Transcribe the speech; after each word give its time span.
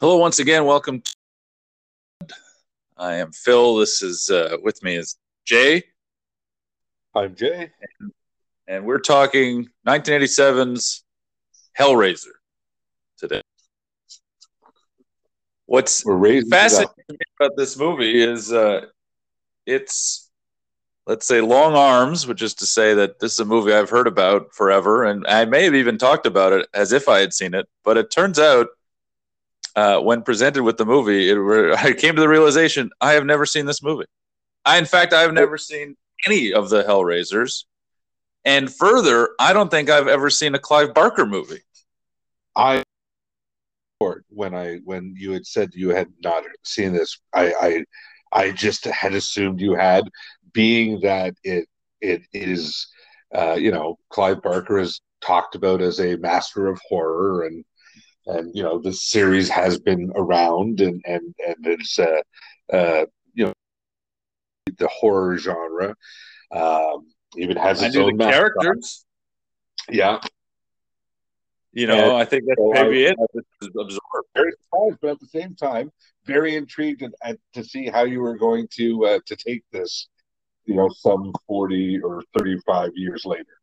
Hello, 0.00 0.16
once 0.16 0.38
again. 0.38 0.64
Welcome. 0.64 1.02
To... 2.20 2.34
I 2.96 3.14
am 3.14 3.32
Phil. 3.32 3.78
This 3.78 4.00
is 4.00 4.30
uh, 4.30 4.56
with 4.62 4.80
me 4.84 4.94
is 4.94 5.18
Jay. 5.44 5.82
I'm 7.16 7.34
Jay. 7.34 7.72
And, 7.98 8.12
and 8.68 8.84
we're 8.84 9.00
talking 9.00 9.66
1987's 9.88 11.02
Hellraiser 11.76 12.36
today. 13.16 13.42
What's 15.66 16.04
fascinating 16.48 16.94
about 17.40 17.56
this 17.56 17.76
movie 17.76 18.22
is 18.22 18.52
uh, 18.52 18.82
it's, 19.66 20.30
let's 21.08 21.26
say, 21.26 21.40
long 21.40 21.74
arms, 21.74 22.24
which 22.24 22.42
is 22.42 22.54
to 22.54 22.66
say 22.66 22.94
that 22.94 23.18
this 23.18 23.32
is 23.32 23.40
a 23.40 23.44
movie 23.44 23.72
I've 23.72 23.90
heard 23.90 24.06
about 24.06 24.54
forever, 24.54 25.06
and 25.06 25.26
I 25.26 25.44
may 25.44 25.64
have 25.64 25.74
even 25.74 25.98
talked 25.98 26.24
about 26.24 26.52
it 26.52 26.68
as 26.72 26.92
if 26.92 27.08
I 27.08 27.18
had 27.18 27.34
seen 27.34 27.52
it. 27.52 27.66
But 27.82 27.96
it 27.96 28.12
turns 28.12 28.38
out 28.38 28.68
uh, 29.76 30.00
when 30.00 30.22
presented 30.22 30.62
with 30.62 30.76
the 30.76 30.86
movie, 30.86 31.30
it, 31.30 31.36
I 31.78 31.92
came 31.92 32.14
to 32.14 32.20
the 32.20 32.28
realization 32.28 32.90
I 33.00 33.12
have 33.12 33.24
never 33.24 33.46
seen 33.46 33.66
this 33.66 33.82
movie. 33.82 34.06
I, 34.64 34.78
in 34.78 34.84
fact, 34.84 35.12
I 35.12 35.22
have 35.22 35.32
never 35.32 35.56
seen 35.56 35.96
any 36.26 36.52
of 36.52 36.68
the 36.68 36.82
Hellraisers, 36.82 37.64
and 38.44 38.72
further, 38.72 39.30
I 39.38 39.52
don't 39.52 39.70
think 39.70 39.90
I've 39.90 40.08
ever 40.08 40.30
seen 40.30 40.54
a 40.54 40.58
Clive 40.58 40.94
Barker 40.94 41.26
movie. 41.26 41.60
I 42.56 42.82
when 44.30 44.54
I 44.54 44.76
when 44.84 45.14
you 45.16 45.32
had 45.32 45.46
said 45.46 45.70
you 45.74 45.90
had 45.90 46.08
not 46.22 46.44
seen 46.64 46.92
this, 46.92 47.18
I 47.34 47.52
I, 47.60 47.84
I 48.32 48.50
just 48.52 48.84
had 48.84 49.14
assumed 49.14 49.60
you 49.60 49.74
had, 49.74 50.04
being 50.52 51.00
that 51.00 51.34
it 51.44 51.66
it 52.00 52.22
is, 52.32 52.86
uh, 53.34 53.54
you 53.54 53.70
know, 53.70 53.98
Clive 54.10 54.42
Barker 54.42 54.78
is 54.78 55.00
talked 55.20 55.54
about 55.54 55.80
as 55.80 56.00
a 56.00 56.16
master 56.16 56.68
of 56.68 56.80
horror 56.88 57.44
and 57.44 57.64
and 58.28 58.54
you 58.54 58.62
know 58.62 58.78
the 58.78 58.92
series 58.92 59.48
has 59.48 59.78
been 59.78 60.12
around 60.14 60.80
and 60.80 61.02
and 61.06 61.34
and 61.46 61.56
it's 61.66 61.98
uh, 61.98 62.20
uh, 62.72 63.04
you 63.34 63.46
know 63.46 63.52
the 64.78 64.88
horror 64.88 65.36
genre 65.38 65.94
um, 66.52 67.06
even 67.36 67.56
has 67.56 67.82
its 67.82 67.96
own 67.96 68.18
characters. 68.18 69.04
Yeah, 69.90 70.20
you 71.72 71.86
know, 71.86 72.10
and 72.10 72.22
I 72.22 72.24
think 72.24 72.44
that's 72.46 72.58
so 72.58 72.70
maybe 72.72 73.08
I, 73.08 73.10
it. 73.10 73.18
Absorb. 73.62 74.24
Very 74.34 74.52
surprised, 74.62 74.98
but 75.00 75.10
at 75.10 75.20
the 75.20 75.26
same 75.26 75.54
time, 75.54 75.90
very 76.24 76.56
intrigued 76.56 77.02
at, 77.02 77.12
at, 77.22 77.38
to 77.54 77.64
see 77.64 77.86
how 77.86 78.04
you 78.04 78.20
were 78.20 78.36
going 78.36 78.68
to 78.76 79.04
uh, 79.06 79.18
to 79.26 79.36
take 79.36 79.62
this. 79.72 80.08
You 80.64 80.74
know, 80.74 80.90
some 80.90 81.32
forty 81.46 81.98
or 81.98 82.22
thirty-five 82.36 82.90
years 82.94 83.24
later. 83.24 83.56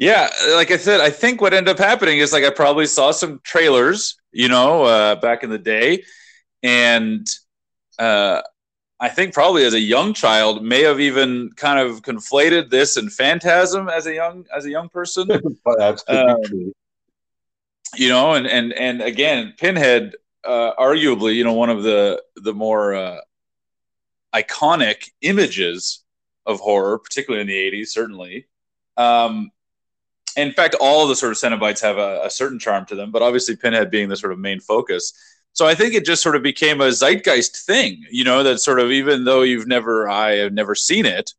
Yeah, 0.00 0.30
like 0.54 0.70
I 0.70 0.78
said, 0.78 1.02
I 1.02 1.10
think 1.10 1.42
what 1.42 1.52
ended 1.52 1.78
up 1.78 1.78
happening 1.78 2.20
is 2.20 2.32
like 2.32 2.42
I 2.42 2.48
probably 2.48 2.86
saw 2.86 3.10
some 3.10 3.38
trailers, 3.44 4.16
you 4.32 4.48
know, 4.48 4.84
uh, 4.84 5.16
back 5.16 5.42
in 5.44 5.50
the 5.50 5.58
day, 5.58 6.04
and 6.62 7.28
uh, 7.98 8.40
I 8.98 9.10
think 9.10 9.34
probably 9.34 9.66
as 9.66 9.74
a 9.74 9.78
young 9.78 10.14
child 10.14 10.64
may 10.64 10.84
have 10.84 11.00
even 11.00 11.50
kind 11.54 11.78
of 11.78 12.00
conflated 12.00 12.70
this 12.70 12.96
and 12.96 13.12
Phantasm 13.12 13.90
as 13.90 14.06
a 14.06 14.14
young 14.14 14.46
as 14.56 14.64
a 14.64 14.70
young 14.70 14.88
person. 14.88 15.28
Um, 16.08 16.72
you 17.94 18.08
know, 18.08 18.32
and 18.32 18.46
and 18.46 18.72
and 18.72 19.02
again, 19.02 19.52
Pinhead, 19.58 20.14
uh, 20.46 20.72
arguably, 20.78 21.34
you 21.34 21.44
know, 21.44 21.52
one 21.52 21.68
of 21.68 21.82
the 21.82 22.22
the 22.36 22.54
more 22.54 22.94
uh, 22.94 23.20
iconic 24.34 25.10
images 25.20 26.02
of 26.46 26.58
horror, 26.58 26.98
particularly 26.98 27.42
in 27.42 27.48
the 27.48 27.78
'80s, 27.82 27.88
certainly. 27.88 28.46
Um, 28.96 29.50
in 30.36 30.52
fact, 30.52 30.74
all 30.80 31.02
of 31.02 31.08
the 31.08 31.16
sort 31.16 31.32
of 31.32 31.38
Cenobites 31.38 31.80
have 31.80 31.98
a, 31.98 32.22
a, 32.24 32.30
certain 32.30 32.58
charm 32.58 32.86
to 32.86 32.94
them, 32.94 33.10
but 33.10 33.22
obviously 33.22 33.56
Pinhead 33.56 33.90
being 33.90 34.08
the 34.08 34.16
sort 34.16 34.32
of 34.32 34.38
main 34.38 34.60
focus. 34.60 35.12
So 35.52 35.66
I 35.66 35.74
think 35.74 35.94
it 35.94 36.04
just 36.04 36.22
sort 36.22 36.36
of 36.36 36.42
became 36.42 36.80
a 36.80 36.92
zeitgeist 36.92 37.66
thing, 37.66 38.04
you 38.10 38.24
know, 38.24 38.42
that 38.42 38.60
sort 38.60 38.78
of 38.78 38.90
even 38.90 39.24
though 39.24 39.42
you've 39.42 39.66
never, 39.66 40.08
I 40.08 40.36
have 40.36 40.52
never 40.52 40.74
seen 40.74 41.06
it, 41.06 41.32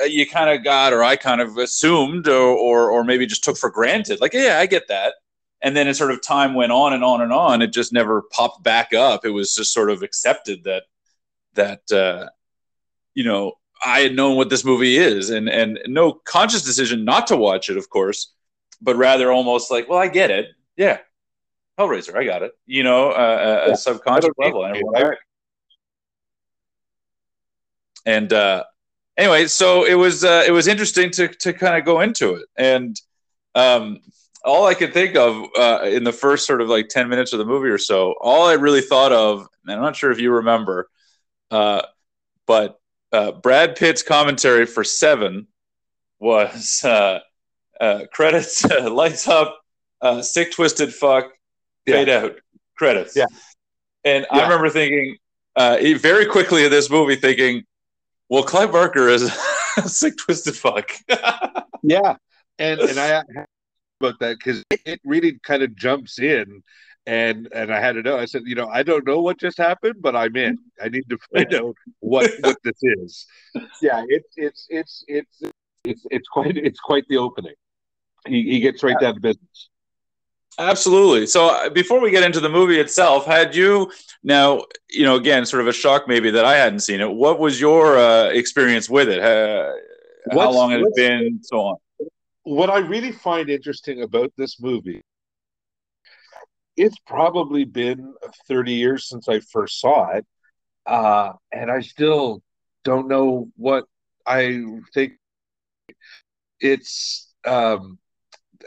uh, 0.00 0.04
you 0.04 0.26
kind 0.26 0.50
of 0.50 0.62
got, 0.62 0.92
or 0.92 1.02
I 1.02 1.16
kind 1.16 1.40
of 1.40 1.56
assumed, 1.56 2.28
or, 2.28 2.56
or, 2.56 2.90
or 2.90 3.04
maybe 3.04 3.26
just 3.26 3.44
took 3.44 3.56
for 3.56 3.70
granted, 3.70 4.20
like, 4.20 4.34
yeah, 4.34 4.58
I 4.58 4.66
get 4.66 4.88
that. 4.88 5.14
And 5.62 5.76
then 5.76 5.88
as 5.88 5.98
sort 5.98 6.12
of 6.12 6.22
time 6.22 6.54
went 6.54 6.70
on 6.70 6.92
and 6.92 7.02
on 7.02 7.20
and 7.20 7.32
on, 7.32 7.62
it 7.62 7.72
just 7.72 7.92
never 7.92 8.22
popped 8.30 8.62
back 8.62 8.94
up. 8.94 9.24
It 9.24 9.30
was 9.30 9.54
just 9.54 9.72
sort 9.72 9.90
of 9.90 10.02
accepted 10.02 10.64
that, 10.64 10.84
that, 11.54 11.90
uh, 11.90 12.28
you 13.14 13.24
know, 13.24 13.54
I 13.84 14.00
had 14.00 14.14
known 14.14 14.36
what 14.36 14.50
this 14.50 14.64
movie 14.64 14.96
is, 14.96 15.30
and 15.30 15.48
and 15.48 15.78
no 15.86 16.12
conscious 16.12 16.62
decision 16.62 17.04
not 17.04 17.26
to 17.28 17.36
watch 17.36 17.70
it, 17.70 17.76
of 17.76 17.88
course, 17.90 18.32
but 18.80 18.96
rather 18.96 19.30
almost 19.30 19.70
like, 19.70 19.88
well, 19.88 19.98
I 19.98 20.08
get 20.08 20.30
it, 20.30 20.48
yeah, 20.76 20.98
Hellraiser, 21.78 22.16
I 22.16 22.24
got 22.24 22.42
it, 22.42 22.52
you 22.66 22.82
know, 22.82 23.10
uh, 23.10 23.64
yeah. 23.66 23.72
a 23.72 23.76
subconscious 23.76 24.30
level, 24.38 24.64
and, 24.64 25.16
and 28.04 28.32
uh, 28.32 28.64
anyway, 29.16 29.46
so 29.46 29.84
it 29.84 29.94
was 29.94 30.24
uh, 30.24 30.44
it 30.46 30.50
was 30.50 30.66
interesting 30.66 31.10
to 31.12 31.28
to 31.28 31.52
kind 31.52 31.76
of 31.76 31.84
go 31.84 32.00
into 32.00 32.34
it, 32.34 32.46
and 32.56 33.00
um, 33.54 34.00
all 34.44 34.66
I 34.66 34.74
could 34.74 34.92
think 34.92 35.16
of 35.16 35.44
uh, 35.58 35.80
in 35.84 36.04
the 36.04 36.12
first 36.12 36.46
sort 36.46 36.60
of 36.60 36.68
like 36.68 36.88
ten 36.88 37.08
minutes 37.08 37.32
of 37.32 37.38
the 37.38 37.44
movie 37.44 37.68
or 37.68 37.78
so, 37.78 38.14
all 38.20 38.46
I 38.46 38.54
really 38.54 38.80
thought 38.80 39.12
of, 39.12 39.46
and 39.64 39.72
I'm 39.72 39.82
not 39.82 39.96
sure 39.96 40.10
if 40.10 40.20
you 40.20 40.32
remember, 40.32 40.88
uh, 41.50 41.82
but 42.46 42.77
uh, 43.12 43.32
Brad 43.32 43.76
Pitt's 43.76 44.02
commentary 44.02 44.66
for 44.66 44.84
Seven 44.84 45.46
was 46.18 46.84
uh, 46.84 47.20
uh, 47.80 48.00
credits, 48.12 48.64
lights 48.82 49.28
up, 49.28 49.60
uh, 50.00 50.22
sick, 50.22 50.52
twisted 50.52 50.92
fuck, 50.92 51.30
fade 51.86 52.08
yeah. 52.08 52.18
out, 52.18 52.36
credits. 52.76 53.16
Yeah. 53.16 53.26
And 54.04 54.26
yeah. 54.32 54.38
I 54.38 54.42
remember 54.44 54.70
thinking 54.70 55.16
uh, 55.56 55.78
very 55.96 56.26
quickly 56.26 56.64
in 56.64 56.70
this 56.70 56.90
movie, 56.90 57.16
thinking, 57.16 57.64
well, 58.28 58.42
Clive 58.42 58.72
Barker 58.72 59.08
is 59.08 59.32
sick, 59.86 60.16
twisted 60.18 60.56
fuck. 60.56 60.90
yeah. 61.82 62.16
And, 62.58 62.80
and 62.80 62.98
I 62.98 63.22
about 64.00 64.18
that 64.20 64.38
because 64.38 64.62
it 64.70 65.00
really 65.04 65.38
kind 65.42 65.62
of 65.62 65.74
jumps 65.74 66.18
in 66.18 66.62
and 67.08 67.48
and 67.52 67.72
I 67.72 67.80
had 67.80 67.94
to 67.94 68.02
know. 68.02 68.18
I 68.18 68.26
said, 68.26 68.42
you 68.44 68.54
know, 68.54 68.68
I 68.68 68.82
don't 68.82 69.06
know 69.06 69.22
what 69.22 69.40
just 69.40 69.56
happened, 69.56 69.96
but 70.00 70.14
I'm 70.14 70.36
in. 70.36 70.58
I 70.80 70.90
need 70.90 71.08
to 71.08 71.18
find 71.32 71.54
out 71.54 71.74
what 72.00 72.30
what 72.40 72.58
this 72.62 72.78
is. 72.82 73.26
Yeah, 73.82 74.04
it's 74.08 74.34
it's 74.36 74.66
it's 74.68 75.04
it's 75.08 75.42
it's 75.84 76.06
it's 76.10 76.28
quite 76.28 76.56
it's 76.56 76.78
quite 76.78 77.04
the 77.08 77.16
opening. 77.16 77.54
He 78.26 78.42
he 78.42 78.60
gets 78.60 78.82
right 78.82 79.00
down 79.00 79.14
to 79.14 79.20
business. 79.20 79.70
Absolutely. 80.58 81.26
So 81.26 81.48
uh, 81.48 81.70
before 81.70 82.00
we 82.00 82.10
get 82.10 82.24
into 82.24 82.40
the 82.40 82.48
movie 82.48 82.78
itself, 82.78 83.24
had 83.24 83.54
you 83.54 83.90
now, 84.22 84.64
you 84.90 85.04
know, 85.04 85.14
again, 85.16 85.46
sort 85.46 85.62
of 85.62 85.68
a 85.68 85.72
shock 85.72 86.08
maybe 86.08 86.30
that 86.32 86.44
I 86.44 86.56
hadn't 86.56 86.80
seen 86.80 87.00
it. 87.00 87.10
What 87.10 87.38
was 87.38 87.60
your 87.60 87.96
uh, 87.96 88.24
experience 88.24 88.90
with 88.90 89.08
it? 89.08 89.20
Uh, 89.20 89.72
how 90.32 90.50
long 90.50 90.72
had 90.72 90.80
it 90.80 90.94
been? 90.94 91.40
So 91.42 91.56
on. 91.60 91.76
What 92.42 92.70
I 92.70 92.78
really 92.78 93.12
find 93.12 93.48
interesting 93.48 94.02
about 94.02 94.32
this 94.36 94.60
movie 94.60 95.02
it's 96.78 96.98
probably 97.06 97.64
been 97.64 98.14
30 98.46 98.72
years 98.72 99.08
since 99.08 99.28
I 99.28 99.40
first 99.40 99.80
saw 99.80 100.10
it. 100.12 100.26
Uh, 100.86 101.32
and 101.52 101.70
I 101.70 101.80
still 101.80 102.42
don't 102.84 103.08
know 103.08 103.50
what 103.56 103.84
I 104.26 104.64
think. 104.94 105.14
It's, 106.60 107.34
um, 107.44 107.98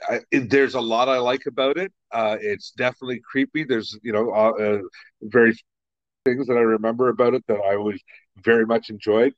I, 0.09 0.19
it, 0.31 0.49
there's 0.49 0.75
a 0.75 0.81
lot 0.81 1.09
I 1.09 1.17
like 1.17 1.45
about 1.47 1.77
it. 1.77 1.91
Uh, 2.11 2.37
it's 2.39 2.71
definitely 2.71 3.21
creepy. 3.29 3.63
There's, 3.63 3.97
you 4.03 4.11
know, 4.11 4.31
uh, 4.31 4.51
uh, 4.61 4.79
very 5.21 5.57
things 6.25 6.47
that 6.47 6.57
I 6.57 6.61
remember 6.61 7.09
about 7.09 7.33
it 7.33 7.43
that 7.47 7.59
I 7.59 7.77
was 7.77 7.99
very 8.43 8.65
much 8.65 8.89
enjoyed. 8.89 9.33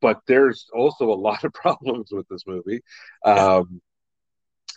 But 0.00 0.20
there's 0.26 0.66
also 0.74 1.12
a 1.12 1.14
lot 1.14 1.44
of 1.44 1.52
problems 1.54 2.08
with 2.10 2.26
this 2.28 2.44
movie, 2.46 2.82
um, 3.24 3.80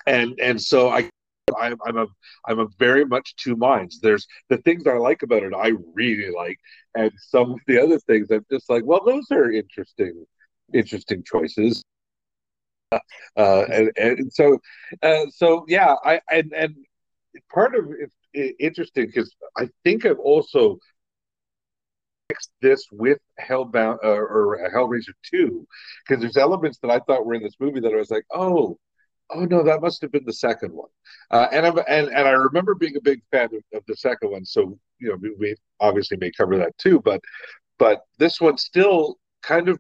and 0.06 0.40
and 0.40 0.62
so 0.62 0.90
I 0.90 1.10
I'm, 1.58 1.78
I'm 1.86 1.98
a 1.98 2.08
I'm 2.48 2.60
a 2.60 2.68
very 2.80 3.06
much 3.06 3.36
two 3.36 3.56
minds. 3.56 4.00
There's 4.00 4.28
the 4.50 4.58
things 4.58 4.88
I 4.88 4.98
like 4.98 5.24
about 5.24 5.44
it, 5.44 5.54
I 5.54 5.74
really 5.94 6.32
like, 6.32 6.60
and 6.96 7.12
some 7.18 7.52
of 7.52 7.60
the 7.68 7.82
other 7.82 8.00
things 8.00 8.28
I'm 8.32 8.46
just 8.52 8.70
like, 8.70 8.84
well, 8.86 9.02
those 9.06 9.26
are 9.32 9.52
interesting, 9.52 10.26
interesting 10.74 11.24
choices. 11.24 11.84
Uh, 13.38 13.66
and, 13.72 13.92
and 13.98 14.34
so, 14.34 14.58
uh, 15.04 15.26
so 15.30 15.66
yeah, 15.68 15.96
I 16.04 16.22
and 16.32 16.54
and 16.54 16.76
part 17.54 17.76
of 17.76 17.86
it 18.34 18.56
interesting 18.60 19.08
because 19.08 19.34
I 19.58 19.70
think 19.84 20.06
I've 20.06 20.20
also 20.20 20.78
mixed 22.30 22.52
this 22.62 22.86
with 22.92 23.20
Hellbound 23.40 24.00
uh, 24.04 24.08
or 24.08 24.70
Hellraiser 24.74 25.14
two 25.24 25.68
because 26.08 26.22
there's 26.22 26.38
elements 26.38 26.80
that 26.82 26.92
I 26.92 27.00
thought 27.00 27.26
were 27.26 27.36
in 27.36 27.44
this 27.44 27.56
movie 27.60 27.82
that 27.82 27.94
I 27.94 27.98
was 27.98 28.12
like, 28.12 28.26
oh, 28.32 28.78
oh 29.32 29.46
no, 29.46 29.64
that 29.64 29.82
must 29.82 30.02
have 30.02 30.12
been 30.12 30.26
the 30.26 30.34
second 30.34 30.74
one. 30.74 30.90
Uh, 31.32 31.48
and, 31.52 31.66
I'm, 31.66 31.78
and 31.88 32.08
and 32.08 32.28
I 32.28 32.32
remember 32.32 32.76
being 32.76 32.96
a 32.96 33.02
big 33.02 33.22
fan 33.32 33.46
of, 33.46 33.64
of, 33.74 33.84
the 33.88 33.96
second 33.96 34.32
one. 34.32 34.46
So 34.46 34.78
you 35.00 35.10
know, 35.10 35.16
we, 35.16 35.36
we 35.40 35.56
obviously 35.80 36.18
may 36.18 36.32
cover 36.32 36.58
that 36.58 36.78
too. 36.78 37.02
But 37.02 37.22
but 37.78 38.04
this 38.18 38.40
one 38.40 38.58
still 38.58 39.18
kind 39.42 39.70
of 39.70 39.80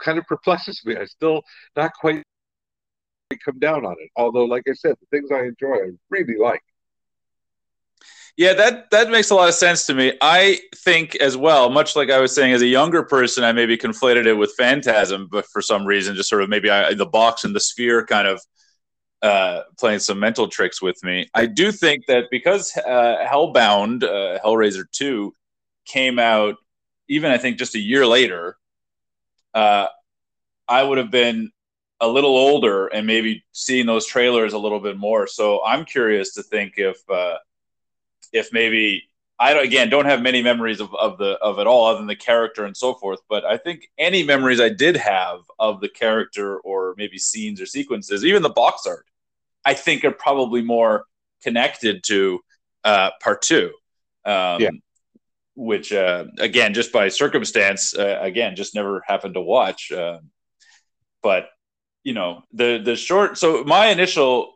kind 0.00 0.18
of 0.18 0.26
perplexes 0.26 0.82
me. 0.84 0.96
I 0.96 1.04
still 1.04 1.42
not 1.76 1.92
quite 1.94 2.22
come 3.44 3.58
down 3.58 3.84
on 3.84 3.96
it. 3.98 4.10
Although, 4.16 4.44
like 4.44 4.62
I 4.68 4.72
said, 4.72 4.96
the 5.00 5.06
things 5.10 5.30
I 5.32 5.44
enjoy, 5.44 5.74
I 5.74 5.90
really 6.10 6.36
like. 6.38 6.62
Yeah, 8.36 8.52
that 8.52 8.90
that 8.90 9.08
makes 9.08 9.30
a 9.30 9.34
lot 9.34 9.48
of 9.48 9.54
sense 9.54 9.86
to 9.86 9.94
me. 9.94 10.12
I 10.20 10.60
think 10.84 11.16
as 11.16 11.38
well, 11.38 11.70
much 11.70 11.96
like 11.96 12.10
I 12.10 12.20
was 12.20 12.34
saying, 12.34 12.52
as 12.52 12.60
a 12.60 12.66
younger 12.66 13.02
person, 13.02 13.44
I 13.44 13.52
maybe 13.52 13.78
conflated 13.78 14.26
it 14.26 14.34
with 14.34 14.52
Phantasm, 14.58 15.26
but 15.30 15.46
for 15.46 15.62
some 15.62 15.86
reason, 15.86 16.14
just 16.14 16.28
sort 16.28 16.42
of 16.42 16.50
maybe 16.50 16.68
I, 16.68 16.92
the 16.92 17.06
box 17.06 17.44
and 17.44 17.56
the 17.56 17.60
sphere 17.60 18.04
kind 18.04 18.28
of 18.28 18.42
uh, 19.26 19.62
playing 19.78 19.98
some 19.98 20.18
mental 20.18 20.48
tricks 20.48 20.80
with 20.80 20.98
me. 21.02 21.28
I 21.34 21.46
do 21.46 21.72
think 21.72 22.06
that 22.06 22.24
because 22.30 22.76
uh, 22.76 23.26
Hellbound, 23.30 24.04
uh, 24.04 24.38
Hellraiser 24.44 24.84
Two, 24.90 25.34
came 25.84 26.18
out, 26.18 26.54
even 27.08 27.30
I 27.30 27.38
think 27.38 27.58
just 27.58 27.74
a 27.74 27.78
year 27.92 28.06
later, 28.06 28.56
uh, 29.54 29.86
I 30.68 30.82
would 30.82 30.98
have 30.98 31.10
been 31.10 31.50
a 32.00 32.08
little 32.08 32.36
older 32.36 32.88
and 32.88 33.06
maybe 33.06 33.44
seeing 33.52 33.86
those 33.86 34.06
trailers 34.06 34.52
a 34.52 34.58
little 34.58 34.80
bit 34.80 34.96
more. 34.96 35.26
So 35.26 35.64
I'm 35.64 35.84
curious 35.84 36.34
to 36.34 36.42
think 36.42 36.74
if 36.76 36.98
uh, 37.10 37.38
if 38.32 38.52
maybe 38.52 39.08
I 39.38 39.54
don't, 39.54 39.64
again 39.64 39.88
don't 39.90 40.06
have 40.06 40.22
many 40.22 40.42
memories 40.42 40.80
of, 40.80 40.94
of 40.94 41.18
the 41.18 41.32
of 41.42 41.58
it 41.58 41.66
all 41.66 41.86
other 41.86 41.98
than 41.98 42.06
the 42.06 42.16
character 42.16 42.64
and 42.64 42.76
so 42.76 42.94
forth. 42.94 43.20
But 43.28 43.44
I 43.44 43.56
think 43.56 43.90
any 43.98 44.22
memories 44.22 44.60
I 44.60 44.68
did 44.68 44.96
have 44.96 45.40
of 45.58 45.80
the 45.80 45.88
character 45.88 46.58
or 46.58 46.94
maybe 46.96 47.18
scenes 47.18 47.60
or 47.60 47.66
sequences, 47.66 48.24
even 48.24 48.42
the 48.42 48.50
box 48.50 48.86
art, 48.86 49.06
I 49.66 49.74
think 49.74 50.04
are 50.04 50.12
probably 50.12 50.62
more 50.62 51.04
connected 51.42 52.02
to 52.04 52.40
uh, 52.84 53.10
part 53.20 53.42
two. 53.42 53.72
Um, 54.24 54.62
yeah. 54.62 54.70
Which 55.56 55.92
uh, 55.92 56.26
again, 56.38 56.74
just 56.74 56.92
by 56.92 57.08
circumstance, 57.08 57.96
uh, 57.96 58.18
again, 58.20 58.56
just 58.56 58.74
never 58.74 59.02
happened 59.06 59.34
to 59.34 59.40
watch. 59.40 59.90
Uh, 59.90 60.18
but 61.22 61.48
you 62.04 62.12
know, 62.12 62.42
the 62.52 62.80
the 62.82 62.94
short. 62.94 63.38
So 63.38 63.64
my 63.64 63.86
initial 63.86 64.52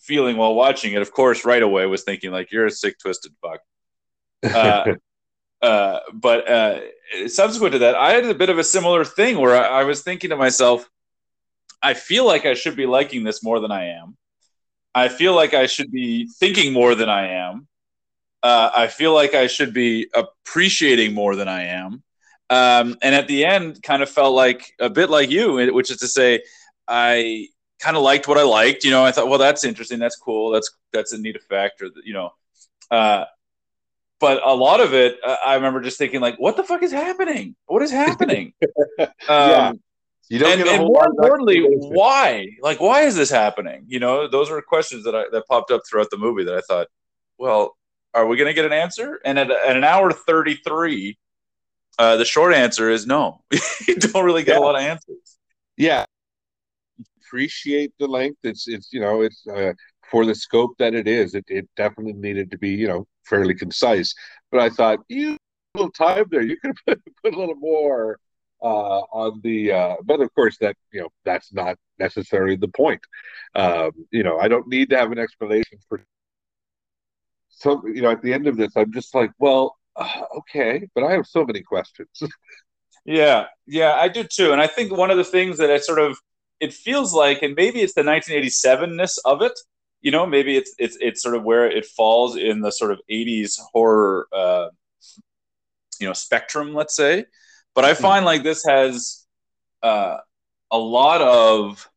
feeling 0.00 0.36
while 0.36 0.54
watching 0.54 0.94
it, 0.94 1.02
of 1.02 1.12
course, 1.12 1.44
right 1.44 1.62
away 1.62 1.86
was 1.86 2.02
thinking 2.02 2.32
like, 2.32 2.50
"You're 2.50 2.66
a 2.66 2.70
sick, 2.70 2.98
twisted 2.98 3.32
fuck." 3.40 3.60
Uh, 4.42 4.94
uh, 5.64 6.00
but 6.12 6.50
uh, 6.50 6.80
subsequent 7.28 7.72
to 7.72 7.78
that, 7.80 7.94
I 7.94 8.12
had 8.12 8.24
a 8.24 8.34
bit 8.34 8.50
of 8.50 8.58
a 8.58 8.64
similar 8.64 9.04
thing 9.04 9.38
where 9.38 9.56
I, 9.56 9.80
I, 9.80 9.84
was 9.84 10.02
thinking 10.02 10.30
to 10.30 10.36
myself, 10.36 10.88
"I 11.82 11.94
feel 11.94 12.26
like 12.26 12.46
I 12.46 12.54
should 12.54 12.76
be 12.76 12.86
liking 12.86 13.24
this 13.24 13.42
more 13.42 13.60
than 13.60 13.70
I 13.70 13.86
am. 14.00 14.16
I 14.94 15.08
feel 15.08 15.34
like 15.34 15.54
I 15.54 15.66
should 15.66 15.90
be 15.90 16.28
thinking 16.38 16.72
more 16.72 16.94
than 16.94 17.08
I 17.08 17.28
am. 17.28 17.68
Uh, 18.42 18.70
I 18.74 18.86
feel 18.88 19.14
like 19.14 19.34
I 19.34 19.46
should 19.46 19.72
be 19.72 20.08
appreciating 20.14 21.14
more 21.14 21.36
than 21.36 21.48
I 21.48 21.64
am." 21.64 22.02
Um, 22.50 22.96
and 23.00 23.14
at 23.14 23.28
the 23.28 23.44
end, 23.44 23.82
kind 23.82 24.02
of 24.02 24.10
felt 24.10 24.34
like 24.34 24.74
a 24.80 24.90
bit 24.90 25.08
like 25.08 25.30
you, 25.30 25.72
which 25.72 25.90
is 25.90 25.98
to 25.98 26.08
say, 26.08 26.42
I 26.88 27.46
kind 27.78 27.96
of 27.96 28.02
liked 28.02 28.26
what 28.26 28.38
I 28.38 28.42
liked. 28.42 28.84
You 28.84 28.90
know, 28.90 29.04
I 29.04 29.12
thought, 29.12 29.28
well, 29.28 29.38
that's 29.38 29.64
interesting. 29.64 29.98
That's 30.00 30.16
cool. 30.16 30.50
That's 30.50 30.70
that's 30.92 31.12
a 31.12 31.18
neat 31.18 31.36
effect, 31.36 31.80
or 31.80 31.90
you 32.04 32.12
know. 32.12 32.30
Uh, 32.90 33.24
but 34.18 34.42
a 34.44 34.54
lot 34.54 34.80
of 34.80 34.92
it, 34.92 35.18
uh, 35.24 35.36
I 35.46 35.54
remember 35.54 35.80
just 35.80 35.96
thinking, 35.96 36.20
like, 36.20 36.36
what 36.38 36.56
the 36.56 36.64
fuck 36.64 36.82
is 36.82 36.92
happening? 36.92 37.56
What 37.66 37.82
is 37.82 37.90
happening? 37.90 38.52
yeah. 38.98 39.72
You 40.30 40.38
don't 40.38 40.60
and, 40.60 40.68
and 40.68 40.84
more 40.84 41.08
importantly, 41.08 41.66
why? 41.68 42.46
Like, 42.62 42.80
why 42.80 43.02
is 43.02 43.16
this 43.16 43.30
happening? 43.30 43.84
You 43.88 43.98
know, 43.98 44.28
those 44.28 44.48
were 44.48 44.62
questions 44.62 45.02
that 45.02 45.14
I, 45.14 45.24
that 45.32 45.42
popped 45.48 45.72
up 45.72 45.82
throughout 45.88 46.08
the 46.10 46.18
movie 46.18 46.44
that 46.44 46.54
I 46.54 46.60
thought, 46.60 46.86
well, 47.36 47.76
are 48.14 48.24
we 48.26 48.36
going 48.36 48.46
to 48.46 48.54
get 48.54 48.64
an 48.64 48.72
answer? 48.72 49.20
And 49.24 49.40
at, 49.40 49.50
at 49.50 49.76
an 49.76 49.82
hour 49.82 50.12
thirty 50.12 50.54
three, 50.54 51.18
uh, 51.98 52.16
the 52.16 52.24
short 52.24 52.54
answer 52.54 52.90
is 52.90 53.08
no. 53.08 53.42
you 53.88 53.96
don't 53.96 54.24
really 54.24 54.44
get 54.44 54.54
yeah. 54.54 54.60
a 54.60 54.64
lot 54.64 54.76
of 54.76 54.82
answers. 54.82 55.38
Yeah, 55.76 56.04
appreciate 57.26 57.92
the 57.98 58.06
length. 58.06 58.38
It's 58.44 58.68
it's 58.68 58.92
you 58.92 59.00
know 59.00 59.22
it's 59.22 59.44
uh, 59.48 59.72
for 60.12 60.24
the 60.24 60.34
scope 60.34 60.76
that 60.78 60.94
it 60.94 61.08
is. 61.08 61.34
It 61.34 61.44
it 61.48 61.68
definitely 61.76 62.12
needed 62.12 62.52
to 62.52 62.58
be 62.58 62.70
you 62.70 62.86
know 62.86 63.04
fairly 63.24 63.54
concise. 63.54 64.14
But 64.52 64.60
I 64.60 64.70
thought 64.70 65.00
you 65.08 65.32
a 65.32 65.78
little 65.78 65.90
time 65.90 66.26
there. 66.30 66.42
You 66.42 66.56
could 66.56 66.76
put, 66.86 67.00
put 67.24 67.34
a 67.34 67.38
little 67.38 67.56
more 67.56 68.20
uh, 68.62 69.00
on 69.12 69.40
the. 69.42 69.72
Uh, 69.72 69.96
but 70.04 70.20
of 70.20 70.32
course, 70.34 70.56
that 70.58 70.76
you 70.92 71.00
know 71.00 71.08
that's 71.24 71.52
not 71.52 71.76
necessarily 71.98 72.56
the 72.56 72.68
point. 72.68 73.00
Um, 73.54 73.92
you 74.10 74.22
know, 74.22 74.38
I 74.38 74.48
don't 74.48 74.68
need 74.68 74.90
to 74.90 74.98
have 74.98 75.12
an 75.12 75.18
explanation 75.18 75.78
for. 75.88 76.02
So 77.48 77.86
you 77.86 78.02
know, 78.02 78.10
at 78.10 78.22
the 78.22 78.32
end 78.32 78.46
of 78.46 78.56
this, 78.56 78.72
I'm 78.76 78.92
just 78.92 79.14
like, 79.14 79.30
well, 79.38 79.76
uh, 79.96 80.22
okay, 80.38 80.88
but 80.94 81.04
I 81.04 81.12
have 81.12 81.26
so 81.26 81.44
many 81.44 81.62
questions. 81.62 82.08
yeah, 83.04 83.46
yeah, 83.66 83.94
I 83.94 84.08
do 84.08 84.24
too, 84.24 84.52
and 84.52 84.60
I 84.60 84.66
think 84.66 84.96
one 84.96 85.10
of 85.10 85.16
the 85.16 85.24
things 85.24 85.58
that 85.58 85.70
I 85.70 85.78
sort 85.78 85.98
of 85.98 86.18
it 86.60 86.74
feels 86.74 87.14
like, 87.14 87.42
and 87.42 87.54
maybe 87.56 87.80
it's 87.80 87.94
the 87.94 88.02
1987ness 88.02 89.18
of 89.24 89.42
it. 89.42 89.58
You 90.02 90.10
know, 90.10 90.26
maybe 90.26 90.56
it's 90.56 90.74
it's 90.78 90.96
it's 91.00 91.22
sort 91.22 91.34
of 91.34 91.42
where 91.42 91.70
it 91.70 91.84
falls 91.84 92.36
in 92.36 92.60
the 92.60 92.70
sort 92.70 92.92
of 92.92 93.00
80s 93.10 93.58
horror, 93.72 94.28
uh, 94.32 94.68
you 95.98 96.06
know, 96.06 96.12
spectrum, 96.12 96.74
let's 96.74 96.96
say. 96.96 97.24
But 97.80 97.88
I 97.88 97.94
hmm. 97.94 98.02
find 98.02 98.24
like 98.26 98.42
this 98.42 98.62
has 98.66 99.24
uh, 99.82 100.18
a 100.70 100.78
lot 100.78 101.22
of 101.22 101.88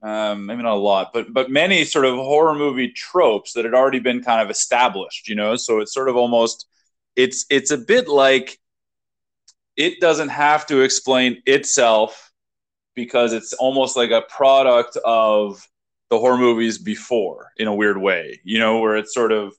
um, 0.00 0.46
maybe 0.46 0.62
not 0.62 0.74
a 0.74 0.76
lot, 0.76 1.10
but 1.12 1.32
but 1.32 1.50
many 1.50 1.84
sort 1.84 2.04
of 2.04 2.14
horror 2.14 2.54
movie 2.54 2.92
tropes 2.92 3.54
that 3.54 3.64
had 3.64 3.74
already 3.74 3.98
been 3.98 4.22
kind 4.22 4.40
of 4.40 4.48
established, 4.48 5.28
you 5.28 5.34
know. 5.34 5.56
So 5.56 5.80
it's 5.80 5.92
sort 5.92 6.08
of 6.08 6.14
almost 6.14 6.68
it's 7.16 7.46
it's 7.50 7.72
a 7.72 7.78
bit 7.78 8.06
like 8.06 8.60
it 9.76 10.00
doesn't 10.00 10.28
have 10.28 10.66
to 10.66 10.82
explain 10.82 11.42
itself 11.44 12.30
because 12.94 13.32
it's 13.32 13.54
almost 13.54 13.96
like 13.96 14.12
a 14.12 14.22
product 14.22 14.96
of 15.04 15.66
the 16.10 16.18
horror 16.18 16.38
movies 16.38 16.78
before 16.78 17.50
in 17.56 17.66
a 17.66 17.74
weird 17.74 17.98
way, 18.00 18.38
you 18.44 18.60
know, 18.60 18.78
where 18.78 18.96
it's 18.96 19.12
sort 19.12 19.32
of, 19.32 19.52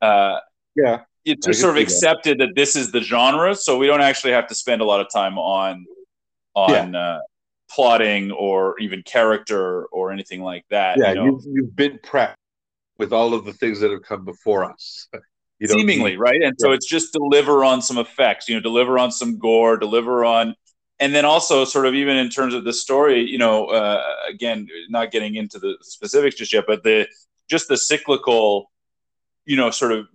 uh, 0.00 0.38
yeah, 0.74 1.02
it's 1.28 1.46
just 1.46 1.60
sort 1.60 1.76
of 1.76 1.82
accepted 1.82 2.38
that. 2.38 2.46
that. 2.48 2.56
this 2.56 2.76
is 2.76 2.92
the 2.92 3.00
genre. 3.00 3.54
So 3.54 3.78
we 3.78 3.86
don't 3.86 4.00
actually 4.00 4.32
have 4.32 4.46
to 4.48 4.54
spend 4.54 4.80
a 4.80 4.84
lot 4.84 5.00
of 5.00 5.08
time 5.12 5.38
on, 5.38 5.86
on, 6.54 6.92
yeah. 6.92 7.00
uh, 7.00 7.20
plotting 7.70 8.32
or 8.32 8.78
even 8.78 9.02
character 9.02 9.84
or 9.86 10.10
anything 10.10 10.42
like 10.42 10.64
that. 10.70 10.98
Yeah. 10.98 11.10
You 11.10 11.14
know? 11.14 11.24
you've, 11.24 11.42
you've 11.46 11.76
been 11.76 11.98
prepped 11.98 12.34
with 12.98 13.12
all 13.12 13.34
of 13.34 13.44
the 13.44 13.52
things 13.52 13.80
that 13.80 13.90
have 13.90 14.02
come 14.02 14.24
before 14.24 14.64
us. 14.64 15.08
Seemingly, 15.64 16.12
need, 16.12 16.20
right? 16.20 16.40
And 16.40 16.54
yeah. 16.58 16.66
so 16.66 16.72
it's 16.72 16.86
just 16.86 17.12
deliver 17.12 17.64
on 17.64 17.82
some 17.82 17.98
effects, 17.98 18.48
you 18.48 18.54
know, 18.54 18.60
deliver 18.60 18.96
on 18.96 19.10
some 19.10 19.38
gore, 19.38 19.76
deliver 19.76 20.24
on 20.24 20.54
and 21.00 21.14
then 21.14 21.24
also 21.24 21.64
sort 21.64 21.86
of 21.86 21.94
even 21.94 22.16
in 22.16 22.28
terms 22.28 22.54
of 22.54 22.64
the 22.64 22.72
story 22.72 23.20
you 23.20 23.38
know 23.38 23.66
uh, 23.66 24.02
again 24.28 24.66
not 24.88 25.10
getting 25.10 25.36
into 25.36 25.58
the 25.58 25.76
specifics 25.80 26.36
just 26.36 26.52
yet 26.52 26.64
but 26.66 26.82
the 26.82 27.06
just 27.48 27.68
the 27.68 27.76
cyclical 27.76 28.70
you 29.44 29.56
know 29.56 29.70
sort 29.70 29.92
of 29.92 30.06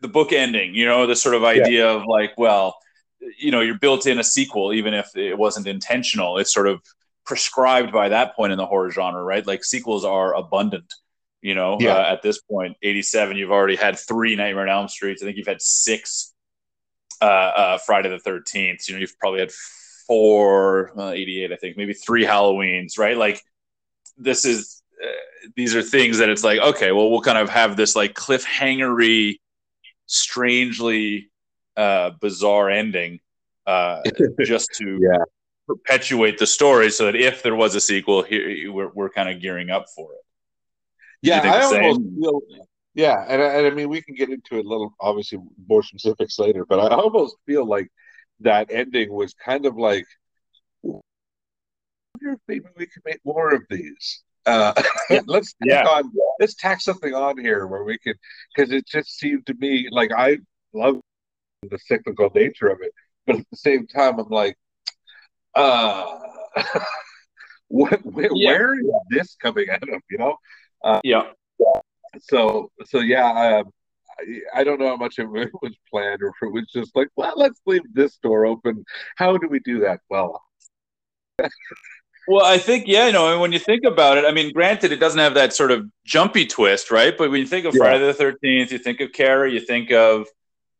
the 0.00 0.08
book 0.08 0.32
ending 0.32 0.74
you 0.74 0.84
know 0.84 1.06
the 1.06 1.16
sort 1.16 1.34
of 1.34 1.44
idea 1.44 1.86
yeah. 1.86 1.96
of 1.96 2.04
like 2.06 2.32
well 2.36 2.76
you 3.38 3.50
know 3.50 3.60
you're 3.60 3.78
built 3.78 4.06
in 4.06 4.18
a 4.18 4.24
sequel 4.24 4.72
even 4.72 4.94
if 4.94 5.16
it 5.16 5.36
wasn't 5.36 5.66
intentional 5.66 6.38
it's 6.38 6.52
sort 6.52 6.66
of 6.66 6.80
prescribed 7.24 7.92
by 7.92 8.08
that 8.08 8.34
point 8.36 8.52
in 8.52 8.58
the 8.58 8.66
horror 8.66 8.90
genre 8.90 9.22
right 9.22 9.46
like 9.46 9.64
sequels 9.64 10.04
are 10.04 10.34
abundant 10.34 10.92
you 11.42 11.54
know 11.54 11.76
yeah. 11.80 11.94
uh, 11.94 12.12
at 12.12 12.22
this 12.22 12.40
point 12.42 12.76
87 12.82 13.36
you've 13.36 13.50
already 13.50 13.76
had 13.76 13.98
three 13.98 14.36
nightmare 14.36 14.64
on 14.64 14.68
elm 14.68 14.88
streets 14.88 15.22
i 15.22 15.26
think 15.26 15.36
you've 15.36 15.46
had 15.46 15.62
six 15.62 16.32
uh, 17.20 17.24
uh, 17.24 17.78
friday 17.78 18.08
the 18.08 18.30
13th 18.30 18.88
you 18.88 18.94
know 18.94 19.00
you've 19.00 19.18
probably 19.18 19.40
had 19.40 19.50
four, 20.06 20.92
uh, 20.98 21.10
88, 21.10 21.52
I 21.52 21.56
think, 21.56 21.76
maybe 21.76 21.92
three 21.92 22.24
Halloweens, 22.24 22.98
right? 22.98 23.16
Like 23.16 23.42
this 24.16 24.44
is, 24.44 24.82
uh, 25.02 25.50
these 25.56 25.74
are 25.74 25.82
things 25.82 26.18
that 26.18 26.28
it's 26.28 26.44
like, 26.44 26.60
okay, 26.60 26.92
well, 26.92 27.10
we'll 27.10 27.20
kind 27.20 27.38
of 27.38 27.48
have 27.50 27.76
this 27.76 27.96
like 27.96 28.14
cliffhangery, 28.14 29.40
strangely 30.06 31.30
uh, 31.76 32.10
bizarre 32.20 32.70
ending 32.70 33.20
uh, 33.66 34.02
just 34.44 34.70
to 34.74 34.98
yeah. 35.00 35.24
perpetuate 35.66 36.38
the 36.38 36.46
story 36.46 36.90
so 36.90 37.06
that 37.06 37.16
if 37.16 37.42
there 37.42 37.54
was 37.54 37.74
a 37.74 37.80
sequel, 37.80 38.22
here 38.22 38.72
we're, 38.72 38.90
we're 38.94 39.10
kind 39.10 39.28
of 39.28 39.40
gearing 39.40 39.70
up 39.70 39.86
for 39.94 40.12
it. 40.12 40.20
Yeah, 41.22 41.40
I 41.42 41.62
almost 41.62 42.00
feel, 42.20 42.40
yeah, 42.94 43.24
and, 43.28 43.42
and 43.42 43.66
I 43.66 43.70
mean, 43.70 43.88
we 43.88 44.00
can 44.00 44.14
get 44.14 44.30
into 44.30 44.56
it 44.58 44.64
a 44.64 44.68
little, 44.68 44.94
obviously, 45.00 45.38
more 45.68 45.82
specifics 45.82 46.38
later, 46.38 46.64
but 46.64 46.78
I 46.78 46.94
almost 46.94 47.36
feel 47.46 47.66
like 47.66 47.88
that 48.40 48.70
ending 48.70 49.12
was 49.12 49.34
kind 49.34 49.66
of 49.66 49.76
like, 49.76 50.06
maybe 52.48 52.66
we 52.76 52.86
could 52.86 53.02
make 53.04 53.20
more 53.24 53.54
of 53.54 53.62
these. 53.68 54.22
Uh, 54.46 54.72
let's 55.26 55.54
yeah. 55.64 55.84
on, 55.84 56.10
let's 56.38 56.54
tack 56.54 56.80
something 56.80 57.14
on 57.14 57.38
here 57.38 57.66
where 57.66 57.84
we 57.84 57.98
could, 57.98 58.16
because 58.54 58.72
it 58.72 58.86
just 58.86 59.18
seemed 59.18 59.46
to 59.46 59.54
me 59.54 59.88
like 59.90 60.12
I 60.16 60.38
love 60.72 61.00
the 61.62 61.78
cyclical 61.78 62.30
nature 62.34 62.68
of 62.68 62.78
it, 62.80 62.92
but 63.26 63.36
at 63.36 63.46
the 63.50 63.56
same 63.56 63.86
time, 63.86 64.18
I'm 64.18 64.28
like, 64.28 64.56
uh, 65.54 66.18
what, 67.68 68.04
where, 68.04 68.30
yeah. 68.34 68.50
where 68.50 68.74
is 68.78 68.86
this 69.10 69.36
coming 69.40 69.68
out 69.70 69.82
of? 69.82 70.00
You 70.10 70.18
know? 70.18 70.36
Uh, 70.84 71.00
yeah. 71.02 71.30
So, 72.20 72.70
so 72.86 73.00
yeah, 73.00 73.58
um, 73.58 73.72
I 74.54 74.64
don't 74.64 74.80
know 74.80 74.88
how 74.88 74.96
much 74.96 75.18
of 75.18 75.34
it 75.36 75.50
was 75.62 75.74
planned 75.90 76.22
or 76.22 76.28
if 76.28 76.34
it 76.42 76.52
was 76.52 76.66
just 76.72 76.94
like, 76.96 77.08
well, 77.16 77.34
let's 77.36 77.60
leave 77.66 77.82
this 77.92 78.16
door 78.18 78.46
open. 78.46 78.84
How 79.16 79.36
do 79.36 79.48
we 79.48 79.60
do 79.60 79.80
that? 79.80 80.00
Well, 80.08 80.42
Well, 82.28 82.44
I 82.44 82.58
think 82.58 82.88
yeah, 82.88 83.06
you 83.06 83.12
know, 83.12 83.32
and 83.32 83.40
when 83.40 83.52
you 83.52 83.58
think 83.58 83.84
about 83.84 84.18
it, 84.18 84.24
I 84.24 84.32
mean, 84.32 84.52
granted, 84.52 84.90
it 84.90 84.96
doesn't 84.96 85.18
have 85.18 85.34
that 85.34 85.52
sort 85.52 85.70
of 85.70 85.88
jumpy 86.04 86.46
twist, 86.46 86.90
right? 86.90 87.16
But 87.16 87.30
when 87.30 87.40
you 87.40 87.46
think 87.46 87.66
of 87.66 87.74
yeah. 87.74 87.78
Friday 87.78 88.06
the 88.06 88.14
Thirteenth, 88.14 88.72
you 88.72 88.78
think 88.78 89.00
of 89.00 89.12
Carrie, 89.12 89.54
you 89.54 89.60
think 89.60 89.92
of 89.92 90.26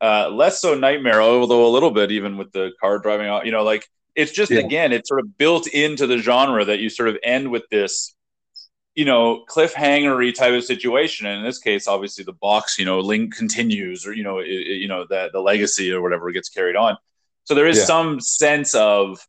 uh, 0.00 0.28
less 0.28 0.60
so 0.60 0.74
Nightmare, 0.74 1.22
although 1.22 1.66
a 1.66 1.70
little 1.70 1.90
bit 1.92 2.10
even 2.10 2.36
with 2.36 2.52
the 2.52 2.72
car 2.80 2.98
driving 2.98 3.28
out. 3.28 3.46
You 3.46 3.52
know, 3.52 3.62
like 3.62 3.88
it's 4.16 4.32
just 4.32 4.50
yeah. 4.50 4.60
again, 4.60 4.92
it's 4.92 5.08
sort 5.08 5.20
of 5.20 5.38
built 5.38 5.68
into 5.68 6.06
the 6.06 6.18
genre 6.18 6.64
that 6.64 6.80
you 6.80 6.88
sort 6.88 7.08
of 7.08 7.18
end 7.22 7.50
with 7.50 7.68
this, 7.70 8.14
you 8.94 9.04
know, 9.04 9.44
cliffhangery 9.48 10.34
type 10.34 10.54
of 10.54 10.64
situation. 10.64 11.26
And 11.26 11.38
in 11.38 11.44
this 11.44 11.58
case, 11.58 11.86
obviously, 11.86 12.24
the 12.24 12.32
box, 12.32 12.78
you 12.78 12.84
know, 12.84 12.98
link 12.98 13.36
continues, 13.36 14.06
or 14.06 14.12
you 14.12 14.24
know, 14.24 14.38
it, 14.38 14.48
you 14.48 14.88
know, 14.88 15.06
the 15.08 15.30
the 15.32 15.40
legacy 15.40 15.92
or 15.92 16.02
whatever 16.02 16.32
gets 16.32 16.48
carried 16.48 16.76
on. 16.76 16.96
So 17.44 17.54
there 17.54 17.68
is 17.68 17.78
yeah. 17.78 17.84
some 17.84 18.20
sense 18.20 18.74
of 18.74 19.20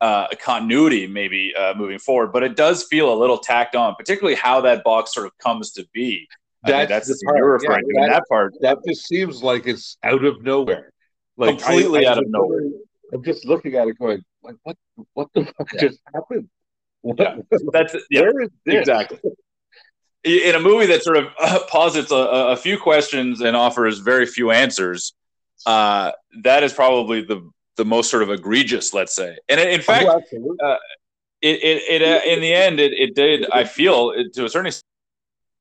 uh, 0.00 0.28
continuity 0.40 1.06
maybe 1.06 1.52
uh, 1.58 1.74
moving 1.76 1.98
forward, 1.98 2.32
but 2.32 2.42
it 2.42 2.56
does 2.56 2.84
feel 2.84 3.12
a 3.12 3.16
little 3.18 3.38
tacked 3.38 3.74
on, 3.74 3.94
particularly 3.96 4.36
how 4.36 4.60
that 4.60 4.84
box 4.84 5.12
sort 5.12 5.26
of 5.26 5.36
comes 5.38 5.72
to 5.72 5.86
be. 5.92 6.26
That's, 6.64 6.88
that's 6.88 7.08
the 7.08 7.20
part 7.24 7.38
you're 7.38 7.52
referring 7.52 7.84
yeah, 7.94 8.02
to. 8.02 8.08
That, 8.08 8.14
that, 8.14 8.22
part 8.28 8.54
that 8.60 8.78
just 8.86 9.06
seems 9.06 9.42
like 9.42 9.66
it's 9.66 9.96
out 10.02 10.24
of 10.24 10.42
nowhere, 10.42 10.92
like 11.36 11.58
completely 11.58 12.06
I, 12.06 12.10
I 12.10 12.12
out 12.12 12.18
of 12.18 12.28
nowhere. 12.28 12.62
I'm 13.12 13.24
just 13.24 13.46
looking 13.46 13.74
at 13.74 13.88
it, 13.88 13.98
going 13.98 14.22
like, 14.42 14.56
"What? 14.64 14.76
What 15.14 15.28
the 15.34 15.44
fuck 15.44 15.72
yeah. 15.74 15.80
just 15.80 16.00
happened?" 16.12 16.48
What, 17.02 17.18
yeah, 17.18 17.36
that's 17.72 17.94
yeah, 18.10 18.30
exactly. 18.66 19.18
In 20.24 20.56
a 20.56 20.60
movie 20.60 20.86
that 20.86 21.04
sort 21.04 21.16
of 21.16 21.28
uh, 21.38 21.60
posits 21.68 22.10
a, 22.10 22.16
a, 22.16 22.56
few 22.56 22.76
questions 22.76 23.40
and 23.40 23.56
offers 23.56 24.00
very 24.00 24.26
few 24.26 24.50
answers, 24.50 25.14
uh, 25.64 26.10
that 26.42 26.64
is 26.64 26.72
probably 26.72 27.22
the 27.22 27.48
the 27.78 27.84
most 27.84 28.10
sort 28.10 28.22
of 28.22 28.30
egregious, 28.30 28.92
let's 28.92 29.14
say. 29.14 29.38
And 29.48 29.58
in 29.58 29.80
fact, 29.80 30.06
oh, 30.08 30.56
uh, 30.62 30.76
it, 31.40 31.62
it, 31.62 32.02
it 32.02 32.02
uh, 32.02 32.20
in 32.26 32.40
the 32.40 32.52
end, 32.52 32.80
it, 32.80 32.92
it 32.92 33.14
did, 33.14 33.48
I 33.50 33.64
feel, 33.64 34.10
it, 34.10 34.34
to 34.34 34.44
a 34.44 34.48
certain 34.50 34.66
extent, 34.66 34.84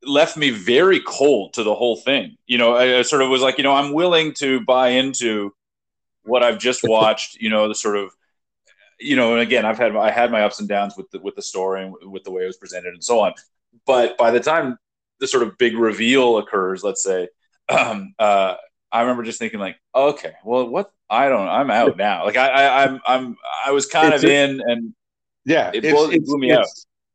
left 0.04 0.36
me 0.36 0.50
very 0.50 1.00
cold 1.00 1.54
to 1.54 1.64
the 1.64 1.76
whole 1.76 1.96
thing. 1.96 2.36
You 2.48 2.58
know, 2.58 2.76
I, 2.76 3.00
I, 3.00 3.02
sort 3.04 3.22
of 3.22 3.30
was 3.30 3.42
like, 3.42 3.58
you 3.58 3.64
know, 3.64 3.74
I'm 3.74 3.94
willing 3.94 4.34
to 4.40 4.60
buy 4.62 4.90
into 4.90 5.54
what 6.24 6.44
I've 6.44 6.58
just 6.58 6.82
watched, 6.84 7.36
you 7.40 7.50
know, 7.50 7.68
the 7.68 7.76
sort 7.76 7.96
of, 7.96 8.12
you 9.00 9.16
know, 9.16 9.34
and 9.34 9.42
again, 9.42 9.64
I've 9.64 9.78
had, 9.78 9.96
I 9.96 10.10
had 10.10 10.32
my 10.32 10.42
ups 10.42 10.60
and 10.60 10.68
downs 10.68 10.96
with 10.98 11.10
the, 11.12 11.20
with 11.20 11.36
the 11.36 11.42
story 11.44 11.86
and 11.86 11.94
with 12.12 12.24
the 12.24 12.32
way 12.32 12.44
it 12.44 12.48
was 12.48 12.58
presented 12.58 12.94
and 12.94 13.04
so 13.04 13.20
on. 13.20 13.34
But 13.86 14.18
by 14.18 14.32
the 14.32 14.40
time 14.40 14.78
the 15.20 15.28
sort 15.28 15.44
of 15.44 15.58
big 15.60 15.78
reveal 15.78 16.40
occurs, 16.40 16.84
let's 16.84 17.04
say, 17.04 17.30
um, 17.70 18.16
uh, 18.18 18.56
I 18.92 19.02
remember 19.02 19.24
just 19.24 19.40
thinking 19.40 19.60
like, 19.60 19.78
okay, 19.94 20.34
well, 20.44 20.68
what? 20.68 20.92
I 21.10 21.30
don't. 21.30 21.48
I'm 21.48 21.72
out 21.72 21.98
now. 21.98 22.26
Like 22.26 22.38
I, 22.38 22.50
I 22.50 22.84
I'm, 22.84 23.02
I'm, 23.06 23.38
I 23.66 23.72
was 23.72 23.86
kind 23.86 24.14
it's 24.14 24.24
of 24.24 24.30
a, 24.30 24.34
in, 24.34 24.62
and 24.66 24.94
yeah, 25.46 25.72
it, 25.74 25.82
blew, 25.82 26.12
it 26.12 26.26
blew 26.26 26.38
me 26.38 26.52
out. 26.52 26.66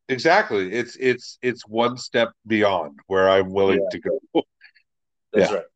Exactly. 0.09 0.73
It's 0.73 0.97
it's 0.97 1.39
it's 1.43 1.67
one 1.67 1.97
step 1.97 2.33
beyond 2.47 3.01
where 3.07 3.29
I'm 3.29 3.51
willing 3.51 3.81
yeah. 3.83 3.89
to 3.91 3.99
go. 3.99 4.21
That's 5.33 5.51
yeah. 5.51 5.57
right. 5.57 5.67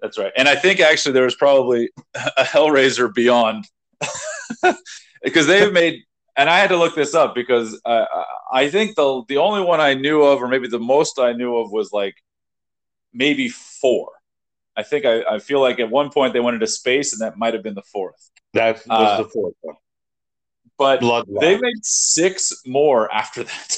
That's 0.00 0.18
right. 0.18 0.32
And 0.36 0.48
I 0.48 0.56
think 0.56 0.80
actually 0.80 1.12
there 1.12 1.24
was 1.24 1.34
probably 1.34 1.90
a 2.14 2.44
Hellraiser 2.44 3.12
beyond 3.12 3.66
because 5.22 5.46
they've 5.46 5.72
made. 5.72 6.02
And 6.36 6.48
I 6.48 6.58
had 6.58 6.70
to 6.70 6.76
look 6.76 6.94
this 6.94 7.14
up 7.14 7.34
because 7.34 7.78
uh, 7.84 8.06
I 8.50 8.70
think 8.70 8.96
the 8.96 9.22
the 9.28 9.36
only 9.36 9.62
one 9.62 9.80
I 9.80 9.94
knew 9.94 10.22
of, 10.22 10.40
or 10.40 10.48
maybe 10.48 10.68
the 10.68 10.78
most 10.78 11.18
I 11.18 11.32
knew 11.32 11.56
of, 11.56 11.70
was 11.70 11.92
like 11.92 12.14
maybe 13.12 13.48
four 13.48 14.12
I 14.80 14.82
think 14.82 15.04
I, 15.04 15.22
I 15.34 15.38
feel 15.38 15.60
like 15.60 15.78
at 15.78 15.90
one 15.90 16.08
point 16.08 16.32
they 16.32 16.40
went 16.40 16.54
into 16.54 16.66
space, 16.66 17.12
and 17.12 17.20
that 17.20 17.36
might 17.36 17.52
have 17.52 17.62
been 17.62 17.74
the 17.74 17.82
fourth. 17.82 18.30
That 18.54 18.76
was 18.76 18.86
uh, 18.88 19.22
the 19.22 19.28
fourth 19.28 19.54
one. 19.60 19.76
But 20.78 21.00
they 21.38 21.60
made 21.60 21.84
six 21.84 22.62
more 22.66 23.12
after 23.12 23.44
that. 23.44 23.76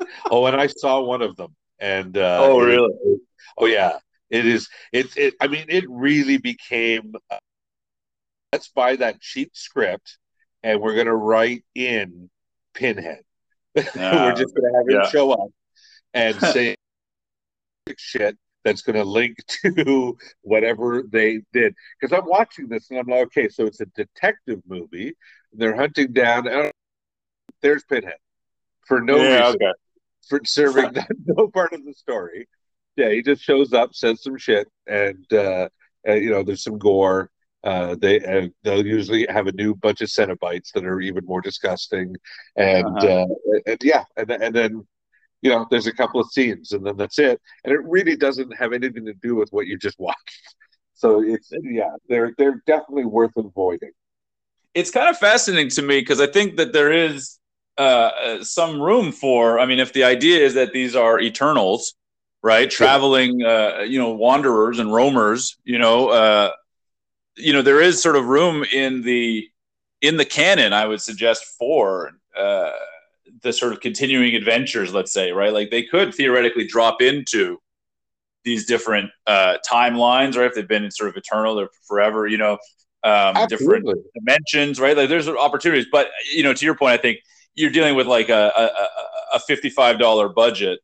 oh, 0.30 0.44
and 0.44 0.54
I 0.60 0.66
saw 0.66 1.00
one 1.00 1.22
of 1.22 1.34
them, 1.36 1.56
and 1.78 2.14
uh, 2.18 2.40
oh, 2.42 2.60
really? 2.60 2.92
It, 3.04 3.20
oh, 3.56 3.64
yeah. 3.64 3.98
It 4.28 4.44
is. 4.44 4.68
It. 4.92 5.16
It. 5.16 5.34
I 5.40 5.46
mean, 5.46 5.64
it 5.68 5.84
really 5.88 6.36
became. 6.36 7.14
Uh, 7.30 7.38
let's 8.52 8.68
buy 8.68 8.96
that 8.96 9.22
cheap 9.22 9.52
script, 9.54 10.18
and 10.62 10.82
we're 10.82 10.92
going 10.94 11.06
to 11.06 11.16
write 11.16 11.64
in 11.74 12.28
Pinhead. 12.74 13.22
Uh, 13.74 13.82
we're 13.96 14.34
just 14.34 14.54
going 14.54 14.70
to 14.70 14.78
have 14.78 14.86
him 14.86 15.00
yeah. 15.02 15.08
show 15.08 15.30
up 15.30 15.48
and 16.12 16.38
say 16.52 16.76
shit 17.96 18.36
that's 18.64 18.82
going 18.82 18.96
to 18.96 19.04
link 19.04 19.36
to 19.64 20.16
whatever 20.42 21.02
they 21.08 21.40
did. 21.52 21.74
Because 22.00 22.16
I'm 22.16 22.28
watching 22.28 22.68
this 22.68 22.90
and 22.90 22.98
I'm 22.98 23.06
like, 23.06 23.26
okay, 23.26 23.48
so 23.48 23.64
it's 23.64 23.80
a 23.80 23.86
detective 23.86 24.60
movie. 24.66 25.14
They're 25.52 25.76
hunting 25.76 26.12
down. 26.12 26.46
There's 27.62 27.84
Pinhead 27.84 28.14
for 28.88 29.00
no 29.00 29.16
yeah, 29.16 29.40
reason, 29.40 29.54
okay. 29.62 29.72
for 30.28 30.40
serving 30.44 30.96
no 31.26 31.48
part 31.48 31.72
of 31.72 31.84
the 31.84 31.92
story. 31.92 32.48
Yeah, 32.96 33.10
he 33.10 33.22
just 33.22 33.42
shows 33.42 33.72
up, 33.72 33.94
says 33.94 34.22
some 34.22 34.36
shit, 34.38 34.66
and 34.88 35.24
uh, 35.32 35.68
uh, 36.08 36.14
you 36.14 36.30
know, 36.30 36.42
there's 36.42 36.64
some 36.64 36.78
gore. 36.78 37.30
Uh, 37.62 37.94
they 38.00 38.20
uh, 38.20 38.48
they'll 38.64 38.86
usually 38.86 39.26
have 39.28 39.46
a 39.46 39.52
new 39.52 39.74
bunch 39.74 40.00
of 40.00 40.08
Cenobites 40.08 40.72
that 40.72 40.84
are 40.84 41.00
even 41.00 41.24
more 41.24 41.40
disgusting, 41.40 42.16
and 42.56 42.86
uh-huh. 42.86 43.26
uh, 43.26 43.58
and 43.66 43.78
yeah, 43.82 44.04
and 44.16 44.30
and 44.30 44.54
then 44.54 44.86
you 45.42 45.50
know, 45.50 45.66
there's 45.70 45.86
a 45.86 45.92
couple 45.92 46.20
of 46.20 46.30
scenes 46.30 46.72
and 46.72 46.84
then 46.84 46.96
that's 46.96 47.18
it. 47.18 47.40
And 47.64 47.72
it 47.72 47.80
really 47.84 48.16
doesn't 48.16 48.56
have 48.56 48.72
anything 48.72 49.06
to 49.06 49.14
do 49.14 49.34
with 49.34 49.50
what 49.50 49.66
you 49.66 49.78
just 49.78 49.98
watched. 50.00 50.56
So 50.94 51.22
it's 51.22 51.52
yeah, 51.62 51.94
they're 52.08 52.34
they're 52.38 52.60
definitely 52.66 53.04
worth 53.04 53.36
avoiding. 53.36 53.92
It's 54.74 54.90
kind 54.90 55.08
of 55.08 55.16
fascinating 55.16 55.70
to 55.70 55.82
me 55.82 56.00
because 56.00 56.20
I 56.20 56.26
think 56.26 56.56
that 56.56 56.72
there 56.72 56.92
is 56.92 57.38
uh, 57.76 58.42
some 58.42 58.80
room 58.80 59.12
for. 59.12 59.60
I 59.60 59.66
mean, 59.66 59.78
if 59.78 59.92
the 59.92 60.02
idea 60.02 60.44
is 60.44 60.54
that 60.54 60.72
these 60.72 60.96
are 60.96 61.20
Eternals, 61.20 61.94
right, 62.42 62.68
traveling, 62.68 63.44
uh, 63.44 63.84
you 63.86 64.00
know, 64.00 64.10
wanderers 64.10 64.80
and 64.80 64.92
roamers, 64.92 65.56
you 65.62 65.78
know, 65.78 66.08
uh, 66.08 66.50
you 67.36 67.52
know, 67.52 67.62
there 67.62 67.80
is 67.80 68.02
sort 68.02 68.16
of 68.16 68.24
room 68.24 68.64
in 68.64 69.02
the 69.02 69.48
in 70.02 70.16
the 70.16 70.24
canon. 70.24 70.72
I 70.72 70.86
would 70.86 71.00
suggest 71.00 71.44
for. 71.58 72.10
Uh, 72.36 72.72
the 73.42 73.52
sort 73.52 73.72
of 73.72 73.80
continuing 73.80 74.34
adventures, 74.34 74.92
let's 74.92 75.12
say, 75.12 75.32
right? 75.32 75.52
Like 75.52 75.70
they 75.70 75.82
could 75.82 76.14
theoretically 76.14 76.66
drop 76.66 77.02
into 77.02 77.58
these 78.44 78.66
different 78.66 79.10
uh, 79.26 79.58
timelines, 79.68 80.36
right? 80.36 80.46
If 80.46 80.54
they've 80.54 80.66
been 80.66 80.84
in 80.84 80.90
sort 80.90 81.10
of 81.10 81.16
eternal 81.16 81.58
or 81.60 81.68
forever, 81.86 82.26
you 82.26 82.38
know, 82.38 82.58
um, 83.04 83.36
different 83.48 83.86
dimensions, 84.14 84.80
right? 84.80 84.96
Like 84.96 85.08
there's 85.08 85.28
opportunities, 85.28 85.86
but 85.90 86.08
you 86.34 86.42
know, 86.42 86.52
to 86.52 86.64
your 86.64 86.74
point, 86.74 86.92
I 86.92 86.96
think 86.96 87.18
you're 87.54 87.70
dealing 87.70 87.94
with 87.94 88.06
like 88.06 88.28
a, 88.28 88.52
a, 88.56 89.36
a 89.36 89.40
fifty-five 89.40 89.98
dollar 89.98 90.28
budget. 90.28 90.80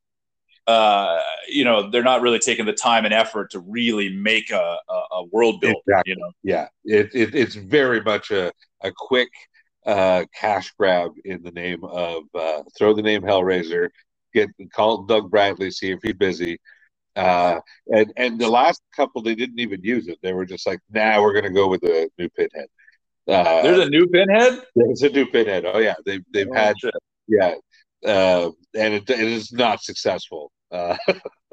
Uh, 0.67 1.21
you 1.49 1.63
know, 1.65 1.91
they're 1.91 2.03
not 2.03 2.23
really 2.23 2.39
taking 2.39 2.65
the 2.65 2.73
time 2.73 3.05
and 3.05 3.13
effort 3.13 3.51
to 3.51 3.59
really 3.61 4.09
make 4.17 4.51
a, 4.51 4.79
a, 4.89 5.03
a 5.13 5.25
world 5.31 5.61
build. 5.61 5.77
Exactly. 5.87 6.13
You 6.13 6.17
know, 6.19 6.33
yeah, 6.43 6.69
it, 6.85 7.11
it, 7.15 7.35
it's 7.35 7.55
very 7.55 8.01
much 8.01 8.31
a, 8.31 8.51
a 8.83 8.91
quick 8.97 9.29
uh, 9.87 10.25
cash 10.39 10.73
grab 10.79 11.13
in 11.25 11.43
the 11.43 11.51
name 11.51 11.85
of 11.85 12.25
uh, 12.35 12.63
throw 12.77 12.95
the 12.95 13.03
name 13.03 13.23
Hellraiser, 13.23 13.91
get 14.33 14.49
call 14.73 15.03
Doug 15.03 15.31
Bradley, 15.31 15.71
see 15.71 15.91
if 15.91 16.01
he's 16.03 16.15
busy. 16.15 16.59
Uh, 17.17 17.61
and 17.89 18.13
and 18.17 18.41
the 18.41 18.49
last 18.49 18.83
couple 18.95 19.23
they 19.23 19.35
didn't 19.35 19.61
even 19.61 19.83
use 19.83 20.09
it. 20.09 20.19
They 20.23 20.33
were 20.33 20.47
just 20.47 20.67
like, 20.67 20.81
"Nah, 20.91 21.21
we're 21.23 21.33
gonna 21.33 21.53
go 21.53 21.69
with 21.69 21.83
the 21.83 22.11
new 22.19 22.29
Pinhead." 22.31 22.67
Uh, 23.29 23.63
There's 23.63 23.87
a 23.87 23.91
new 23.91 24.07
Pinhead. 24.07 24.63
There's 24.75 25.03
a 25.03 25.11
new 25.11 25.27
Pinhead. 25.27 25.65
Oh 25.65 25.79
yeah, 25.79 25.95
they've 26.05 26.25
they've 26.33 26.49
oh, 26.51 26.55
had 26.55 26.75
shit. 26.79 26.95
yeah, 27.29 27.55
uh, 28.05 28.51
and 28.75 28.95
it, 28.95 29.09
it 29.09 29.21
is 29.21 29.53
not 29.53 29.83
successful. 29.83 30.51
Uh, 30.73 30.97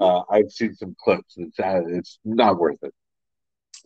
uh, 0.00 0.22
I've 0.30 0.50
seen 0.50 0.74
some 0.74 0.96
clips. 0.98 1.34
It's 1.36 1.58
uh, 1.60 1.82
it's 1.88 2.18
not 2.24 2.58
worth 2.58 2.82
it. 2.82 2.94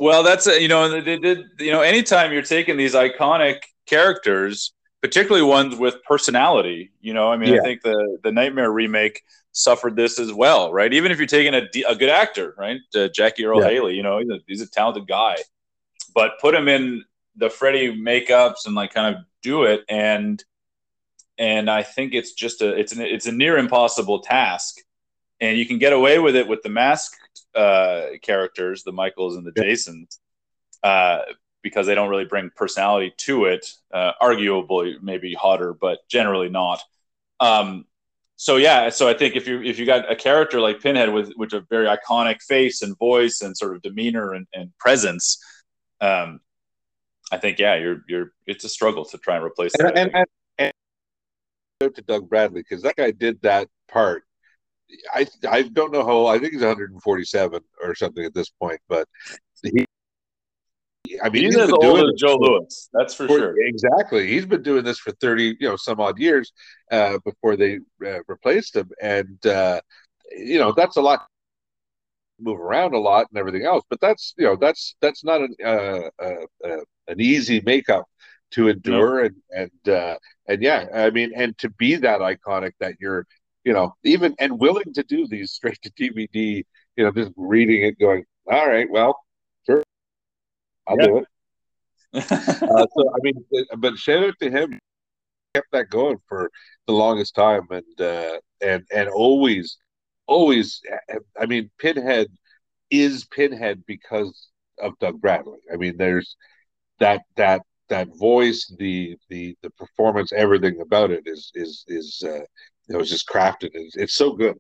Well, 0.01 0.23
that's 0.23 0.47
a, 0.47 0.61
you 0.61 0.67
know 0.67 0.89
they 0.89 1.19
did 1.19 1.45
you 1.59 1.71
know 1.71 1.83
anytime 1.83 2.33
you're 2.33 2.41
taking 2.41 2.79
these 2.79 2.95
iconic 2.95 3.59
characters, 3.85 4.73
particularly 5.03 5.47
ones 5.47 5.77
with 5.77 6.03
personality. 6.05 6.91
You 7.03 7.13
know, 7.13 7.31
I 7.31 7.37
mean, 7.37 7.53
yeah. 7.53 7.61
I 7.61 7.63
think 7.63 7.83
the 7.83 8.19
the 8.25 8.33
Nightmare 8.33 8.73
remake 8.73 9.23
suffered 9.53 9.97
this 9.97 10.19
as 10.19 10.33
well, 10.33 10.73
right? 10.73 10.91
Even 10.91 11.13
if 11.13 11.19
you're 11.19 11.27
taking 11.27 11.55
a, 11.55 11.69
a 11.87 11.95
good 11.95 12.09
actor, 12.09 12.55
right, 12.57 12.81
uh, 12.95 13.09
Jackie 13.09 13.45
Earle 13.45 13.61
yeah. 13.61 13.69
Haley, 13.69 13.95
you 13.95 14.03
know, 14.03 14.19
he's 14.21 14.31
a, 14.31 14.39
he's 14.47 14.61
a 14.63 14.71
talented 14.71 15.07
guy, 15.07 15.37
but 16.15 16.41
put 16.41 16.55
him 16.55 16.67
in 16.67 17.05
the 17.37 17.51
Freddy 17.51 17.95
makeups 17.95 18.65
and 18.65 18.75
like 18.75 18.95
kind 18.95 19.15
of 19.15 19.23
do 19.43 19.65
it, 19.65 19.83
and 19.91 20.43
and 21.37 21.71
I 21.71 21.83
think 21.83 22.15
it's 22.15 22.33
just 22.33 22.63
a 22.63 22.75
it's 22.75 22.95
an 22.95 23.03
it's 23.03 23.27
a 23.27 23.33
near 23.33 23.59
impossible 23.59 24.21
task, 24.21 24.79
and 25.43 25.59
you 25.59 25.67
can 25.67 25.77
get 25.77 25.93
away 25.93 26.19
with 26.19 26.37
it 26.37 26.49
with 26.49 26.63
the 26.63 26.71
masked 26.71 27.19
uh, 27.55 28.07
characters, 28.23 28.83
the 28.83 28.93
Michaels 28.93 29.37
and 29.37 29.47
the 29.47 29.53
yeah. 29.57 29.65
Jasons. 29.65 30.21
Uh, 30.83 31.21
because 31.63 31.87
they 31.87 31.95
don't 31.95 32.09
really 32.09 32.25
bring 32.25 32.51
personality 32.57 33.13
to 33.19 33.45
it. 33.45 33.67
Uh, 33.93 34.13
arguably, 34.23 34.95
maybe 35.03 35.35
Hodder, 35.35 35.75
but 35.75 35.99
generally 36.09 36.49
not. 36.49 36.81
Um, 37.39 37.85
so 38.37 38.57
yeah, 38.57 38.89
so 38.89 39.09
I 39.09 39.15
think 39.15 39.37
if 39.37 39.47
you 39.47 39.63
if 39.63 39.79
you 39.79 39.85
got 39.85 40.11
a 40.11 40.17
character 40.17 40.61
like 40.61 40.81
Pinhead 40.81 41.13
with 41.13 41.33
with 41.37 41.53
a 41.53 41.61
very 41.69 41.87
iconic 41.87 42.41
face 42.41 42.81
and 42.81 42.97
voice 42.97 43.43
and 43.43 43.55
sort 43.57 43.77
of 43.77 43.83
demeanor 43.83 44.33
and, 44.33 44.47
and 44.55 44.73
presence, 44.79 45.39
um, 46.01 46.41
I 47.31 47.37
think 47.37 47.59
yeah, 47.59 47.75
you're 47.75 48.03
you're 48.09 48.33
it's 48.47 48.65
a 48.65 48.69
struggle 48.69 49.05
to 49.05 49.19
try 49.19 49.37
and 49.37 49.45
replace 49.45 49.73
that. 49.79 49.99
And, 49.99 50.15
and, 50.15 50.27
and 50.59 51.95
to 51.95 52.03
Doug 52.03 52.29
Bradley 52.29 52.63
because 52.63 52.83
that 52.83 52.97
guy 52.97 53.11
did 53.11 53.43
that 53.43 53.69
part. 53.89 54.25
I 55.15 55.27
I 55.49 55.63
don't 55.63 55.93
know 55.93 56.05
how 56.05 56.27
I 56.27 56.39
think 56.39 56.53
he's 56.53 56.63
147 56.63 57.61
or 57.83 57.95
something 57.95 58.25
at 58.25 58.35
this 58.35 58.51
point, 58.51 58.81
but 58.89 59.09
he. 59.63 59.87
I 61.23 61.29
mean, 61.29 61.45
he's, 61.45 61.55
he's 61.55 61.63
as 61.63 61.71
been 61.71 61.75
old 61.75 61.97
doing 61.97 62.13
as 62.15 62.21
Joe 62.21 62.37
Lewis. 62.37 62.89
That's 62.93 63.15
for 63.15 63.27
for- 63.27 63.39
sure. 63.39 63.55
Exactly. 63.67 64.29
He's 64.29 64.47
been 64.47 64.63
doing 64.63 64.85
this 64.85 64.99
for 64.99 65.11
30, 65.13 65.57
you 65.59 65.69
know, 65.69 65.77
some 65.77 66.01
odd 66.01 66.19
years 66.19 66.53
uh, 66.91 67.19
before 67.25 67.57
they 67.57 67.81
uh, 68.05 68.21
replaced 68.29 68.77
him. 68.77 68.91
And, 69.03 69.45
uh, 69.45 69.81
you 70.31 70.59
know, 70.59 70.73
that's 70.73 70.97
a 70.97 71.01
lot, 71.01 71.27
move 72.39 72.61
around 72.61 72.95
a 72.95 72.99
lot 72.99 73.27
and 73.31 73.39
everything 73.39 73.67
else. 73.67 73.85
But 73.91 74.01
that's, 74.01 74.35
you 74.39 74.45
know, 74.45 74.57
that's, 74.57 74.95
that's 75.01 75.25
not 75.25 75.41
an, 75.41 75.55
uh, 75.65 76.11
uh, 76.23 76.45
uh, 76.65 76.81
an 77.09 77.21
easy 77.21 77.61
makeup 77.65 78.07
to 78.53 78.69
endure. 78.69 79.25
And, 79.25 79.37
and, 79.51 79.89
uh, 79.89 80.17
and 80.47 80.63
yeah, 80.63 80.87
I 80.95 81.11
mean, 81.11 81.33
and 81.35 81.59
to 81.59 81.71
be 81.71 81.97
that 81.97 82.21
iconic 82.21 82.73
that 82.79 82.95
you're, 83.01 83.27
you 83.65 83.73
know, 83.73 83.95
even 84.05 84.35
and 84.39 84.59
willing 84.59 84.93
to 84.95 85.03
do 85.05 85.27
these 85.29 85.53
straight 85.53 85.81
to 85.83 85.91
DVD, 85.97 86.65
you 86.97 87.05
know, 87.05 87.13
just 87.13 87.33
reading 87.37 87.83
it 87.85 87.99
going, 87.99 88.25
all 88.51 88.69
right, 88.69 88.89
well, 88.91 89.19
sure, 89.67 89.83
I'll 90.87 90.99
Yeah. 90.99 91.07
do 91.07 91.19
it. 91.19 91.25
Uh, 92.69 92.87
so 92.97 93.11
I 93.11 93.19
mean, 93.23 93.45
but 93.79 93.97
shout 93.99 94.25
out 94.25 94.35
to 94.41 94.51
him. 94.51 94.79
Kept 95.55 95.71
that 95.73 95.91
going 95.91 96.19
for 96.29 96.51
the 96.87 96.93
longest 96.93 97.35
time, 97.35 97.67
and 97.71 98.01
uh, 98.01 98.39
and 98.61 98.85
and 98.95 99.09
always, 99.09 99.79
always. 100.27 100.81
I 101.41 101.47
mean, 101.47 101.71
Pinhead 101.79 102.29
is 102.91 103.25
Pinhead 103.27 103.85
because 103.87 104.49
of 104.81 104.99
Doug 105.01 105.21
Bradley. 105.21 105.59
I 105.73 105.77
mean, 105.77 105.97
there's 105.97 106.37
that 107.01 107.23
that 107.37 107.63
that 107.89 108.09
voice, 108.17 108.73
the 108.79 109.17
the 109.29 109.57
the 109.63 109.71
performance, 109.71 110.33
everything 110.33 110.81
about 110.81 111.11
it 111.11 111.23
is 111.27 111.51
is 111.55 111.85
is 111.89 112.23
uh, 112.27 112.41
you 112.91 112.99
was 112.99 113.11
just 113.11 113.29
crafted. 113.29 113.71
It's, 113.73 113.97
it's 113.97 114.15
so 114.15 114.33
good. 114.33 114.59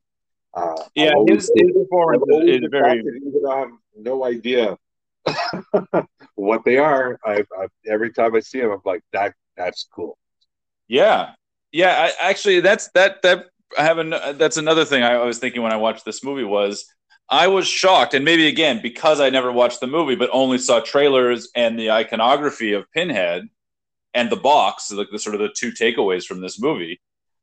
Uh, 0.54 0.74
yeah, 0.94 1.12
his, 1.26 1.50
his 1.54 1.70
performance 1.72 2.22
is 2.44 2.60
very. 2.70 2.98
even 3.00 3.40
though 3.42 3.50
I 3.50 3.58
have 3.60 3.70
no 3.96 4.24
idea 4.24 4.76
what 6.34 6.64
they 6.64 6.78
are. 6.78 7.18
I, 7.24 7.44
I 7.58 7.66
every 7.86 8.12
time 8.12 8.34
I 8.34 8.40
see 8.40 8.60
them, 8.60 8.70
I'm 8.70 8.80
like, 8.84 9.02
that 9.12 9.34
that's 9.56 9.86
cool. 9.94 10.16
Yeah, 10.88 11.32
yeah. 11.72 12.10
I, 12.20 12.30
actually, 12.30 12.60
that's 12.60 12.88
that 12.94 13.22
that 13.22 13.46
I 13.78 13.82
have 13.82 13.98
an, 13.98 14.10
that's 14.10 14.56
another 14.56 14.84
thing 14.84 15.02
I 15.02 15.18
was 15.24 15.38
thinking 15.38 15.62
when 15.62 15.72
I 15.72 15.76
watched 15.76 16.04
this 16.04 16.24
movie 16.24 16.44
was 16.44 16.84
I 17.28 17.46
was 17.46 17.66
shocked, 17.66 18.14
and 18.14 18.24
maybe 18.24 18.48
again 18.48 18.80
because 18.82 19.20
I 19.20 19.30
never 19.30 19.52
watched 19.52 19.80
the 19.80 19.86
movie 19.86 20.16
but 20.16 20.30
only 20.32 20.58
saw 20.58 20.80
trailers 20.80 21.48
and 21.54 21.78
the 21.78 21.92
iconography 21.92 22.72
of 22.72 22.90
Pinhead 22.92 23.44
and 24.14 24.30
the 24.30 24.36
box, 24.36 24.90
like 24.90 25.08
the 25.12 25.18
sort 25.18 25.36
of 25.36 25.40
the 25.40 25.54
two 25.56 25.70
takeaways 25.70 26.24
from 26.24 26.40
this 26.40 26.60
movie. 26.60 27.00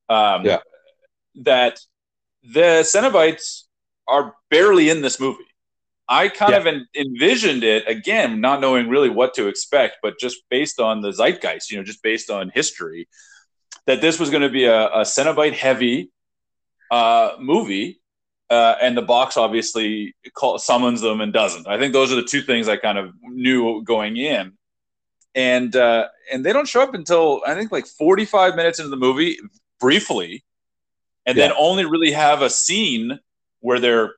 Um, 0.10 0.46
Yeah. 0.46 0.60
That 1.44 1.80
the 2.44 2.82
Cenobites 2.84 3.64
are 4.08 4.36
barely 4.50 4.90
in 4.90 5.02
this 5.02 5.20
movie. 5.20 5.44
I 6.10 6.30
kind 6.30 6.52
Yeah. 6.54 6.58
of 6.60 6.68
en- 6.68 6.88
envisioned 6.96 7.64
it 7.64 7.88
again, 7.88 8.40
not 8.40 8.62
knowing 8.62 8.88
really 8.88 9.10
what 9.10 9.34
to 9.36 9.48
expect, 9.48 9.98
but 10.02 10.18
just 10.20 10.38
based 10.50 10.80
on 10.80 11.02
the 11.02 11.12
zeitgeist, 11.12 11.70
you 11.70 11.78
know, 11.78 11.84
just 11.84 12.02
based 12.02 12.30
on 12.30 12.50
history, 12.54 13.10
that 13.88 14.00
this 14.00 14.18
was 14.20 14.30
going 14.30 14.44
to 14.44 14.50
be 14.50 14.64
a, 14.66 14.88
a 14.88 15.02
Cenobite 15.02 15.54
heavy 15.54 16.12
uh, 16.92 17.32
movie. 17.40 18.02
Uh, 18.50 18.76
and 18.82 18.96
the 18.96 19.02
box 19.02 19.36
obviously 19.36 20.16
call, 20.34 20.58
summons 20.58 21.02
them 21.02 21.20
and 21.20 21.34
doesn't. 21.34 21.68
I 21.68 21.78
think 21.78 21.92
those 21.92 22.14
are 22.14 22.16
the 22.16 22.24
two 22.24 22.42
things 22.42 22.70
I 22.70 22.78
kind 22.78 22.98
of 22.98 23.12
knew 23.24 23.84
going 23.84 24.16
in. 24.16 24.54
And 25.36 25.76
uh, 25.76 26.08
and 26.32 26.46
they 26.46 26.54
don't 26.54 26.68
show 26.68 26.82
up 26.82 26.94
until 26.94 27.42
I 27.46 27.54
think 27.56 27.74
like 27.74 27.86
45 27.86 28.56
minutes 28.56 28.80
into 28.80 28.90
the 28.90 28.96
movie, 28.96 29.38
briefly, 29.82 30.46
and 31.28 31.38
then 31.38 31.52
only 31.60 31.86
really 31.86 32.12
have 32.12 32.42
a 32.42 32.50
scene 32.50 33.20
where 33.60 33.80
they're 33.80 34.16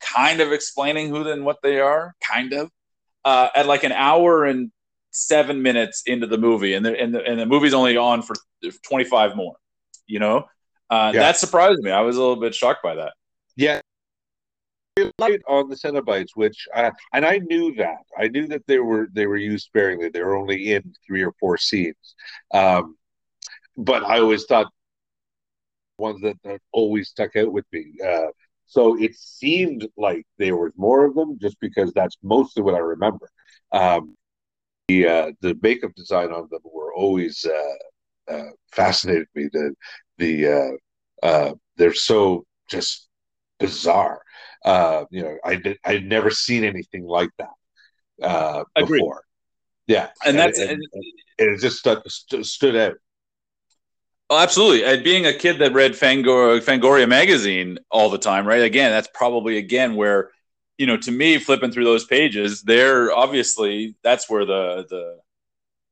kind 0.00 0.40
of 0.40 0.52
explaining 0.52 1.08
who 1.08 1.28
and 1.28 1.44
what 1.44 1.58
they 1.62 1.80
are, 1.80 2.14
kind 2.26 2.52
of, 2.52 2.70
uh, 3.24 3.48
at 3.56 3.66
like 3.66 3.82
an 3.82 3.92
hour 3.92 4.44
and 4.44 4.70
seven 5.10 5.62
minutes 5.62 6.02
into 6.06 6.26
the 6.26 6.38
movie, 6.38 6.74
and 6.74 6.86
the 6.86 6.98
and 6.98 7.14
the, 7.14 7.22
and 7.24 7.40
the 7.40 7.46
movie's 7.46 7.74
only 7.74 7.96
on 7.96 8.22
for 8.22 8.36
25 8.82 9.34
more. 9.36 9.56
You 10.06 10.18
know, 10.20 10.36
uh, 10.90 11.12
Yeah. 11.14 11.20
that 11.20 11.36
surprised 11.36 11.80
me. 11.82 11.90
I 11.90 12.00
was 12.02 12.16
a 12.16 12.20
little 12.20 12.36
bit 12.36 12.54
shocked 12.54 12.82
by 12.82 12.94
that. 12.94 13.12
Yeah. 13.56 13.80
Light 15.18 15.40
on 15.48 15.68
the 15.70 15.76
Cenobites, 15.76 16.30
which 16.34 16.68
I, 16.74 16.92
and 17.14 17.24
I 17.24 17.38
knew 17.38 17.74
that 17.76 18.00
I 18.18 18.28
knew 18.28 18.46
that 18.48 18.66
they 18.66 18.78
were 18.80 19.08
they 19.12 19.26
were 19.26 19.36
used 19.38 19.64
sparingly. 19.64 20.10
They 20.10 20.22
were 20.22 20.36
only 20.36 20.72
in 20.72 20.94
three 21.06 21.24
or 21.24 21.32
four 21.40 21.56
scenes, 21.56 22.14
um, 22.52 22.96
but 23.78 24.04
I 24.04 24.18
always 24.18 24.44
thought 24.44 24.70
ones 26.00 26.20
that, 26.22 26.36
that 26.44 26.60
always 26.72 27.08
stuck 27.10 27.36
out 27.36 27.52
with 27.52 27.66
me. 27.72 27.84
Uh, 28.04 28.28
so 28.66 28.96
it 29.00 29.14
seemed 29.16 29.86
like 29.96 30.24
there 30.38 30.56
was 30.56 30.72
more 30.76 31.04
of 31.04 31.14
them, 31.14 31.38
just 31.40 31.58
because 31.60 31.92
that's 31.92 32.16
mostly 32.22 32.62
what 32.62 32.74
I 32.74 32.78
remember. 32.94 33.28
Um, 33.72 34.16
the 34.88 35.06
uh, 35.06 35.32
the 35.40 35.56
makeup 35.62 35.92
design 35.94 36.30
on 36.32 36.48
them 36.50 36.62
were 36.64 36.92
always 36.94 37.44
uh, 37.46 38.32
uh, 38.32 38.50
fascinated 38.72 39.28
me. 39.34 39.48
The 39.52 39.74
the 40.18 40.32
uh, 40.58 41.26
uh, 41.26 41.54
they're 41.76 41.94
so 41.94 42.44
just 42.68 43.08
bizarre. 43.58 44.22
Uh, 44.64 45.04
you 45.10 45.22
know, 45.22 45.36
I 45.44 45.56
did, 45.56 45.78
I'd 45.84 46.06
never 46.06 46.30
seen 46.30 46.64
anything 46.64 47.04
like 47.04 47.30
that 47.38 47.56
uh, 48.22 48.64
before. 48.98 49.22
Yeah, 49.86 50.08
And 50.24 50.38
that's- 50.38 50.58
and, 50.58 50.70
and- 50.70 51.04
and 51.38 51.56
it 51.56 51.60
just 51.60 51.78
stuck, 51.78 52.02
st- 52.08 52.44
stood 52.46 52.76
out. 52.76 52.96
Oh, 54.30 54.38
absolutely. 54.38 54.84
And 54.84 55.02
being 55.02 55.26
a 55.26 55.32
kid 55.32 55.58
that 55.58 55.72
read 55.72 55.92
Fangor- 55.94 56.60
Fangoria 56.60 57.08
magazine 57.08 57.78
all 57.90 58.10
the 58.10 58.18
time, 58.18 58.46
right? 58.46 58.62
Again, 58.62 58.92
that's 58.92 59.08
probably 59.12 59.58
again 59.58 59.96
where, 59.96 60.30
you 60.78 60.86
know, 60.86 60.96
to 60.98 61.10
me, 61.10 61.38
flipping 61.38 61.72
through 61.72 61.84
those 61.84 62.04
pages, 62.04 62.62
they're 62.62 63.12
obviously 63.12 63.96
that's 64.04 64.30
where 64.30 64.46
the 64.46 64.86
the 64.88 65.18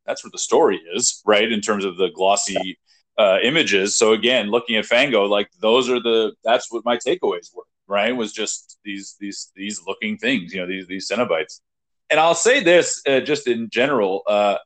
that's 0.07 0.25
where 0.25 0.31
the 0.31 0.39
story 0.39 0.81
is, 0.95 1.21
right? 1.27 1.51
In 1.51 1.61
terms 1.61 1.85
of 1.85 1.97
the 1.97 2.11
glossy 2.15 2.79
uh, 3.19 3.39
images. 3.43 3.97
So 3.97 4.13
again, 4.13 4.51
looking 4.51 4.77
at 4.77 4.87
Fango, 4.87 5.25
like 5.25 5.51
those 5.61 5.91
are 5.91 6.01
the 6.01 6.35
that's 6.45 6.71
what 6.73 6.85
my 6.85 6.97
takeaways 6.97 7.55
were, 7.55 7.65
right? 7.89 8.17
Was 8.17 8.33
just 8.33 8.79
these 8.85 9.17
these 9.21 9.51
these 9.57 9.83
looking 9.85 10.17
things, 10.17 10.55
you 10.55 10.61
know, 10.61 10.69
these 10.69 10.87
these 10.87 11.11
Cenobites. 11.11 11.61
And 12.09 12.21
I'll 12.21 12.37
say 12.37 12.63
this 12.63 13.03
uh, 13.07 13.21
just 13.21 13.49
in 13.49 13.69
general. 13.69 14.23
Uh, 14.29 14.59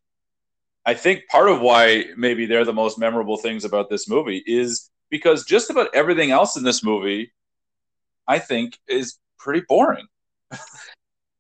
I 0.85 0.95
think 0.95 1.23
part 1.31 1.49
of 1.49 1.61
why 1.61 2.07
maybe 2.17 2.47
they're 2.47 2.65
the 2.65 2.73
most 2.73 2.99
memorable 2.99 3.37
things 3.37 3.65
about 3.65 3.89
this 3.91 4.09
movie 4.09 4.43
is 4.47 4.91
because 5.11 5.45
just 5.45 5.71
about 5.71 5.89
everything 5.95 6.31
else 6.31 6.57
in 6.57 6.65
this 6.65 6.83
movie, 6.83 7.33
I 8.27 8.39
think, 8.41 8.79
is 8.89 9.19
pretty 9.39 9.63
boring. 9.69 10.07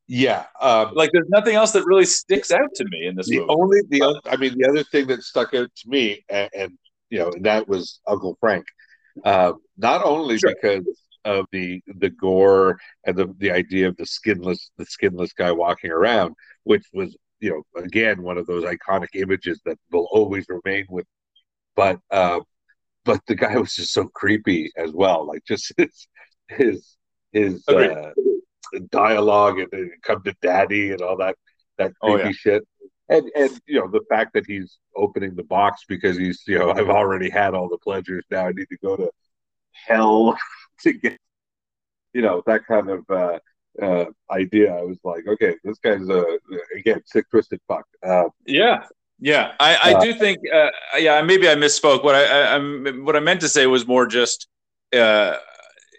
Yeah, 0.09 0.45
um, 0.61 0.93
Like, 0.95 1.11
there's 1.13 1.29
nothing 1.29 1.55
else 1.55 1.73
that 1.73 1.85
really 1.87 2.05
sticks 2.05 2.51
out 2.51 2.75
to 2.75 2.85
me 2.91 3.07
in 3.07 3.17
this 3.17 3.29
the 3.29 3.39
movie. 3.39 3.49
only 3.49 3.81
the 3.89 4.21
I 4.27 4.37
mean 4.37 4.59
the 4.59 4.69
other 4.69 4.85
thing 4.85 5.07
that 5.09 5.23
stuck 5.23 5.55
out 5.55 5.71
to 5.75 5.89
me, 5.89 6.25
and, 6.29 6.51
and 6.55 6.79
you 7.11 7.19
know, 7.19 7.31
and 7.33 7.45
that 7.47 7.69
was 7.69 8.01
Uncle 8.07 8.37
Frank. 8.41 8.65
Um, 9.25 9.61
not 9.77 10.05
only 10.05 10.39
Sure. 10.39 10.53
because 10.55 10.85
of 11.25 11.47
the 11.53 11.81
the 11.87 12.11
gore 12.11 12.79
and 13.07 13.17
the 13.17 13.33
the 13.39 13.51
idea 13.53 13.89
of 13.89 13.97
the 13.97 14.07
skinless 14.07 14.71
the 14.77 14.85
skinless 14.85 15.33
guy 15.33 15.53
walking 15.53 15.91
around, 15.91 16.35
which 16.65 16.85
was 16.93 17.17
you 17.43 17.51
know 17.51 17.83
again 17.83 18.23
one 18.23 18.39
of 18.39 18.47
those 18.47 18.65
iconic 18.65 19.09
images 19.15 19.61
that 19.67 19.79
will 19.91 20.09
always 20.13 20.47
remain 20.49 20.87
with. 20.89 21.07
But 21.77 22.01
um, 22.11 22.43
but 23.05 23.21
the 23.27 23.35
guy 23.35 23.57
was 23.59 23.75
just 23.75 23.93
so 23.93 24.09
creepy 24.09 24.71
as 24.77 24.93
well. 24.93 25.27
Like 25.27 25.45
just 25.45 25.73
his 25.79 26.09
his 26.49 26.97
his 27.33 27.67
uh, 27.69 28.13
dialogue 28.91 29.59
and, 29.59 29.73
and 29.73 29.91
come 30.03 30.23
to 30.23 30.35
daddy 30.41 30.93
and 30.93 31.03
all 31.03 31.17
that 31.19 31.37
that 31.79 31.93
Oh, 32.03 32.15
creepy 32.15 32.29
yeah. 32.29 32.33
shit. 32.33 32.69
And 33.09 33.31
and 33.35 33.61
you 33.67 33.81
know 33.81 33.89
the 33.89 34.05
fact 34.09 34.33
that 34.35 34.47
he's 34.47 34.79
opening 34.97 35.35
the 35.35 35.45
box 35.45 35.83
because 35.89 36.17
he's 36.17 36.43
you 36.47 36.59
know 36.59 36.71
I've 36.77 36.91
already 36.91 37.29
had 37.31 37.55
all 37.55 37.69
the 37.69 37.79
pleasures 37.79 38.25
now 38.31 38.47
I 38.47 38.53
need 38.53 38.69
to 38.69 38.79
go 38.83 38.97
to 38.97 39.11
hell 39.73 40.39
to 40.81 40.93
get 40.93 41.19
you 42.13 42.23
know 42.23 42.43
that 42.47 42.67
kind 42.67 42.91
of 42.91 43.11
uh, 43.11 43.39
uh, 43.81 44.07
idea. 44.31 44.75
I 44.75 44.83
was 44.83 44.99
like, 45.05 45.27
okay, 45.27 45.57
this 45.65 45.79
guy's 45.79 46.09
a 46.09 46.39
again 46.77 47.03
sick 47.07 47.29
twisted 47.31 47.61
fuck. 47.69 47.87
Uh, 48.03 48.29
Yeah, 48.47 48.85
yeah. 49.19 49.53
I, 49.61 49.77
I 49.91 49.95
Uh, 49.95 50.01
do 50.01 50.15
think. 50.15 50.39
Uh, 50.53 50.71
yeah, 50.99 51.23
maybe 51.23 51.49
I 51.49 51.55
misspoke. 51.55 52.05
What 52.05 52.15
I, 52.15 52.25
I, 52.25 52.55
I'm, 52.57 53.05
what 53.05 53.17
I 53.17 53.21
meant 53.21 53.41
to 53.43 53.49
say 53.49 53.67
was 53.67 53.87
more 53.87 54.07
just. 54.07 54.49
Uh, 54.95 55.37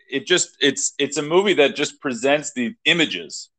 it 0.09 0.27
just 0.27 0.49
it's 0.62 0.93
it's 0.99 1.17
a 1.17 1.23
movie 1.23 1.55
that 1.55 1.75
just 1.75 1.99
presents 1.99 2.53
the 2.53 2.75
images 2.86 3.49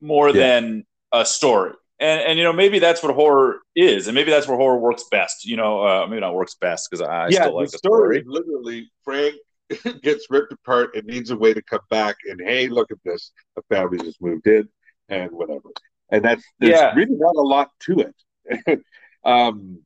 more 0.00 0.32
Yeah. 0.32 0.56
than 0.60 0.84
a 1.12 1.24
story. 1.24 1.72
And, 1.98 2.20
and 2.20 2.38
you 2.38 2.44
know 2.44 2.52
maybe 2.52 2.78
that's 2.78 3.02
what 3.02 3.14
horror 3.14 3.60
is, 3.74 4.06
and 4.06 4.14
maybe 4.14 4.30
that's 4.30 4.46
where 4.46 4.56
horror 4.58 4.78
works 4.78 5.04
best. 5.10 5.46
You 5.46 5.56
know, 5.56 5.82
uh, 5.86 6.06
maybe 6.06 6.20
not 6.20 6.34
works 6.34 6.54
best 6.54 6.88
because 6.90 7.00
I 7.06 7.28
yeah, 7.28 7.40
still 7.42 7.54
like 7.56 7.70
the 7.70 7.72
the 7.72 7.78
story 7.78 8.20
story. 8.20 8.24
literally 8.26 8.90
Frank 9.02 9.34
gets 10.02 10.26
ripped 10.30 10.52
apart 10.52 10.94
and 10.94 11.04
needs 11.06 11.30
a 11.30 11.36
way 11.36 11.52
to 11.54 11.62
come 11.62 11.80
back. 11.90 12.16
And 12.28 12.40
hey, 12.40 12.68
look 12.68 12.90
at 12.90 12.98
this, 13.04 13.32
a 13.58 13.62
family 13.74 13.98
just 13.98 14.20
moved 14.22 14.46
in 14.46 14.68
and 15.08 15.30
whatever. 15.32 15.70
And 16.10 16.24
that's 16.24 16.44
there's 16.60 16.80
Yeah. 16.80 16.94
really 16.94 17.16
not 17.16 17.36
a 17.36 17.42
lot 17.42 17.70
to 17.80 18.00
it. 18.00 18.80
um, 19.24 19.80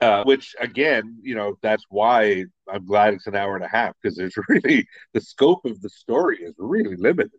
Uh, 0.00 0.24
which 0.24 0.54
again, 0.58 1.18
you 1.22 1.34
know, 1.34 1.58
that's 1.60 1.84
why 1.90 2.44
I'm 2.72 2.86
glad 2.86 3.12
it's 3.12 3.26
an 3.26 3.36
hour 3.36 3.54
and 3.54 3.64
a 3.64 3.68
half 3.68 3.94
because 4.00 4.16
there's 4.16 4.34
really 4.48 4.86
the 5.12 5.20
scope 5.20 5.66
of 5.66 5.80
the 5.82 5.90
story 5.90 6.38
is 6.38 6.54
really 6.58 6.96
limited. 6.96 7.38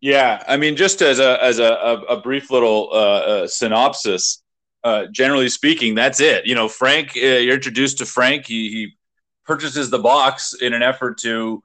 Yeah, 0.00 0.42
I 0.48 0.56
mean, 0.56 0.76
just 0.76 1.02
as 1.02 1.18
a 1.18 1.42
as 1.42 1.58
a, 1.58 1.74
a 2.08 2.20
brief 2.20 2.50
little 2.50 2.88
uh, 2.92 2.96
uh, 2.96 3.46
synopsis, 3.48 4.42
uh, 4.82 5.06
generally 5.12 5.48
speaking, 5.50 5.94
that's 5.94 6.20
it. 6.20 6.46
You 6.46 6.54
know, 6.54 6.68
Frank, 6.68 7.12
uh, 7.16 7.20
you're 7.20 7.54
introduced 7.56 7.98
to 7.98 8.06
Frank. 8.06 8.46
He, 8.46 8.70
he 8.70 8.96
purchases 9.44 9.90
the 9.90 9.98
box 9.98 10.54
in 10.54 10.72
an 10.72 10.82
effort 10.82 11.18
to 11.18 11.62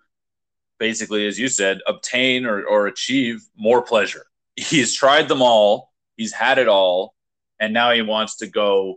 basically, 0.78 1.28
as 1.28 1.40
you 1.40 1.48
said, 1.48 1.80
obtain 1.88 2.46
or, 2.46 2.64
or 2.66 2.88
achieve 2.88 3.46
more 3.56 3.82
pleasure. 3.82 4.26
He's 4.56 4.94
tried 4.94 5.28
them 5.28 5.42
all, 5.42 5.94
he's 6.18 6.34
had 6.34 6.58
it 6.58 6.68
all, 6.68 7.14
and 7.60 7.74
now 7.74 7.92
he 7.92 8.02
wants 8.02 8.38
to 8.38 8.48
go 8.48 8.96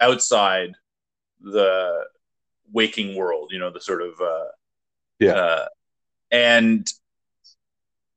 outside 0.00 0.74
the 1.40 2.04
waking 2.72 3.16
world, 3.16 3.50
you 3.52 3.58
know, 3.58 3.70
the 3.70 3.80
sort 3.80 4.02
of, 4.02 4.20
uh, 4.20 4.44
yeah. 5.18 5.32
Uh, 5.32 5.66
and 6.30 6.92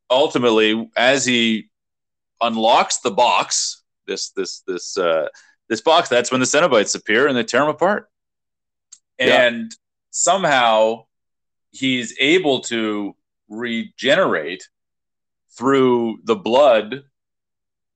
ultimately, 0.10 0.90
as 0.96 1.26
he 1.26 1.70
unlocks 2.42 2.98
the 2.98 3.12
box, 3.12 3.84
this, 4.06 4.30
this, 4.32 4.62
this, 4.68 4.98
uh, 4.98 5.28
this 5.70 5.82
box, 5.82 6.10
that's 6.10 6.32
when 6.32 6.42
the 6.42 6.46
Cenobites 6.46 6.96
appear 6.96 7.28
and 7.28 7.36
they 7.36 7.44
tear 7.44 7.64
him 7.64 7.70
apart. 7.70 8.10
And. 9.18 9.76
Somehow 10.12 11.06
he's 11.72 12.16
able 12.20 12.60
to 12.62 13.16
regenerate 13.50 14.68
through 15.58 16.20
the 16.24 16.36
blood 16.36 17.04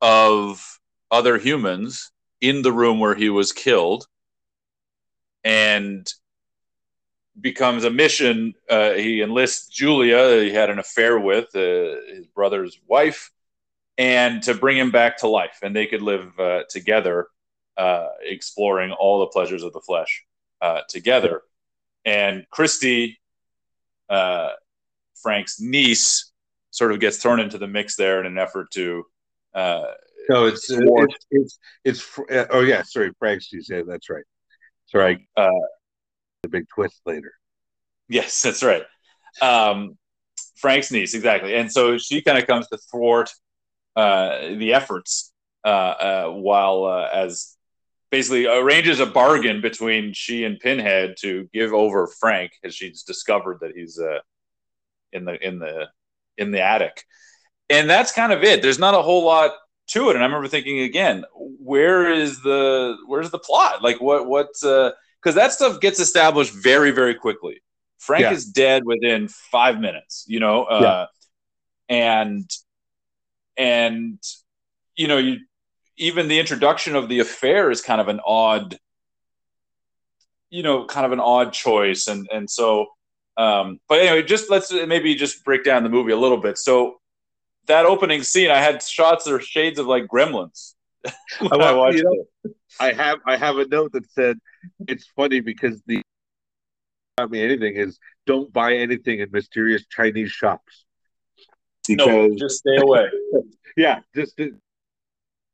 of 0.02 0.80
other 1.12 1.38
humans 1.38 2.12
in 2.42 2.62
the 2.62 2.72
room 2.72 3.00
where 3.00 3.16
he 3.16 3.30
was 3.30 3.52
killed 3.52 4.08
and 5.44 6.12
becomes 7.40 7.84
a 7.84 7.90
mission. 7.90 8.54
Uh, 8.70 8.92
he 8.94 9.22
enlists 9.22 9.68
Julia, 9.68 10.42
he 10.42 10.52
had 10.52 10.70
an 10.70 10.80
affair 10.80 11.20
with 11.20 11.56
uh, 11.56 11.96
his 12.08 12.28
brother's 12.34 12.80
wife, 12.88 13.32
and 13.98 14.42
to 14.44 14.54
bring 14.54 14.78
him 14.78 14.92
back 14.92 15.18
to 15.20 15.28
life. 15.28 15.60
And 15.62 15.76
they 15.76 15.86
could 15.86 16.02
live 16.02 16.38
uh, 16.40 16.64
together, 16.70 17.28
uh, 17.78 18.08
exploring 18.22 18.92
all 18.92 19.20
the 19.20 19.28
pleasures 19.28 19.64
of 19.64 19.74
the 19.74 19.82
flesh 19.82 20.26
uh, 20.62 20.82
together. 20.90 21.42
And 22.06 22.46
Kirsty 22.52 23.18
uh, 24.10 24.50
Frank's 25.22 25.60
niece 25.60 26.32
sort 26.72 26.92
of 26.92 27.00
gets 27.00 27.18
thrown 27.18 27.40
into 27.40 27.58
the 27.58 27.68
mix 27.68 27.96
there 27.96 28.20
in 28.20 28.26
an 28.26 28.38
effort 28.38 28.70
to. 28.72 29.04
Uh, 29.54 29.86
no, 30.30 30.46
it's, 30.46 30.70
it's, 30.70 31.16
it's 31.32 31.60
it's 31.84 32.20
uh, 32.32 32.46
oh 32.50 32.62
yeah, 32.62 32.82
sorry, 32.84 33.12
Frank's 33.20 33.52
niece. 33.54 33.70
Yeah, 33.70 33.82
that's 33.88 34.10
right. 34.10 34.24
Sorry, 34.88 35.28
uh, 35.38 35.50
the 36.44 36.50
big 36.50 36.68
twist 36.74 37.02
later. 37.06 37.32
Yes, 38.08 38.42
that's 38.42 38.64
right. 38.64 38.84
Um, 39.42 39.98
Frank's 40.56 40.92
niece, 40.92 41.14
exactly, 41.14 41.56
and 41.56 41.72
so 41.72 41.98
she 41.98 42.22
kind 42.22 42.38
of 42.38 42.48
comes 42.48 42.68
to 42.68 42.78
thwart 42.92 43.30
uh, 43.96 44.50
the 44.58 44.74
efforts 44.74 45.32
uh, 45.64 45.68
uh, 45.68 46.30
while 46.30 46.86
uh, 46.86 47.08
as 47.14 47.55
basically 48.16 48.48
arranges 48.48 49.02
a 49.02 49.06
bargain 49.06 49.60
between 49.60 50.14
she 50.14 50.46
and 50.46 50.58
Pinhead 50.58 51.16
to 51.20 51.50
give 51.54 51.74
over 51.74 52.08
Frank 52.08 52.54
as 52.64 52.74
she's 52.74 53.04
discovered 53.04 53.58
that 53.60 53.74
he's 53.76 54.00
uh, 54.00 54.20
in 55.12 55.26
the 55.26 55.46
in 55.46 55.60
the 55.60 55.90
in 56.38 56.52
the 56.52 56.62
attic, 56.62 57.04
and 57.70 57.90
that's 57.90 58.14
kind 58.14 58.32
of 58.32 58.42
it. 58.42 58.62
There's 58.62 58.80
not 58.80 58.94
a 58.94 59.02
whole 59.02 59.26
lot 59.26 59.52
to 59.88 60.10
it, 60.10 60.16
and 60.16 60.24
I 60.24 60.28
remember 60.28 60.48
thinking 60.48 60.80
again, 60.80 61.26
where 61.36 62.10
is 62.10 62.42
the 62.42 62.96
where's 63.06 63.32
the 63.32 63.40
plot? 63.40 63.84
Like 63.84 64.00
what 64.00 64.28
what's 64.28 64.64
uh 64.64 64.92
because 65.22 65.36
that 65.36 65.52
stuff 65.52 65.82
gets 65.82 66.00
established 66.00 66.54
very 66.54 66.92
very 66.92 67.16
quickly. 67.16 67.62
Frank 67.98 68.22
yeah. 68.22 68.32
is 68.32 68.46
dead 68.46 68.86
within 68.86 69.28
five 69.28 69.78
minutes, 69.82 70.24
you 70.26 70.40
know, 70.40 70.64
uh, 70.64 71.08
yeah. 71.90 71.96
and 71.98 72.50
and 73.58 74.24
you 74.96 75.10
know 75.10 75.18
you 75.18 75.40
even 75.98 76.28
the 76.28 76.40
introduction 76.40 76.96
of 76.96 77.10
the 77.10 77.20
affair 77.20 77.72
is 77.72 77.82
kind 77.82 78.02
of 78.02 78.08
an 78.08 78.20
odd 78.26 78.78
you 80.50 80.64
know 80.64 80.86
kind 80.86 81.06
of 81.06 81.12
an 81.12 81.20
odd 81.20 81.54
choice 81.54 82.08
and 82.08 82.28
and 82.32 82.50
so 82.50 82.86
um 83.38 83.80
but 83.90 84.00
anyway 84.00 84.22
just 84.22 84.50
let's 84.50 84.72
maybe 84.72 85.16
just 85.16 85.44
break 85.44 85.64
down 85.64 85.84
the 85.84 85.90
movie 85.90 86.12
a 86.12 86.18
little 86.18 86.38
bit 86.38 86.58
so 86.58 87.00
that 87.68 87.86
opening 87.86 88.24
scene 88.24 88.52
i 88.52 88.60
had 88.60 88.82
shots 88.82 89.28
or 89.28 89.40
shades 89.40 89.80
of 89.80 89.88
like 89.88 90.06
gremlins 90.08 90.76
I, 91.42 91.56
I 91.56 91.72
watched 91.74 91.98
you 91.98 92.04
know, 92.04 92.26
it. 92.44 92.56
I 92.80 92.92
have 92.92 93.20
I 93.26 93.38
have 93.38 93.58
a 93.58 93.68
note 93.68 93.92
that 93.94 94.10
said 94.12 94.38
it's 94.88 95.08
funny 95.16 95.40
because 95.40 95.82
the 95.86 96.02
not 97.18 97.32
me 97.32 97.42
anything 97.42 97.76
is 97.76 98.00
don't 98.26 98.52
buy 98.52 98.76
anything 98.76 99.20
in 99.20 99.30
mysterious 99.32 99.86
Chinese 99.90 100.32
shops. 100.32 100.86
Because, 101.88 102.08
no, 102.08 102.36
just 102.36 102.58
stay 102.58 102.78
away. 102.78 103.08
yeah, 103.78 104.00
just 104.16 104.40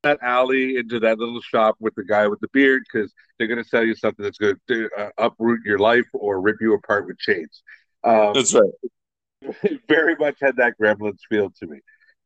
that 0.03 0.19
alley 0.21 0.77
into 0.77 0.99
that 0.99 1.19
little 1.19 1.41
shop 1.41 1.75
with 1.79 1.93
the 1.95 2.03
guy 2.03 2.27
with 2.27 2.39
the 2.39 2.47
beard 2.53 2.83
because 2.91 3.13
they're 3.37 3.47
going 3.47 3.61
to 3.61 3.67
sell 3.67 3.83
you 3.83 3.95
something 3.95 4.23
that's 4.23 4.37
going 4.37 4.55
to 4.67 4.89
uh, 4.97 5.09
uproot 5.17 5.61
your 5.65 5.79
life 5.79 6.07
or 6.13 6.41
rip 6.41 6.57
you 6.59 6.73
apart 6.73 7.05
with 7.05 7.17
chains. 7.19 7.61
Um, 8.03 8.33
that's 8.33 8.53
right. 8.53 9.79
very 9.87 10.15
much 10.15 10.37
had 10.41 10.57
that 10.57 10.73
Gremlins 10.81 11.19
feel 11.29 11.51
to 11.59 11.67
me. 11.67 11.79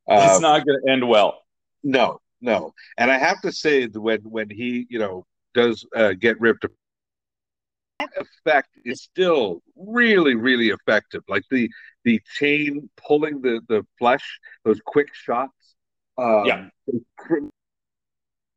it's 0.07 0.35
um, 0.35 0.41
not 0.41 0.65
going 0.65 0.79
to 0.83 0.91
end 0.91 1.07
well. 1.07 1.41
No, 1.83 2.19
no. 2.41 2.73
And 2.97 3.11
I 3.11 3.17
have 3.17 3.41
to 3.41 3.51
say 3.51 3.87
that 3.87 3.99
when 3.99 4.21
when 4.21 4.49
he 4.49 4.87
you 4.89 4.99
know 4.99 5.25
does 5.53 5.85
uh, 5.95 6.13
get 6.13 6.39
ripped, 6.39 6.65
that 7.99 8.09
effect 8.17 8.69
is 8.83 9.01
still 9.03 9.61
really 9.75 10.35
really 10.35 10.69
effective. 10.69 11.23
Like 11.27 11.43
the 11.51 11.69
the 12.03 12.21
chain 12.35 12.89
pulling 12.97 13.41
the 13.41 13.61
the 13.67 13.85
flesh, 13.97 14.39
those 14.63 14.79
quick 14.85 15.13
shots. 15.13 15.75
Um, 16.17 16.45
yeah 16.45 16.65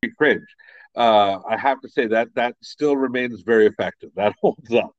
cringe. 0.07 0.47
Uh, 0.97 1.41
I 1.49 1.57
have 1.57 1.81
to 1.83 1.89
say 1.89 2.07
that 2.07 2.29
that 2.35 2.57
still 2.63 2.97
remains 2.97 3.43
very 3.43 3.67
effective. 3.67 4.11
That 4.17 4.35
holds 4.41 4.73
up. 4.73 4.93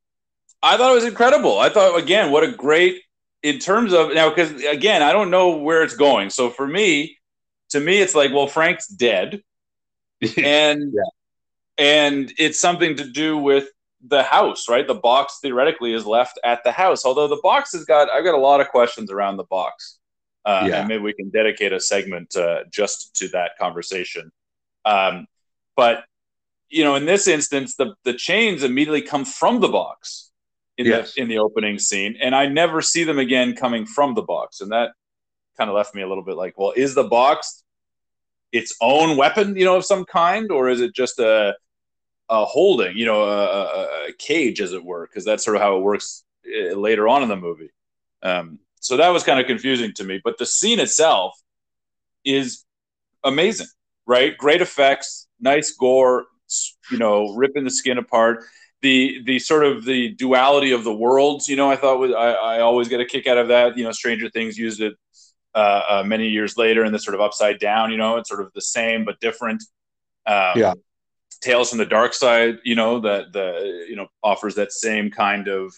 I 0.62 0.78
thought 0.78 0.92
it 0.92 0.96
was 0.96 1.06
incredible. 1.06 1.60
I 1.60 1.70
thought 1.70 1.98
again, 1.98 2.32
what 2.32 2.44
a 2.44 2.52
great 2.52 3.02
in 3.44 3.60
terms 3.60 3.94
of 3.94 4.14
now 4.14 4.30
because 4.30 4.52
again, 4.66 5.02
I 5.02 5.12
don't 5.14 5.32
know 5.32 5.58
where 5.58 5.84
it's 5.84 5.96
going. 5.96 6.30
So 6.30 6.50
for 6.50 6.68
me, 6.68 7.18
to 7.70 7.80
me, 7.80 8.00
it's 8.00 8.16
like, 8.16 8.34
well, 8.34 8.48
Frank's 8.48 8.88
dead, 8.88 9.42
and 10.38 10.94
yeah. 10.94 11.02
and 11.78 12.34
it's 12.38 12.60
something 12.60 12.98
to 12.98 13.10
do 13.10 13.38
with 13.38 13.70
the 14.06 14.24
house, 14.24 14.68
right? 14.70 14.88
The 14.88 14.96
box 14.96 15.40
theoretically 15.42 15.94
is 15.94 16.06
left 16.06 16.40
at 16.44 16.64
the 16.64 16.72
house. 16.72 17.06
Although 17.06 17.28
the 17.28 17.40
box 17.44 17.74
has 17.74 17.86
got, 17.86 18.10
I've 18.10 18.24
got 18.24 18.34
a 18.34 18.40
lot 18.40 18.62
of 18.62 18.70
questions 18.70 19.12
around 19.12 19.38
the 19.38 19.44
box. 19.46 19.98
Uh, 20.46 20.66
yeah. 20.70 20.86
Maybe 20.86 21.04
we 21.04 21.14
can 21.14 21.30
dedicate 21.30 21.74
a 21.74 21.80
segment 21.80 22.36
uh, 22.36 22.64
just 22.72 23.16
to 23.18 23.28
that 23.30 23.52
conversation. 23.60 24.32
Um, 24.86 25.28
but 25.76 26.04
you 26.70 26.84
know, 26.84 26.96
in 26.96 27.06
this 27.06 27.28
instance, 27.28 27.76
the 27.76 27.96
the 28.04 28.14
chains 28.14 28.64
immediately 28.64 29.02
come 29.02 29.26
from 29.26 29.60
the 29.60 29.68
box 29.68 30.32
in 30.78 30.86
yes. 30.86 31.14
the 31.14 31.22
in 31.22 31.28
the 31.28 31.40
opening 31.40 31.80
scene, 31.80 32.18
and 32.22 32.36
I 32.36 32.46
never 32.48 32.82
see 32.82 33.04
them 33.04 33.20
again 33.20 33.56
coming 33.56 33.86
from 33.86 34.14
the 34.14 34.22
box, 34.22 34.62
and 34.62 34.72
that 34.72 34.92
kind 35.58 35.70
of 35.70 35.76
left 35.76 35.94
me 35.94 36.02
a 36.02 36.08
little 36.08 36.24
bit 36.24 36.38
like, 36.38 36.58
well, 36.58 36.74
is 36.76 36.96
the 36.96 37.04
box 37.04 37.64
its 38.52 38.76
own 38.82 39.18
weapon, 39.18 39.56
you 39.56 39.66
know, 39.66 39.76
of 39.76 39.86
some 39.86 40.06
kind, 40.06 40.52
or 40.52 40.70
is 40.70 40.82
it 40.82 40.94
just 40.94 41.20
a 41.20 41.56
a 42.30 42.46
holding, 42.46 42.96
you 42.96 43.06
know, 43.06 43.24
a, 43.24 44.10
a 44.10 44.14
cage, 44.18 44.62
as 44.62 44.74
it 44.74 44.84
were? 44.84 45.08
Because 45.08 45.26
that's 45.26 45.44
sort 45.44 45.56
of 45.56 45.64
how 45.64 45.78
it 45.78 45.82
works 45.82 46.24
uh, 46.46 46.76
later 46.76 47.08
on 47.08 47.24
in 47.24 47.30
the 47.30 47.36
movie. 47.36 47.72
Um, 48.22 48.60
so 48.80 48.98
that 48.98 49.10
was 49.10 49.24
kind 49.24 49.40
of 49.40 49.48
confusing 49.48 49.94
to 49.96 50.04
me. 50.04 50.22
But 50.24 50.38
the 50.38 50.46
scene 50.46 50.80
itself 50.80 51.34
is 52.24 52.64
amazing 53.24 53.68
right? 54.10 54.36
Great 54.36 54.60
effects, 54.60 55.28
nice 55.40 55.72
gore, 55.72 56.26
you 56.92 56.98
know, 56.98 57.36
ripping 57.36 57.64
the 57.64 57.70
skin 57.70 58.00
apart. 58.00 58.44
The 58.82 59.22
the 59.24 59.38
sort 59.40 59.64
of 59.64 59.86
the 59.86 60.10
duality 60.16 60.72
of 60.72 60.84
the 60.84 60.94
worlds, 60.94 61.48
you 61.48 61.56
know, 61.56 61.70
I 61.70 61.76
thought 61.76 62.00
was 62.00 62.12
I, 62.12 62.32
I 62.32 62.60
always 62.62 62.88
get 62.88 63.00
a 63.00 63.06
kick 63.06 63.28
out 63.28 63.38
of 63.38 63.50
that. 63.50 63.78
You 63.78 63.84
know, 63.84 63.92
Stranger 63.92 64.30
Things 64.30 64.58
used 64.58 64.82
it 64.82 64.96
uh, 65.54 65.82
uh, 65.90 66.04
many 66.06 66.28
years 66.28 66.58
later 66.58 66.86
in 66.86 66.92
the 66.92 66.98
sort 66.98 67.14
of 67.14 67.22
upside 67.22 67.60
down. 67.60 67.92
You 67.92 67.98
know, 67.98 68.18
it's 68.18 68.30
sort 68.30 68.42
of 68.42 68.52
the 68.54 68.62
same 68.62 69.06
but 69.06 69.20
different. 69.20 69.64
Um, 70.26 70.54
yeah. 70.56 70.74
Tales 71.42 71.70
from 71.70 71.78
the 71.78 71.86
Dark 71.86 72.14
Side, 72.14 72.58
you 72.64 72.76
know, 72.76 73.00
that 73.02 73.32
the 73.32 73.86
you 73.88 73.96
know 73.96 74.08
offers 74.24 74.56
that 74.56 74.72
same 74.72 75.12
kind 75.12 75.48
of 75.48 75.72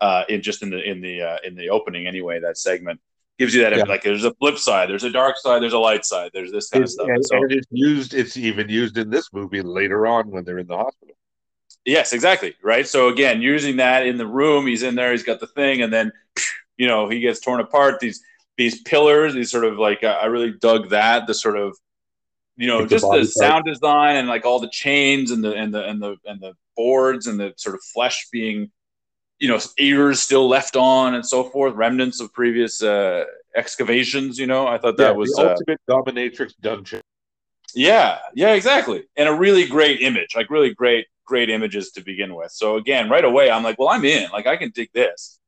uh, 0.00 0.24
in 0.28 0.40
just 0.40 0.62
in 0.62 0.70
the 0.70 0.82
in 0.82 1.02
the 1.02 1.20
uh, 1.20 1.38
in 1.44 1.54
the 1.54 1.68
opening 1.68 2.06
anyway 2.06 2.40
that 2.40 2.56
segment 2.56 2.98
gives 3.38 3.54
you 3.54 3.62
that 3.62 3.76
yeah. 3.76 3.84
like 3.84 4.02
there's 4.02 4.24
a 4.24 4.34
flip 4.34 4.58
side, 4.58 4.88
there's 4.88 5.04
a 5.04 5.10
dark 5.10 5.36
side, 5.36 5.62
there's 5.62 5.72
a 5.72 5.78
light 5.78 6.04
side, 6.04 6.30
there's 6.32 6.52
this 6.52 6.70
kind 6.70 6.84
it's, 6.84 6.92
of 6.92 7.04
stuff. 7.04 7.08
And, 7.08 7.24
so, 7.24 7.36
and 7.36 7.52
it's 7.52 7.66
used. 7.70 8.14
It's 8.14 8.36
even 8.36 8.68
used 8.68 8.98
in 8.98 9.10
this 9.10 9.32
movie 9.32 9.62
later 9.62 10.06
on 10.06 10.30
when 10.30 10.44
they're 10.44 10.58
in 10.58 10.66
the 10.66 10.76
hospital. 10.76 11.16
Yes, 11.84 12.12
exactly. 12.12 12.54
Right. 12.62 12.86
So 12.86 13.08
again, 13.08 13.42
using 13.42 13.76
that 13.76 14.06
in 14.06 14.16
the 14.16 14.26
room, 14.26 14.66
he's 14.66 14.82
in 14.82 14.94
there, 14.94 15.12
he's 15.12 15.22
got 15.22 15.40
the 15.40 15.46
thing, 15.48 15.82
and 15.82 15.92
then 15.92 16.12
you 16.76 16.86
know 16.86 17.08
he 17.08 17.20
gets 17.20 17.40
torn 17.40 17.60
apart. 17.60 18.00
These 18.00 18.22
these 18.56 18.82
pillars, 18.82 19.34
these 19.34 19.50
sort 19.50 19.64
of 19.64 19.78
like 19.78 20.04
I 20.04 20.26
really 20.26 20.52
dug 20.52 20.90
that 20.90 21.26
the 21.26 21.34
sort 21.34 21.56
of 21.56 21.76
you 22.56 22.68
know, 22.68 22.86
just 22.86 23.04
the, 23.04 23.18
the 23.18 23.26
sound 23.26 23.64
design 23.64 24.16
and 24.16 24.28
like 24.28 24.44
all 24.44 24.60
the 24.60 24.68
chains 24.68 25.30
and 25.30 25.42
the 25.42 25.54
and 25.54 25.74
the 25.74 25.84
and 25.84 26.00
the 26.00 26.16
and 26.24 26.40
the 26.40 26.52
boards 26.76 27.26
and 27.26 27.38
the 27.38 27.52
sort 27.56 27.74
of 27.74 27.82
flesh 27.92 28.28
being, 28.30 28.70
you 29.38 29.48
know, 29.48 29.58
ears 29.78 30.20
still 30.20 30.48
left 30.48 30.76
on 30.76 31.14
and 31.14 31.26
so 31.26 31.44
forth, 31.44 31.74
remnants 31.74 32.20
of 32.20 32.32
previous 32.32 32.82
uh, 32.82 33.24
excavations. 33.56 34.38
You 34.38 34.46
know, 34.46 34.66
I 34.66 34.78
thought 34.78 34.96
that 34.98 35.10
yeah, 35.10 35.16
was 35.16 35.32
the 35.32 35.42
uh, 35.42 35.50
ultimate 35.50 35.80
dominatrix 35.88 36.54
dungeon. 36.60 37.00
Yeah, 37.74 38.18
yeah, 38.34 38.52
exactly, 38.52 39.04
and 39.16 39.28
a 39.28 39.34
really 39.34 39.66
great 39.66 40.00
image, 40.00 40.36
like 40.36 40.48
really 40.48 40.72
great, 40.72 41.06
great 41.24 41.50
images 41.50 41.90
to 41.92 42.02
begin 42.02 42.34
with. 42.34 42.52
So 42.52 42.76
again, 42.76 43.10
right 43.10 43.24
away, 43.24 43.50
I'm 43.50 43.64
like, 43.64 43.78
well, 43.78 43.88
I'm 43.88 44.04
in. 44.04 44.30
Like, 44.30 44.46
I 44.46 44.56
can 44.56 44.70
dig 44.70 44.90
this. 44.94 45.40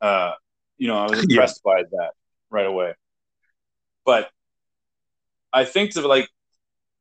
Uh, 0.00 0.32
you 0.78 0.88
know, 0.88 0.96
I 0.96 1.10
was 1.10 1.22
impressed 1.28 1.60
yeah. 1.64 1.72
by 1.74 1.82
that 1.82 2.10
right 2.50 2.66
away. 2.66 2.94
But 4.04 4.30
I 5.52 5.64
think 5.64 5.92
to 5.92 6.06
like, 6.06 6.28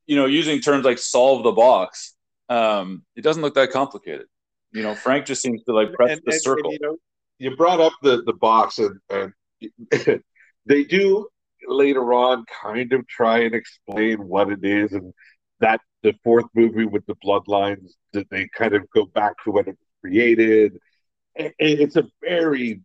you 0.06 0.16
know, 0.16 0.26
using 0.26 0.60
terms 0.60 0.86
like 0.86 0.98
solve 0.98 1.44
the 1.44 1.52
box, 1.52 2.14
um, 2.50 3.04
it 3.16 3.22
doesn't 3.22 3.42
look 3.42 3.56
that 3.56 3.72
complicated. 3.72 4.28
You 4.74 4.84
know, 4.84 4.96
Frank 4.96 5.26
just 5.26 5.42
seems 5.42 5.64
to 5.64 5.74
like 5.74 5.94
press 5.94 6.12
and, 6.12 6.22
the 6.26 6.32
and, 6.34 6.42
circle. 6.42 6.72
And, 6.72 6.80
you 6.82 6.88
know, 6.88 6.98
you 7.40 7.56
brought 7.56 7.80
up 7.80 7.94
the 8.02 8.24
the 8.24 8.34
box, 8.34 8.80
and, 8.80 9.00
and 9.10 9.34
they 10.66 10.84
do 10.84 11.28
later 11.68 12.14
on 12.14 12.46
kind 12.62 12.92
of 12.92 13.08
try 13.08 13.40
and 13.40 13.56
explain 13.56 14.28
what 14.28 14.50
it 14.50 14.64
is, 14.64 14.94
and 14.94 15.14
that 15.60 15.80
the 16.02 16.14
fourth 16.24 16.46
movie 16.54 16.86
with 16.86 17.06
the 17.06 17.16
bloodlines 17.24 17.92
that 18.12 18.30
they 18.30 18.50
kind 18.58 18.74
of 18.74 18.90
go 18.94 19.06
back 19.06 19.34
to 19.44 19.52
when 19.52 19.66
it 19.68 19.78
was 19.80 19.88
created. 20.02 20.74
It's 21.36 21.96
a 21.96 22.06
very 22.22 22.82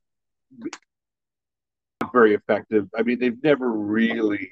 very 2.12 2.34
effective. 2.34 2.88
I 2.96 3.02
mean, 3.02 3.18
they've 3.18 3.42
never 3.42 3.70
really 3.70 4.50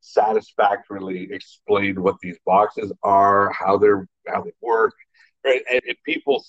satisfactorily 0.00 1.28
explained 1.32 1.98
what 1.98 2.16
these 2.20 2.38
boxes 2.46 2.92
are, 3.02 3.50
how 3.52 3.78
they're 3.78 4.06
how 4.26 4.42
they 4.42 4.52
work? 4.60 4.94
And, 5.46 5.80
and 5.86 5.96
people 6.04 6.44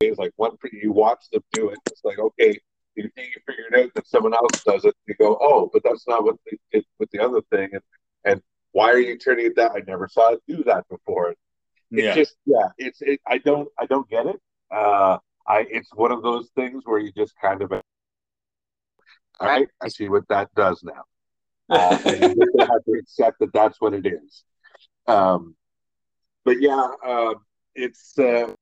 is 0.00 0.18
like 0.18 0.32
one 0.36 0.56
you 0.72 0.92
watch 0.92 1.24
them 1.32 1.42
do 1.52 1.70
it. 1.70 1.78
It's 1.90 2.04
like 2.04 2.18
okay, 2.18 2.58
you 2.94 3.10
think 3.14 3.34
you 3.34 3.42
figured 3.46 3.84
out 3.84 3.94
that 3.94 4.06
someone 4.06 4.34
else 4.34 4.62
does 4.64 4.84
it. 4.84 4.94
You 5.06 5.14
go, 5.18 5.38
oh, 5.40 5.70
but 5.72 5.82
that's 5.84 6.06
not 6.08 6.24
what 6.24 6.36
they 6.50 6.58
did 6.72 6.84
with 6.98 7.10
the 7.10 7.20
other 7.20 7.40
thing, 7.50 7.70
and 7.72 7.82
and 8.24 8.42
why 8.72 8.90
are 8.90 8.98
you 8.98 9.18
turning 9.18 9.46
it 9.46 9.56
that? 9.56 9.72
I 9.72 9.82
never 9.86 10.08
saw 10.08 10.32
it 10.32 10.42
do 10.46 10.62
that 10.64 10.88
before. 10.88 11.30
It's 11.30 11.38
yeah. 11.90 12.14
just 12.14 12.36
yeah, 12.46 12.68
it's 12.78 13.02
it. 13.02 13.20
I 13.26 13.38
don't 13.38 13.68
I 13.78 13.86
don't 13.86 14.08
get 14.08 14.26
it. 14.26 14.40
Uh, 14.70 15.18
I 15.46 15.66
it's 15.70 15.90
one 15.94 16.12
of 16.12 16.22
those 16.22 16.48
things 16.54 16.82
where 16.84 16.98
you 16.98 17.12
just 17.12 17.34
kind 17.40 17.62
of 17.62 17.72
all 19.40 19.48
right, 19.48 19.68
I 19.80 19.88
see 19.88 20.08
what 20.08 20.28
that 20.28 20.54
does 20.54 20.82
now. 20.82 21.02
Uh, 21.70 21.96
and 22.04 22.34
you 22.36 22.52
have 22.58 22.84
to 22.84 22.98
accept 22.98 23.38
that 23.38 23.52
that's 23.52 23.80
what 23.80 23.94
it 23.94 24.04
is. 24.04 24.42
Um, 25.06 25.54
but 26.44 26.60
yeah, 26.60 26.84
uh, 27.06 27.34
it's 27.74 28.18
uh, 28.18 28.54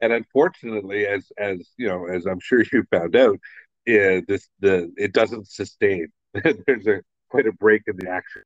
and 0.00 0.12
unfortunately, 0.12 1.06
as 1.06 1.30
as 1.38 1.58
you 1.76 1.88
know, 1.88 2.06
as 2.06 2.26
I'm 2.26 2.40
sure 2.40 2.64
you 2.72 2.84
found 2.90 3.16
out, 3.16 3.38
uh, 3.88 4.20
this 4.26 4.48
the 4.60 4.92
it 4.96 5.12
doesn't 5.12 5.48
sustain. 5.48 6.08
There's 6.34 6.86
a 6.86 7.02
quite 7.28 7.46
a 7.46 7.52
break 7.52 7.82
in 7.86 7.96
the 7.96 8.08
action. 8.10 8.42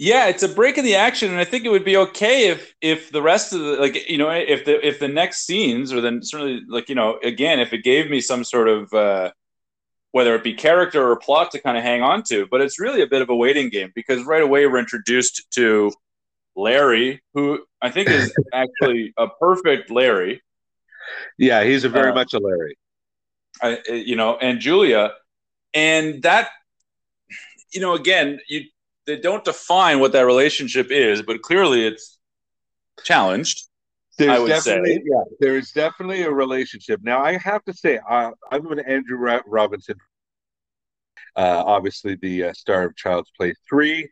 Yeah, 0.00 0.28
it's 0.28 0.44
a 0.44 0.48
break 0.48 0.78
in 0.78 0.84
the 0.84 0.94
action, 0.94 1.30
and 1.30 1.40
I 1.40 1.44
think 1.44 1.64
it 1.64 1.70
would 1.70 1.84
be 1.84 1.96
okay 1.96 2.48
if 2.48 2.72
if 2.80 3.10
the 3.10 3.22
rest 3.22 3.52
of 3.52 3.60
the 3.60 3.76
like 3.76 4.08
you 4.08 4.18
know 4.18 4.30
if 4.30 4.64
the 4.64 4.86
if 4.86 5.00
the 5.00 5.08
next 5.08 5.44
scenes 5.44 5.92
or 5.92 6.00
then 6.00 6.22
certainly 6.22 6.60
like 6.68 6.88
you 6.88 6.94
know 6.94 7.18
again 7.24 7.58
if 7.58 7.72
it 7.72 7.82
gave 7.82 8.08
me 8.08 8.20
some 8.20 8.44
sort 8.44 8.68
of 8.68 8.92
uh, 8.92 9.32
whether 10.12 10.34
it 10.34 10.44
be 10.44 10.54
character 10.54 11.10
or 11.10 11.16
plot 11.16 11.50
to 11.50 11.60
kind 11.60 11.76
of 11.76 11.82
hang 11.82 12.02
on 12.02 12.22
to. 12.24 12.46
But 12.46 12.60
it's 12.60 12.78
really 12.78 13.02
a 13.02 13.06
bit 13.06 13.22
of 13.22 13.28
a 13.28 13.36
waiting 13.36 13.70
game 13.70 13.92
because 13.94 14.24
right 14.24 14.42
away 14.42 14.66
we're 14.66 14.78
introduced 14.78 15.46
to 15.52 15.92
Larry, 16.56 17.20
who 17.34 17.60
I 17.80 17.90
think 17.90 18.08
is 18.08 18.34
actually 18.52 19.12
a 19.16 19.28
perfect 19.28 19.90
Larry. 19.90 20.42
Yeah, 21.38 21.64
he's 21.64 21.84
a 21.84 21.88
very 21.88 22.10
uh, 22.10 22.14
much 22.14 22.34
a 22.34 22.38
Larry. 22.38 22.76
I, 23.62 23.78
you 23.88 24.16
know, 24.16 24.36
and 24.36 24.60
Julia, 24.60 25.12
and 25.74 26.22
that, 26.22 26.50
you 27.72 27.80
know, 27.80 27.94
again, 27.94 28.40
you 28.48 28.64
they 29.06 29.16
don't 29.16 29.42
define 29.42 30.00
what 30.00 30.12
that 30.12 30.26
relationship 30.26 30.88
is, 30.90 31.22
but 31.22 31.40
clearly 31.40 31.86
it's 31.86 32.18
challenged. 33.04 33.68
There's 34.18 34.48
definitely, 34.48 34.96
say. 34.96 35.02
yeah, 35.04 35.22
there 35.40 35.56
is 35.56 35.70
definitely 35.70 36.22
a 36.22 36.30
relationship. 36.30 37.00
Now, 37.02 37.22
I 37.22 37.38
have 37.38 37.64
to 37.64 37.72
say, 37.72 38.00
uh, 38.08 38.32
I'm 38.50 38.70
an 38.70 38.80
Andrew 38.80 39.16
Robinson, 39.46 39.96
uh, 41.36 41.62
obviously 41.64 42.16
the 42.16 42.44
uh, 42.44 42.52
star 42.52 42.84
of 42.84 42.96
Child's 42.96 43.30
Play 43.36 43.54
3. 43.68 44.08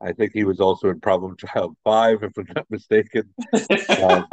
I 0.00 0.12
think 0.12 0.32
he 0.32 0.44
was 0.44 0.60
also 0.60 0.88
in 0.88 1.00
Problem 1.00 1.36
Child 1.36 1.76
5, 1.84 2.22
if 2.22 2.32
I'm 2.36 2.46
not 2.54 2.66
mistaken. 2.70 3.32
um, 4.02 4.26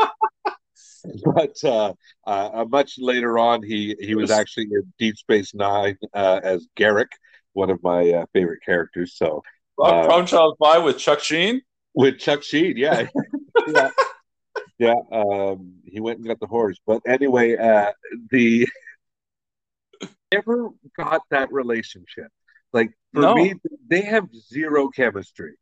but 1.25 1.63
uh, 1.63 1.93
uh, 2.25 2.65
much 2.69 2.95
later 2.97 3.37
on, 3.37 3.63
he, 3.63 3.95
he 3.99 4.15
was 4.15 4.31
actually 4.31 4.67
in 4.71 4.93
Deep 4.99 5.17
Space 5.17 5.53
Nine 5.53 5.97
uh, 6.13 6.41
as 6.43 6.67
Garak, 6.77 7.07
one 7.53 7.69
of 7.69 7.81
my 7.83 8.25
favorite 8.33 8.59
characters. 8.65 9.15
So, 9.15 9.43
Problem 9.77 10.25
Child 10.25 10.55
5 10.59 10.83
with 10.83 10.97
Chuck 10.97 11.21
Sheen? 11.21 11.61
With 11.95 12.19
Chuck 12.19 12.43
Sheen, 12.43 12.75
yeah. 12.77 13.07
yeah 13.67 13.89
yeah, 14.79 14.95
um, 15.11 15.75
he 15.85 15.99
went 15.99 16.19
and 16.19 16.27
got 16.27 16.39
the 16.39 16.47
horse. 16.47 16.77
But 16.85 17.01
anyway, 17.07 17.55
uh, 17.55 17.91
the 18.31 18.67
never 20.31 20.69
got 20.97 21.21
that 21.29 21.51
relationship. 21.51 22.27
Like 22.73 22.91
for 23.13 23.21
no. 23.21 23.35
me, 23.35 23.53
they 23.87 24.01
have 24.01 24.27
zero 24.35 24.89
chemistry. 24.89 25.53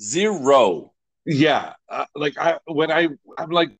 Zero. 0.00 0.92
Yeah, 1.24 1.74
uh, 1.88 2.06
like 2.14 2.38
I 2.38 2.58
when 2.66 2.90
I 2.90 3.08
I'm 3.38 3.50
like, 3.50 3.70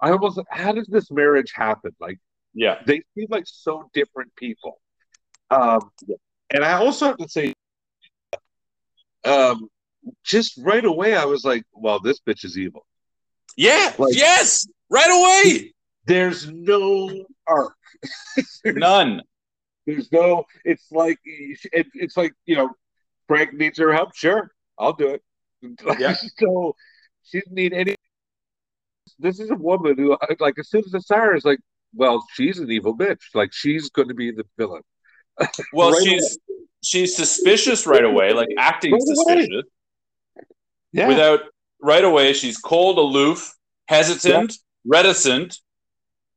I 0.00 0.10
almost 0.10 0.40
how 0.48 0.72
does 0.72 0.86
this 0.86 1.10
marriage 1.10 1.52
happen? 1.54 1.94
Like, 2.00 2.18
yeah, 2.54 2.78
they 2.86 3.02
seem 3.14 3.26
like 3.28 3.44
so 3.46 3.90
different 3.92 4.34
people. 4.36 4.80
Um, 5.50 5.90
and 6.52 6.64
I 6.64 6.74
also 6.74 7.06
have 7.06 7.16
to 7.18 7.28
say, 7.28 7.54
um, 9.24 9.68
just 10.24 10.58
right 10.58 10.84
away, 10.84 11.16
I 11.16 11.24
was 11.24 11.44
like, 11.44 11.64
well, 11.72 12.00
this 12.00 12.20
bitch 12.20 12.44
is 12.44 12.56
evil. 12.56 12.86
Yeah. 13.56 13.92
Like, 13.98 14.14
yes. 14.14 14.66
Right 14.88 15.10
away. 15.10 15.74
There's 16.06 16.50
no 16.50 17.24
arc. 17.46 17.74
None. 18.64 19.22
There's 19.86 20.10
no. 20.12 20.44
It's 20.64 20.86
like 20.90 21.18
it, 21.24 21.86
it's 21.94 22.16
like 22.16 22.32
you 22.46 22.56
know, 22.56 22.70
Frank 23.28 23.54
needs 23.54 23.78
her 23.78 23.92
help. 23.92 24.14
Sure, 24.14 24.50
I'll 24.78 24.92
do 24.92 25.08
it. 25.08 25.22
Yeah. 25.98 26.14
so 26.38 26.74
she 27.22 27.40
didn't 27.40 27.54
need 27.54 27.72
any. 27.72 27.96
This 29.18 29.38
is 29.40 29.50
a 29.50 29.54
woman 29.54 29.96
who, 29.98 30.16
like, 30.38 30.54
as 30.58 30.70
soon 30.70 30.82
as 30.86 30.92
the 30.92 31.00
siren 31.00 31.36
is 31.36 31.44
like, 31.44 31.58
well, 31.94 32.24
she's 32.32 32.58
an 32.58 32.70
evil 32.70 32.96
bitch. 32.96 33.20
Like, 33.34 33.52
she's 33.52 33.90
going 33.90 34.08
to 34.08 34.14
be 34.14 34.30
the 34.30 34.44
villain. 34.56 34.82
Well, 35.72 35.92
right 35.92 36.02
she's 36.02 36.38
away. 36.48 36.58
she's 36.82 37.16
suspicious 37.16 37.86
right 37.86 38.04
away, 38.04 38.32
like 38.32 38.48
acting 38.58 38.92
right 38.92 39.02
suspicious. 39.02 39.64
Yeah. 40.92 41.08
Without 41.08 41.40
right 41.80 42.04
away 42.04 42.32
she's 42.34 42.58
cold, 42.58 42.98
aloof, 42.98 43.54
hesitant, 43.88 44.54
reticent, 44.84 45.58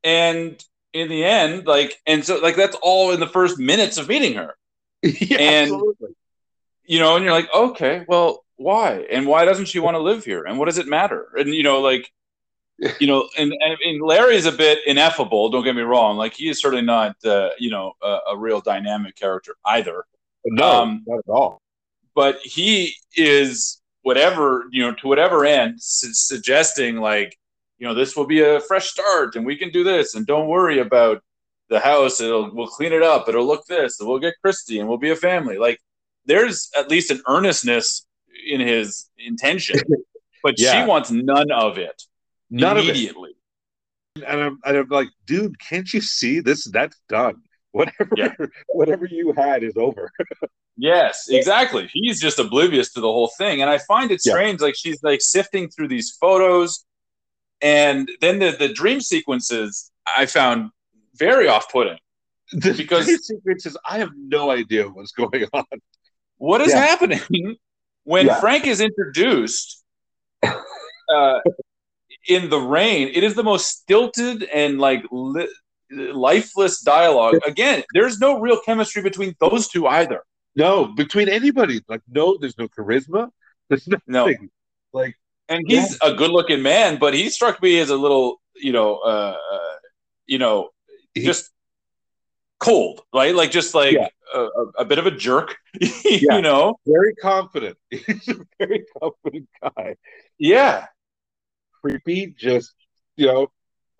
and 0.04 0.64
in 0.94 1.10
the 1.10 1.24
end, 1.24 1.66
like, 1.66 2.00
and 2.06 2.24
so 2.24 2.40
like 2.40 2.56
that's 2.56 2.78
all 2.82 3.12
in 3.12 3.20
the 3.20 3.28
first 3.28 3.60
minutes 3.60 3.98
of 3.98 4.08
meeting 4.08 4.36
her. 4.36 4.56
yeah, 5.02 5.38
and 5.40 5.72
absolutely. 5.72 6.16
you 6.86 7.00
know, 7.00 7.16
and 7.16 7.26
you're 7.26 7.34
like, 7.34 7.54
okay, 7.54 8.06
well, 8.08 8.44
why? 8.56 9.06
And 9.12 9.28
why 9.28 9.46
doesn't 9.46 9.66
she 9.66 9.80
want 9.80 9.96
to 9.96 10.00
live 10.00 10.24
here? 10.24 10.44
And 10.44 10.58
what 10.58 10.66
does 10.66 10.78
it 10.78 10.88
matter? 10.88 11.28
And 11.38 11.54
you 11.54 11.64
know, 11.64 11.82
like, 11.82 12.10
you 13.00 13.08
know, 13.08 13.28
and, 13.38 13.54
and, 13.62 14.02
Larry's 14.02 14.46
a 14.46 14.52
bit 14.52 14.80
ineffable. 14.86 15.50
Don't 15.50 15.64
get 15.64 15.76
me 15.76 15.82
wrong; 15.82 16.18
like 16.18 16.34
he 16.34 16.50
is 16.50 16.62
certainly 16.62 16.86
not, 16.86 17.16
uh, 17.26 17.50
you 17.60 17.70
know, 17.70 17.94
a, 18.02 18.20
a, 18.32 18.38
real 18.38 18.62
dynamic 18.62 19.16
character 19.16 19.56
either. 19.66 20.06
No, 20.46 20.82
um, 20.82 21.04
not 21.08 21.20
at 21.20 21.30
all. 21.30 21.62
But 22.16 22.40
he 22.44 22.96
is 23.16 23.82
whatever 24.04 24.66
you 24.72 24.84
know 24.84 24.94
to 24.94 25.08
whatever 25.08 25.46
end 25.46 25.82
su- 25.82 26.14
suggesting 26.14 26.98
like 26.98 27.38
you 27.84 27.90
know 27.90 27.94
this 27.94 28.16
will 28.16 28.26
be 28.26 28.40
a 28.40 28.62
fresh 28.62 28.88
start 28.88 29.36
and 29.36 29.46
we 29.46 29.58
can 29.58 29.70
do 29.70 29.84
this 29.84 30.16
and 30.16 30.26
don't 30.26 30.48
worry 30.48 30.80
about 30.80 31.22
the 31.68 31.82
house 31.82 32.22
it'll 32.22 32.50
we'll 32.56 32.66
clean 32.66 32.94
it 32.94 33.04
up 33.04 33.28
it'll 33.28 33.46
look 33.46 33.66
this 33.66 34.00
and 34.00 34.08
we'll 34.08 34.20
get 34.20 34.36
Kirsty 34.42 34.80
and 34.80 34.88
we'll 34.88 34.98
be 34.98 35.10
a 35.10 35.18
family 35.18 35.58
like 35.58 35.78
there's 36.26 36.72
at 36.78 36.90
least 36.90 37.12
an 37.12 37.22
earnestness 37.28 38.08
in 38.48 38.62
his 38.62 39.10
intention 39.18 39.82
but 40.44 40.58
yeah. 40.58 40.72
she 40.72 40.88
wants 40.88 41.12
none 41.12 41.52
of 41.52 41.78
it 41.78 42.04
none 42.50 42.78
immediately 42.78 43.32
of 44.16 44.24
it. 44.24 44.30
And, 44.30 44.42
I'm, 44.42 44.60
and 44.64 44.78
I'm 44.78 44.88
like 44.88 45.10
dude 45.26 45.60
can't 45.60 45.94
you 45.94 46.00
see 46.00 46.40
this 46.40 46.64
that's 46.64 46.98
done 47.10 47.42
whatever 47.74 48.12
yeah. 48.16 48.34
whatever 48.70 49.06
you 49.06 49.34
had 49.34 49.62
is 49.62 49.74
over 49.76 50.10
Yes, 50.76 51.28
exactly. 51.30 51.88
He's 51.94 52.20
just 52.20 52.40
oblivious 52.40 52.92
to 52.94 53.00
the 53.00 53.08
whole 53.08 53.32
thing. 53.38 53.62
And 53.62 53.70
I 53.70 53.78
find 53.78 54.10
it 54.10 54.22
strange, 54.22 54.60
yeah. 54.60 54.66
like 54.66 54.76
she's 54.76 55.04
like 55.04 55.22
sifting 55.22 55.70
through 55.70 55.88
these 55.88 56.18
photos. 56.20 56.84
And 57.64 58.10
then 58.22 58.40
the, 58.40 58.52
the 58.52 58.70
dream 58.74 59.00
sequences 59.02 59.90
I 60.06 60.26
found 60.26 60.70
very 61.16 61.48
off 61.48 61.72
putting. 61.72 61.98
The 62.52 62.74
because 62.74 63.06
dream 63.06 63.18
sequences, 63.20 63.78
I 63.90 64.00
have 64.00 64.12
no 64.16 64.52
idea 64.52 64.88
what's 64.90 65.12
going 65.14 65.46
on. 65.54 65.64
what 66.38 66.62
is 66.62 66.74
Yeah. 66.74 66.86
happening 66.86 67.56
when 68.04 68.26
Yeah. 68.28 68.40
Frank 68.42 68.68
is 68.68 68.82
introduced 68.82 69.84
uh, 70.44 71.40
in 72.28 72.50
the 72.50 72.60
rain? 72.60 73.10
It 73.14 73.24
is 73.24 73.34
the 73.36 73.44
most 73.44 73.68
stilted 73.68 74.44
and 74.44 74.78
like 74.80 75.04
li- 75.12 75.48
lifeless 75.90 76.82
dialogue. 76.82 77.36
Again, 77.48 77.84
there's 77.94 78.20
no 78.20 78.40
real 78.40 78.60
chemistry 78.66 79.02
between 79.02 79.36
those 79.40 79.68
two 79.68 79.88
either. 79.88 80.22
No, 80.56 80.86
between 80.86 81.30
anybody, 81.30 81.82
like 81.88 82.02
no, 82.10 82.38
there's 82.38 82.58
no 82.58 82.68
charisma. 82.68 83.30
There's 83.70 83.88
nothing. 83.88 84.04
No. 84.08 84.32
Like 84.92 85.16
And 85.50 85.64
he's 85.68 85.98
a 86.02 86.14
good-looking 86.14 86.62
man, 86.62 86.98
but 86.98 87.14
he 87.14 87.30
struck 87.30 87.62
me 87.62 87.80
as 87.80 87.90
a 87.90 87.98
little, 87.98 88.42
you 88.56 88.72
know, 88.72 88.98
uh, 88.98 89.38
uh, 89.52 89.60
you 90.26 90.38
know, 90.38 90.70
just 91.18 91.52
cold, 92.60 93.02
right? 93.14 93.36
Like 93.36 93.52
just 93.52 93.76
like 93.76 93.94
Yeah. 93.94 94.08
a, 94.34 94.40
a, 94.80 94.86
bit 94.86 95.00
of 95.00 95.06
a 95.06 95.12
jerk, 95.12 95.58
you 95.82 95.90
Yeah. 96.06 96.40
know? 96.40 96.80
very 96.86 97.14
confident. 97.16 97.78
He's 97.90 98.28
a 98.30 98.46
very 98.58 98.86
confident 99.02 99.50
guy. 99.62 99.96
Yeah, 100.38 100.88
Creepy, 101.82 102.28
just 102.38 102.74
you 103.18 103.28
know, 103.28 103.52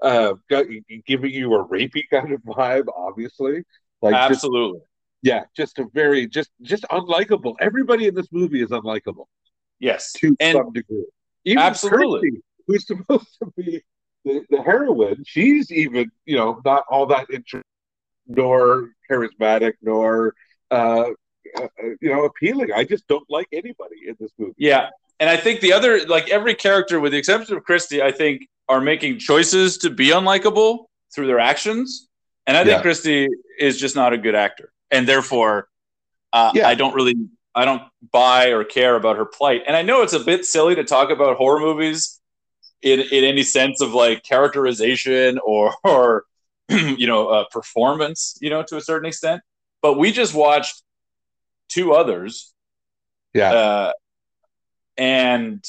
uh, 0.02 0.36
got, 0.50 0.66
giving 1.06 1.32
you 1.32 1.54
a 1.56 1.68
rapey 1.68 2.04
kind 2.10 2.32
of 2.32 2.42
vibe. 2.42 2.86
Obviously, 2.96 3.64
like 4.02 4.14
just 4.14 4.32
absolutely. 4.46 4.82
yeah, 5.22 5.44
just 5.56 5.78
a 5.80 5.86
very 5.94 6.26
just 6.28 6.50
just 6.62 6.84
unlikable. 6.84 7.56
Everybody 7.60 8.08
in 8.08 8.16
this 8.16 8.28
movie 8.32 8.62
is 8.62 8.70
unlikable 8.70 9.26
Yes, 9.80 10.14
to 10.14 10.36
And- 10.40 10.56
some 10.56 10.72
degree. 10.72 11.06
Even 11.46 11.64
Absolutely. 11.64 12.32
Kirsty, 12.32 12.42
who's 12.68 12.88
supposed 12.92 13.38
to 13.42 13.52
be 13.58 13.84
the, 14.26 14.42
the 14.50 14.62
heroine, 14.62 15.24
she's 15.26 15.72
even 15.72 16.12
you 16.26 16.38
know 16.38 16.62
not 16.64 16.84
all 16.90 17.06
that 17.08 17.28
interesting, 17.30 17.62
nor 18.28 18.90
charismatic, 19.10 19.74
nor 19.82 20.34
uh, 20.72 21.06
uh, 21.58 21.68
you 22.02 22.10
know 22.10 22.26
appealing. 22.26 22.72
I 22.74 22.84
just 22.84 23.08
don't 23.08 23.30
like 23.30 23.48
anybody 23.52 24.08
in 24.08 24.16
this 24.20 24.32
movie. 24.38 24.54
Yeah. 24.58 24.90
And 25.20 25.30
I 25.30 25.38
think 25.38 25.62
the 25.62 25.72
other, 25.74 26.06
like 26.08 26.30
every 26.30 26.56
character, 26.56 27.00
with 27.00 27.12
the 27.12 27.18
exception 27.18 27.56
of 27.56 27.64
Kirsty, 27.64 28.02
I 28.02 28.12
think 28.12 28.48
are 28.68 28.82
making 28.82 29.20
choices 29.20 29.78
to 29.80 29.90
be 29.90 30.10
unlikable 30.10 30.86
through 31.14 31.28
their 31.28 31.40
actions. 31.40 32.10
And 32.48 32.58
I 32.58 32.64
think 32.64 32.78
Yeah. 32.78 32.82
Kirsty 32.84 33.28
is 33.60 33.80
just 33.80 33.96
not 33.96 34.12
a 34.12 34.18
good 34.18 34.36
actor. 34.36 34.74
And 34.90 35.08
therefore, 35.08 35.68
uh, 36.34 36.52
Yeah. 36.56 36.68
I 36.68 36.76
don't 36.76 36.96
really, 36.96 37.16
I 37.56 37.66
don't 37.66 37.84
buy 38.12 38.48
or 38.48 38.64
care 38.64 38.96
about 38.96 39.18
her 39.18 39.26
plight. 39.26 39.64
And 39.68 39.76
I 39.76 39.82
know 39.84 40.02
it's 40.02 40.14
a 40.14 40.20
bit 40.20 40.46
silly 40.46 40.76
to 40.76 40.84
talk 40.84 41.10
about 41.12 41.38
horror 41.38 41.60
movies 41.60 42.20
in, 42.82 43.00
in 43.00 43.24
any 43.24 43.44
sense 43.44 43.82
of 43.82 43.94
like 43.94 44.24
characterization 44.24 45.40
or, 45.46 45.74
or 45.84 46.26
you 46.70 47.08
know, 47.08 47.28
uh, 47.28 47.46
performance, 47.52 48.38
you 48.42 48.50
know, 48.50 48.64
to 48.64 48.78
a 48.78 48.82
certain 48.82 49.08
extent. 49.08 49.42
But 49.82 49.98
we 49.98 50.12
just 50.12 50.34
watched 50.34 50.82
two 51.70 51.94
others 51.94 52.54
Yeah, 53.34 53.52
uh, 53.54 53.92
and 54.98 55.64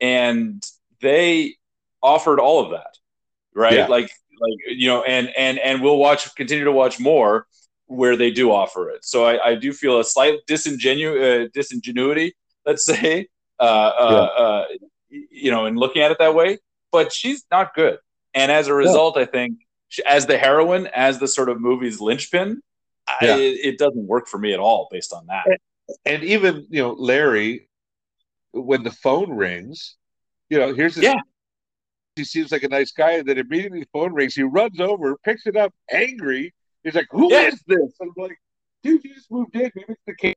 and 0.00 0.62
they 1.00 1.56
offered 2.02 2.40
all 2.40 2.64
of 2.64 2.70
that 2.70 2.96
right 3.54 3.74
Yeah. 3.74 3.86
like 3.86 4.04
like 4.40 4.58
you 4.68 4.88
know 4.88 5.02
and 5.02 5.30
and 5.36 5.58
and 5.58 5.82
we'll 5.82 5.98
watch 5.98 6.34
continue 6.34 6.64
to 6.64 6.72
watch 6.72 6.98
more 6.98 7.46
where 7.90 8.16
they 8.16 8.30
do 8.30 8.50
offer 8.52 8.90
it 8.90 9.04
so 9.04 9.24
i, 9.24 9.50
I 9.50 9.54
do 9.54 9.72
feel 9.72 9.98
a 9.98 10.04
slight 10.04 10.34
disingenu- 10.48 11.46
uh, 11.46 11.48
disingenuity 11.52 12.32
let's 12.64 12.84
say 12.92 13.26
uh, 13.58 13.62
uh, 13.62 14.28
uh, 14.38 14.64
you 15.10 15.50
know 15.50 15.66
in 15.66 15.76
looking 15.76 16.02
at 16.02 16.10
it 16.10 16.18
that 16.18 16.34
way 16.34 16.58
but 16.92 17.12
she's 17.12 17.44
not 17.50 17.74
good 17.74 17.98
and 18.34 18.50
as 18.52 18.68
a 18.68 18.74
result 18.74 19.16
i 19.16 19.24
think 19.24 19.58
she, 19.88 20.04
as 20.04 20.26
the 20.26 20.38
heroine 20.38 20.86
as 20.94 21.18
the 21.18 21.28
sort 21.28 21.48
of 21.48 21.60
movie's 21.60 22.00
linchpin 22.00 22.60
I, 23.08 23.16
Yeah. 23.22 23.36
it, 23.36 23.58
it 23.70 23.78
doesn't 23.78 24.06
work 24.06 24.28
for 24.28 24.38
me 24.38 24.52
at 24.52 24.60
all 24.60 24.88
based 24.90 25.12
on 25.12 25.26
that 25.26 25.46
and 26.04 26.22
even 26.22 26.66
you 26.70 26.82
know 26.82 26.92
Larry, 26.92 27.68
when 28.52 28.82
the 28.82 28.90
phone 28.90 29.30
rings, 29.30 29.96
you 30.48 30.58
know 30.58 30.74
here's 30.74 30.94
this. 30.94 31.04
Yeah. 31.04 31.20
He 32.16 32.24
seems 32.24 32.52
like 32.52 32.62
a 32.64 32.68
nice 32.68 32.92
guy, 32.92 33.12
and 33.12 33.26
then 33.26 33.38
immediately 33.38 33.80
the 33.80 33.88
phone 33.92 34.12
rings. 34.12 34.34
He 34.34 34.42
runs 34.42 34.80
over, 34.80 35.16
picks 35.24 35.46
it 35.46 35.56
up, 35.56 35.72
angry. 35.90 36.52
He's 36.84 36.94
like, 36.94 37.08
"Who 37.10 37.32
is 37.32 37.60
this?" 37.66 37.92
I'm 38.00 38.12
like, 38.16 38.38
"Dude, 38.82 39.04
you 39.04 39.14
just 39.14 39.30
moved 39.30 39.54
in. 39.54 39.70
Maybe 39.74 39.84
it's 39.88 40.00
the 40.06 40.14
king 40.14 40.34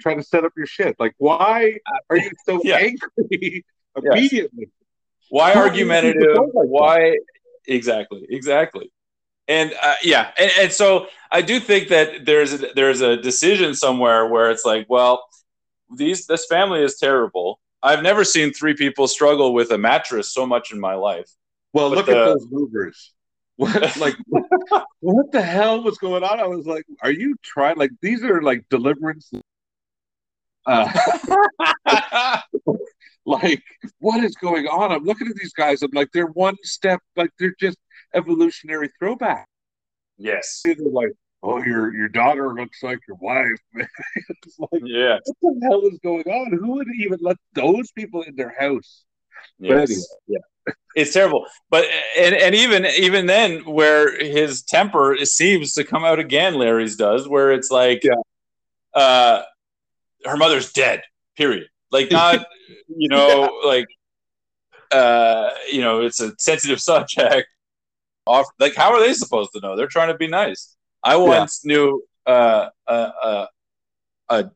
trying 0.00 0.16
to 0.18 0.22
set 0.22 0.44
up 0.44 0.52
your 0.56 0.66
shit. 0.66 0.96
Like, 0.98 1.14
why 1.18 1.78
are 2.08 2.16
you 2.16 2.30
so 2.46 2.60
Yeah. 2.64 2.76
angry 2.76 3.64
immediately?" 3.96 4.68
why 5.28 5.52
Who 5.54 5.60
argumentative 5.60 6.36
like 6.36 6.52
that? 6.52 6.66
why 6.68 7.16
exactly 7.66 8.26
exactly 8.28 8.90
and 9.48 9.72
uh, 9.80 9.94
yeah 10.02 10.30
and, 10.38 10.50
and 10.60 10.72
so 10.72 11.06
i 11.30 11.40
do 11.40 11.58
think 11.60 11.88
that 11.88 12.26
there's 12.26 12.52
a, 12.60 12.66
there's 12.74 13.00
a 13.00 13.16
decision 13.16 13.72
somewhere 13.72 14.26
where 14.26 14.50
it's 14.50 14.64
like 14.64 14.84
well 14.90 15.24
these 15.96 16.26
this 16.26 16.44
family 16.46 16.82
is 16.82 16.96
terrible 16.98 17.60
i've 17.82 18.02
never 18.02 18.24
seen 18.24 18.52
three 18.52 18.74
people 18.74 19.06
struggle 19.06 19.54
with 19.54 19.70
a 19.70 19.78
mattress 19.78 20.34
so 20.34 20.44
much 20.44 20.72
in 20.72 20.80
my 20.80 20.94
life 20.94 21.30
Well, 21.72 21.88
But 21.88 21.96
look 21.98 22.06
the- 22.06 22.18
at 22.18 22.24
those 22.24 22.46
movers. 22.50 23.14
What 23.62 23.96
like 23.96 24.16
what 25.00 25.30
the 25.30 25.40
hell 25.40 25.84
was 25.84 25.96
going 25.98 26.24
on? 26.24 26.40
I 26.40 26.46
was 26.48 26.66
like, 26.66 26.84
are 27.00 27.12
you 27.12 27.36
trying 27.44 27.76
like 27.76 27.92
these 28.00 28.24
are 28.24 28.42
like 28.42 28.64
deliverance 28.70 29.30
uh 30.66 30.90
like 33.24 33.62
what 34.00 34.24
is 34.24 34.34
going 34.34 34.66
on? 34.66 34.90
I'm 34.90 35.04
looking 35.04 35.28
at 35.28 35.36
these 35.36 35.52
guys, 35.52 35.82
I'm 35.82 35.92
like, 35.92 36.08
they're 36.12 36.26
one 36.26 36.56
step, 36.64 36.98
like 37.16 37.30
they're 37.38 37.54
just 37.60 37.78
evolutionary 38.14 38.90
throwback. 38.98 39.46
yes 40.18 40.62
They're 40.64 40.74
like, 40.78 41.12
oh 41.44 41.62
your 41.62 41.94
your 41.94 42.08
daughter 42.08 42.52
looks 42.54 42.82
like 42.82 42.98
your 43.06 43.18
wife. 43.20 43.60
it's 43.74 44.58
like 44.58 44.82
yeah 44.84 45.18
what 45.24 45.60
the 45.60 45.66
hell 45.68 45.82
is 45.82 46.00
going 46.02 46.24
on? 46.24 46.50
Who 46.58 46.72
would 46.72 46.88
even 46.98 47.20
let 47.22 47.36
those 47.54 47.92
people 47.92 48.22
in 48.22 48.34
their 48.34 48.54
house? 48.58 49.04
yes. 49.60 49.90
anyway. 49.90 50.02
yeah 50.26 50.51
it's 50.94 51.12
terrible. 51.12 51.46
But 51.70 51.86
and 52.18 52.34
and 52.34 52.54
even 52.54 52.86
even 52.86 53.26
then 53.26 53.60
where 53.64 54.16
his 54.18 54.62
temper 54.62 55.16
seems 55.24 55.72
to 55.74 55.84
come 55.84 56.04
out 56.04 56.18
again 56.18 56.54
larry's 56.54 56.96
does 56.96 57.26
where 57.28 57.52
it's 57.52 57.70
like 57.70 58.02
Yeah. 58.04 58.14
uh 58.94 59.42
her 60.24 60.36
mother's 60.36 60.72
dead 60.72 61.02
period. 61.36 61.68
Like 61.90 62.10
not 62.20 62.46
you 62.88 63.08
know 63.08 63.60
like 63.64 63.86
uh 64.90 65.50
you 65.70 65.80
know 65.80 66.02
it's 66.02 66.20
a 66.20 66.32
sensitive 66.38 66.80
subject. 66.90 67.48
Off 68.26 68.46
like 68.60 68.74
how 68.76 68.92
are 68.92 69.00
they 69.00 69.14
supposed 69.14 69.50
to 69.52 69.60
know? 69.60 69.76
They're 69.76 69.86
trying 69.88 70.08
to 70.08 70.16
be 70.18 70.28
nice. 70.28 70.76
I 71.02 71.16
once 71.16 71.64
knew 71.64 72.02
uh 72.26 72.68
a, 72.86 72.94
a 72.94 73.48
a 74.28 74.50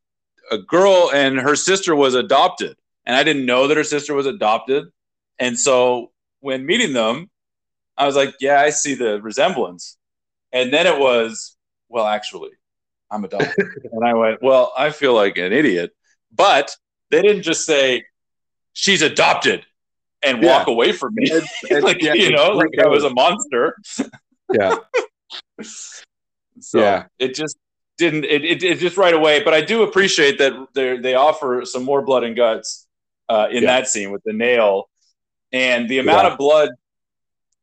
a 0.52 0.58
girl 0.58 1.10
and 1.12 1.38
her 1.40 1.56
sister 1.56 1.96
was 1.96 2.14
adopted 2.14 2.76
and 3.04 3.16
i 3.16 3.24
didn't 3.24 3.44
know 3.44 3.66
that 3.66 3.76
her 3.76 3.82
sister 3.82 4.14
was 4.14 4.26
adopted 4.26 4.84
and 5.38 5.58
so 5.58 6.10
when 6.40 6.64
meeting 6.66 6.92
them 6.92 7.28
i 7.96 8.06
was 8.06 8.16
like 8.16 8.34
yeah 8.40 8.60
i 8.60 8.70
see 8.70 8.94
the 8.94 9.20
resemblance 9.22 9.96
and 10.52 10.72
then 10.72 10.86
it 10.86 10.98
was 10.98 11.56
well 11.88 12.06
actually 12.06 12.50
i'm 13.10 13.24
adopted 13.24 13.66
and 13.92 14.04
i 14.04 14.14
went 14.14 14.42
well 14.42 14.72
i 14.76 14.90
feel 14.90 15.14
like 15.14 15.38
an 15.38 15.52
idiot 15.52 15.92
but 16.34 16.74
they 17.10 17.22
didn't 17.22 17.42
just 17.42 17.64
say 17.66 18.04
she's 18.72 19.02
adopted 19.02 19.64
and 20.22 20.42
Yeah. 20.42 20.58
walk 20.58 20.66
away 20.68 20.92
from 20.92 21.14
me 21.14 21.30
And- 21.70 21.82
like 21.84 22.02
yeah, 22.02 22.14
you 22.14 22.30
know 22.30 22.50
like 22.50 22.70
i 22.82 22.86
was 22.88 23.04
a 23.04 23.10
monster 23.10 23.76
Yeah. 24.52 24.76
so 25.62 26.78
Yeah. 26.80 27.04
it 27.18 27.34
just 27.34 27.56
didn't 27.98 28.24
it, 28.24 28.44
it, 28.44 28.62
it 28.62 28.78
just 28.78 28.96
right 28.96 29.14
away 29.14 29.42
but 29.42 29.54
i 29.54 29.60
do 29.60 29.82
appreciate 29.82 30.38
that 30.38 30.52
they 30.74 30.98
they 30.98 31.14
offer 31.14 31.62
some 31.64 31.82
more 31.84 32.02
blood 32.02 32.24
and 32.24 32.36
guts 32.36 32.86
uh, 33.28 33.48
in 33.50 33.62
Yeah. 33.62 33.78
that 33.80 33.88
scene 33.88 34.10
with 34.12 34.22
the 34.24 34.32
nail 34.32 34.88
and 35.56 35.88
the 35.88 35.98
amount 35.98 36.24
Yeah. 36.26 36.32
of 36.32 36.38
blood 36.38 36.70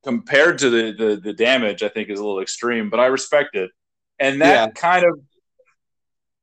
compared 0.04 0.58
to 0.60 0.70
the, 0.70 0.84
the 1.02 1.10
the 1.28 1.34
damage 1.34 1.82
i 1.84 1.88
think 1.94 2.10
is 2.10 2.20
a 2.20 2.24
little 2.28 2.42
extreme 2.42 2.90
but 2.90 3.00
i 3.00 3.06
respect 3.06 3.52
it 3.56 3.70
and 4.20 4.42
that 4.42 4.56
Yeah. 4.68 4.72
kind 4.72 5.06
of 5.10 5.14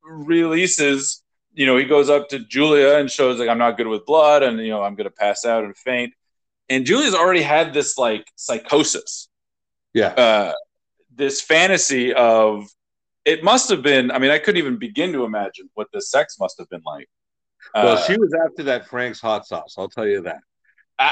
releases 0.03 1.23
you 1.53 1.67
know 1.67 1.77
he 1.77 1.85
goes 1.85 2.09
up 2.09 2.29
to 2.31 2.39
julia 2.39 2.97
and 2.99 3.11
shows 3.11 3.39
like 3.39 3.49
i'm 3.49 3.59
not 3.59 3.77
good 3.77 3.87
with 3.87 4.05
blood 4.07 4.43
and 4.43 4.59
you 4.61 4.71
know 4.71 4.83
i'm 4.83 4.95
gonna 4.95 5.11
pass 5.11 5.45
out 5.45 5.65
and 5.65 5.77
faint 5.77 6.13
and 6.69 6.87
julia's 6.87 7.15
already 7.15 7.43
had 7.43 7.75
this 7.75 7.99
like 7.99 8.27
psychosis 8.37 9.29
Yeah. 9.93 10.09
uh, 10.09 10.53
this 11.15 11.41
fantasy 11.43 12.15
of 12.15 12.67
it 13.27 13.45
must 13.45 13.69
have 13.69 13.83
been. 13.83 14.11
I 14.11 14.19
mean, 14.19 14.31
I 14.31 14.39
couldn't 14.39 14.57
even 14.57 14.79
begin 14.79 15.13
to 15.13 15.25
imagine 15.25 15.69
what 15.75 15.89
the 15.93 16.01
sex 16.01 16.39
must 16.41 16.57
have 16.59 16.69
been 16.71 16.81
like. 16.87 17.07
Well, 17.75 17.99
Uh, 17.99 18.03
she 18.07 18.17
was 18.17 18.33
after 18.47 18.63
that 18.63 18.87
Frank's 18.89 19.21
hot 19.21 19.47
sauce. 19.47 19.75
I'll 19.77 19.91
tell 19.91 20.07
you 20.07 20.23
that. 20.23 20.41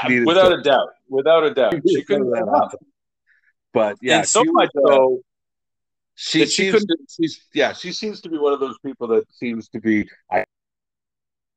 Needed 0.07 0.25
without 0.25 0.49
to- 0.49 0.55
a 0.55 0.61
doubt, 0.61 0.89
without 1.09 1.43
a 1.43 1.53
doubt, 1.53 1.75
she 1.87 2.03
couldn't 2.03 2.29
that 2.31 2.39
have 2.39 2.47
enough. 2.47 2.73
But 3.73 3.97
yeah, 4.01 4.19
and 4.19 4.27
so 4.27 4.43
she 4.43 4.51
much 4.51 4.69
uh, 4.75 4.87
so. 4.87 5.19
she, 6.15 6.45
she 6.45 6.71
seems 6.71 6.85
she's 7.15 7.47
yeah, 7.53 7.73
she 7.73 7.91
seems 7.91 8.21
to 8.21 8.29
be 8.29 8.37
one 8.37 8.53
of 8.53 8.59
those 8.59 8.77
people 8.85 9.07
that 9.09 9.31
seems 9.31 9.69
to 9.69 9.79
be 9.79 10.09
I 10.31 10.45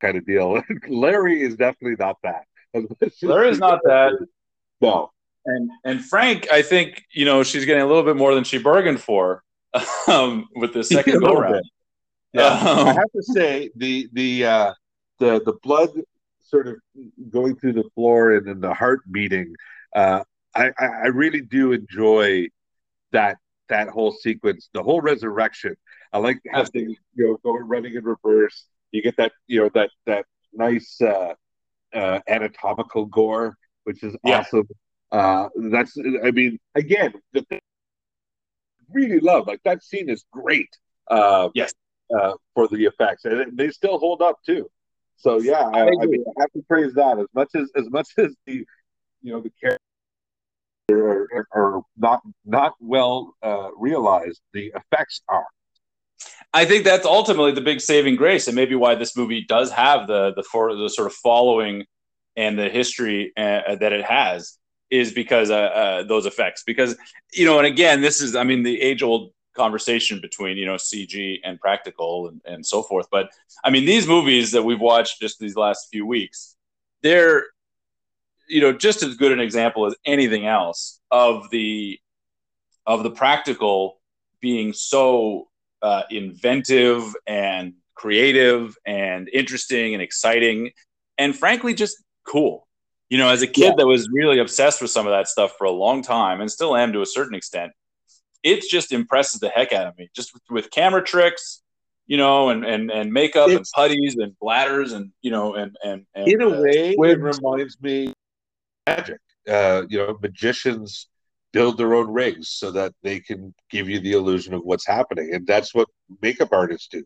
kind 0.00 0.16
of 0.16 0.26
deal. 0.26 0.62
Larry 0.88 1.40
is 1.40 1.56
definitely 1.56 1.96
not 1.98 2.16
that. 2.22 2.44
Larry 3.22 3.50
is 3.50 3.58
not 3.58 3.80
that. 3.84 4.12
No. 4.80 5.10
And 5.46 5.70
and 5.84 6.04
Frank, 6.04 6.48
I 6.52 6.62
think 6.62 7.02
you 7.12 7.24
know 7.24 7.42
she's 7.42 7.64
getting 7.64 7.82
a 7.82 7.86
little 7.86 8.02
bit 8.02 8.16
more 8.16 8.34
than 8.34 8.44
she 8.44 8.58
bargained 8.58 9.00
for 9.00 9.42
um, 10.08 10.48
with 10.54 10.72
the 10.74 10.84
second 10.84 11.20
go 11.20 11.34
round. 11.34 11.64
Yeah, 12.32 12.46
um, 12.46 12.88
I 12.88 12.92
have 12.92 13.12
to 13.14 13.22
say 13.22 13.70
the 13.76 14.08
the 14.12 14.44
uh, 14.44 14.74
the 15.18 15.42
the 15.44 15.54
blood 15.62 15.90
sort 16.52 16.68
of 16.68 16.76
going 17.30 17.56
through 17.56 17.72
the 17.72 17.88
floor 17.94 18.34
and 18.34 18.46
then 18.46 18.60
the 18.60 18.74
heart 18.74 19.00
beating. 19.10 19.54
Uh, 19.94 20.22
I, 20.54 20.70
I 20.78 21.06
really 21.08 21.40
do 21.40 21.72
enjoy 21.72 22.48
that 23.12 23.38
that 23.68 23.88
whole 23.88 24.12
sequence, 24.12 24.68
the 24.74 24.82
whole 24.82 25.00
resurrection. 25.00 25.74
I 26.12 26.18
like 26.18 26.38
they 26.44 26.80
you 26.80 26.96
know 27.16 27.38
going 27.42 27.66
running 27.66 27.94
in 27.94 28.04
reverse. 28.04 28.66
You 28.90 29.02
get 29.02 29.16
that 29.16 29.32
you 29.46 29.62
know 29.62 29.70
that 29.74 29.90
that 30.06 30.26
nice 30.52 31.00
uh, 31.00 31.34
uh, 31.94 32.20
anatomical 32.28 33.06
gore, 33.06 33.56
which 33.84 34.02
is 34.02 34.14
yeah. 34.24 34.40
awesome. 34.40 34.68
Uh, 35.10 35.48
that's 35.70 35.96
I 36.22 36.30
mean 36.32 36.58
again, 36.74 37.14
the 37.32 37.42
thing 37.42 37.60
really 38.92 39.20
love 39.20 39.46
like 39.46 39.62
that 39.64 39.82
scene 39.82 40.10
is 40.10 40.24
great. 40.30 40.68
Uh, 41.10 41.48
yes, 41.54 41.72
uh, 42.14 42.34
for 42.54 42.68
the 42.68 42.84
effects, 42.84 43.24
and 43.24 43.56
they 43.56 43.70
still 43.70 43.98
hold 43.98 44.20
up 44.20 44.36
too. 44.44 44.68
So 45.22 45.38
yeah, 45.38 45.70
I, 45.72 45.82
I, 45.82 46.06
mean, 46.06 46.24
I 46.36 46.40
have 46.40 46.52
to 46.52 46.62
praise 46.68 46.94
that 46.94 47.16
as 47.20 47.26
much 47.32 47.50
as 47.54 47.70
as 47.76 47.88
much 47.90 48.08
as 48.18 48.34
the 48.44 48.66
you 49.22 49.32
know 49.32 49.40
the 49.40 49.52
character 49.60 49.78
are, 50.90 51.46
are 51.52 51.82
not 51.96 52.22
not 52.44 52.74
well 52.80 53.36
uh, 53.40 53.68
realized. 53.76 54.40
The 54.52 54.72
effects 54.74 55.22
are. 55.28 55.46
I 56.52 56.64
think 56.64 56.84
that's 56.84 57.06
ultimately 57.06 57.52
the 57.52 57.60
big 57.60 57.80
saving 57.80 58.16
grace, 58.16 58.48
and 58.48 58.56
maybe 58.56 58.74
why 58.74 58.96
this 58.96 59.16
movie 59.16 59.44
does 59.48 59.70
have 59.70 60.08
the 60.08 60.34
the 60.34 60.42
for 60.42 60.74
the 60.74 60.90
sort 60.90 61.06
of 61.06 61.14
following 61.14 61.84
and 62.36 62.58
the 62.58 62.68
history 62.68 63.32
uh, 63.36 63.76
that 63.76 63.92
it 63.92 64.04
has 64.04 64.58
is 64.90 65.12
because 65.12 65.50
uh, 65.50 65.54
uh, 65.54 66.02
those 66.02 66.26
effects. 66.26 66.64
Because 66.66 66.96
you 67.32 67.44
know, 67.44 67.58
and 67.58 67.66
again, 67.68 68.00
this 68.00 68.20
is 68.20 68.34
I 68.34 68.42
mean 68.42 68.64
the 68.64 68.82
age 68.82 69.04
old 69.04 69.32
conversation 69.54 70.20
between 70.20 70.56
you 70.56 70.66
know 70.66 70.76
CG 70.76 71.38
and 71.44 71.60
practical 71.60 72.28
and, 72.28 72.40
and 72.44 72.66
so 72.66 72.82
forth. 72.82 73.06
But 73.10 73.30
I 73.64 73.70
mean, 73.70 73.84
these 73.84 74.06
movies 74.06 74.52
that 74.52 74.62
we've 74.62 74.80
watched 74.80 75.20
just 75.20 75.38
these 75.38 75.56
last 75.56 75.88
few 75.90 76.06
weeks, 76.06 76.56
they're 77.02 77.44
you 78.48 78.60
know 78.60 78.72
just 78.72 79.02
as 79.02 79.16
good 79.16 79.32
an 79.32 79.40
example 79.40 79.86
as 79.86 79.94
anything 80.04 80.46
else 80.46 81.00
of 81.10 81.50
the 81.50 81.98
of 82.86 83.02
the 83.02 83.10
practical 83.10 84.00
being 84.40 84.72
so 84.72 85.48
uh, 85.82 86.02
inventive 86.10 87.14
and 87.26 87.74
creative 87.94 88.76
and 88.84 89.28
interesting 89.32 89.94
and 89.94 90.02
exciting 90.02 90.70
and 91.18 91.36
frankly 91.36 91.72
just 91.74 92.02
cool 92.26 92.66
you 93.08 93.18
know 93.18 93.28
as 93.28 93.42
a 93.42 93.46
kid 93.46 93.64
yeah. 93.64 93.74
that 93.76 93.86
was 93.86 94.08
really 94.12 94.38
obsessed 94.38 94.80
with 94.82 94.90
some 94.90 95.06
of 95.06 95.12
that 95.12 95.28
stuff 95.28 95.52
for 95.56 95.64
a 95.64 95.70
long 95.70 96.02
time 96.02 96.40
and 96.40 96.50
still 96.50 96.76
am 96.76 96.92
to 96.92 97.02
a 97.02 97.06
certain 97.06 97.34
extent 97.34 97.72
it 98.42 98.62
just 98.68 98.92
impresses 98.92 99.40
the 99.40 99.48
heck 99.48 99.72
out 99.72 99.86
of 99.86 99.96
me 99.96 100.10
just 100.14 100.32
with, 100.34 100.42
with 100.50 100.70
camera 100.70 101.02
tricks 101.02 101.62
you 102.06 102.16
know 102.16 102.48
and 102.48 102.64
and, 102.64 102.90
and 102.90 103.12
makeup 103.12 103.48
it's, 103.48 103.56
and 103.56 103.66
putties 103.74 104.16
and 104.16 104.36
bladders 104.40 104.92
and 104.92 105.10
you 105.22 105.30
know 105.30 105.54
and 105.54 105.76
and, 105.84 106.04
and 106.14 106.28
in 106.28 106.42
a 106.42 106.48
uh, 106.48 106.60
way 106.60 106.94
it 106.96 107.20
reminds 107.20 107.80
me 107.80 108.12
magic. 108.86 109.18
Uh, 109.48 109.82
you 109.88 109.98
know, 109.98 110.18
magicians 110.22 111.08
build 111.52 111.76
their 111.76 111.94
own 111.94 112.10
rigs 112.10 112.48
so 112.48 112.70
that 112.70 112.94
they 113.02 113.20
can 113.20 113.54
give 113.70 113.88
you 113.88 114.00
the 114.00 114.12
illusion 114.12 114.54
of 114.54 114.62
what's 114.62 114.86
happening, 114.86 115.34
and 115.34 115.46
that's 115.46 115.74
what 115.74 115.88
makeup 116.20 116.50
artists 116.52 116.88
do. 116.88 117.04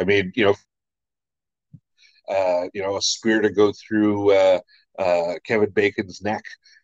I 0.00 0.04
mean, 0.04 0.32
you 0.34 0.44
know, 0.44 0.54
uh, 2.28 2.68
you 2.74 2.82
know, 2.82 2.96
a 2.96 3.02
spear 3.02 3.40
to 3.40 3.50
go 3.50 3.72
through 3.72 4.32
uh, 4.32 4.60
uh, 4.98 5.34
Kevin 5.44 5.70
Bacon's 5.70 6.22
neck. 6.22 6.42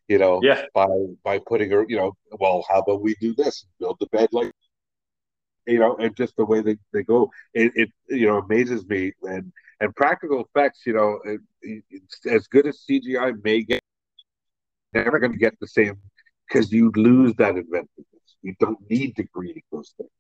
You 0.08 0.18
know, 0.18 0.40
yeah. 0.42 0.62
by 0.74 0.88
by 1.22 1.40
putting 1.46 1.70
her, 1.70 1.86
you 1.88 1.96
know, 1.96 2.14
well, 2.38 2.64
how 2.68 2.80
about 2.80 3.02
we 3.02 3.14
do 3.20 3.34
this? 3.34 3.66
Build 3.78 3.96
the 4.00 4.06
bed 4.06 4.28
like 4.32 4.52
you 5.66 5.78
know, 5.78 5.96
and 5.96 6.14
just 6.16 6.36
the 6.36 6.44
way 6.44 6.60
they, 6.60 6.76
they 6.92 7.02
go, 7.02 7.30
it, 7.52 7.72
it 7.74 7.90
you 8.08 8.26
know 8.26 8.38
amazes 8.38 8.86
me. 8.86 9.12
And 9.22 9.52
and 9.80 9.94
practical 9.94 10.44
effects, 10.44 10.80
you 10.86 10.92
know, 10.92 11.20
it, 11.62 11.82
as 12.30 12.46
good 12.46 12.66
as 12.66 12.84
CGI 12.88 13.42
may 13.42 13.62
get, 13.62 13.82
never 14.92 15.18
going 15.18 15.32
to 15.32 15.38
get 15.38 15.58
the 15.60 15.66
same 15.66 15.96
because 16.48 16.72
you 16.72 16.92
lose 16.94 17.34
that 17.38 17.56
inventiveness. 17.56 18.06
You 18.42 18.54
don't 18.60 18.78
need 18.90 19.16
to 19.16 19.26
create 19.26 19.64
those 19.72 19.94
things. 19.96 20.10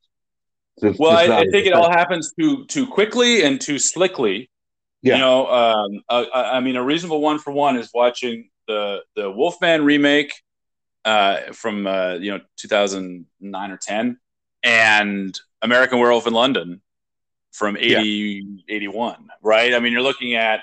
So 0.78 0.94
well, 0.98 1.16
I, 1.16 1.40
I 1.40 1.44
think 1.50 1.66
it 1.66 1.72
all 1.72 1.90
happens 1.90 2.32
too 2.38 2.64
too 2.66 2.86
quickly 2.86 3.44
and 3.44 3.60
too 3.60 3.78
slickly. 3.78 4.50
Yeah. 5.02 5.14
You 5.14 5.20
know, 5.20 5.46
um, 5.48 6.02
uh, 6.08 6.24
I 6.32 6.60
mean, 6.60 6.76
a 6.76 6.82
reasonable 6.82 7.20
one 7.20 7.38
for 7.38 7.52
one 7.52 7.76
is 7.76 7.90
watching 7.92 8.48
the 8.66 9.02
the 9.16 9.30
Wolfman 9.30 9.84
remake 9.84 10.32
uh, 11.04 11.52
from 11.52 11.86
uh, 11.86 12.14
you 12.14 12.32
know 12.32 12.40
2009 12.56 13.70
or 13.70 13.76
10, 13.76 14.18
and 14.62 15.40
American 15.62 15.98
Werewolf 15.98 16.26
in 16.26 16.32
London 16.32 16.80
from 17.52 17.76
80, 17.76 17.84
yeah. 17.86 18.74
81. 18.74 19.28
Right? 19.42 19.74
I 19.74 19.78
mean, 19.78 19.92
you're 19.92 20.02
looking 20.02 20.34
at 20.34 20.60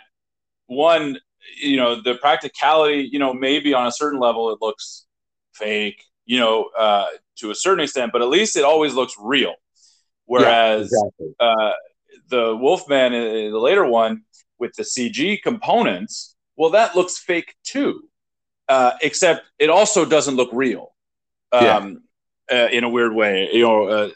one 0.67 1.17
you 1.57 1.77
know 1.77 2.01
the 2.01 2.15
practicality 2.15 3.09
you 3.11 3.19
know 3.19 3.33
maybe 3.33 3.73
on 3.73 3.87
a 3.87 3.91
certain 3.91 4.19
level 4.19 4.51
it 4.51 4.59
looks 4.61 5.05
fake 5.53 6.03
you 6.25 6.39
know 6.39 6.69
uh, 6.77 7.07
to 7.37 7.51
a 7.51 7.55
certain 7.55 7.83
extent 7.83 8.11
but 8.11 8.21
at 8.21 8.29
least 8.29 8.55
it 8.55 8.63
always 8.63 8.93
looks 8.93 9.15
real 9.19 9.55
whereas 10.25 10.91
yeah, 10.91 11.07
exactly. 11.07 11.35
uh, 11.39 11.73
the 12.29 12.55
wolfman 12.55 13.13
uh, 13.13 13.51
the 13.51 13.59
later 13.59 13.85
one 13.85 14.21
with 14.59 14.73
the 14.75 14.83
cg 14.83 15.41
components 15.41 16.35
well 16.61 16.69
that 16.69 16.95
looks 16.95 17.17
fake 17.17 17.55
too 17.63 18.07
uh, 18.69 18.91
except 19.01 19.43
it 19.57 19.69
also 19.69 20.05
doesn't 20.05 20.35
look 20.35 20.49
real 20.53 20.93
um, 21.51 22.03
yeah. 22.49 22.63
Uh, 22.63 22.67
in 22.67 22.83
a 22.83 22.89
weird 22.89 23.13
way 23.13 23.49
you 23.51 23.63
know 23.63 23.85
uh, 23.85 24.09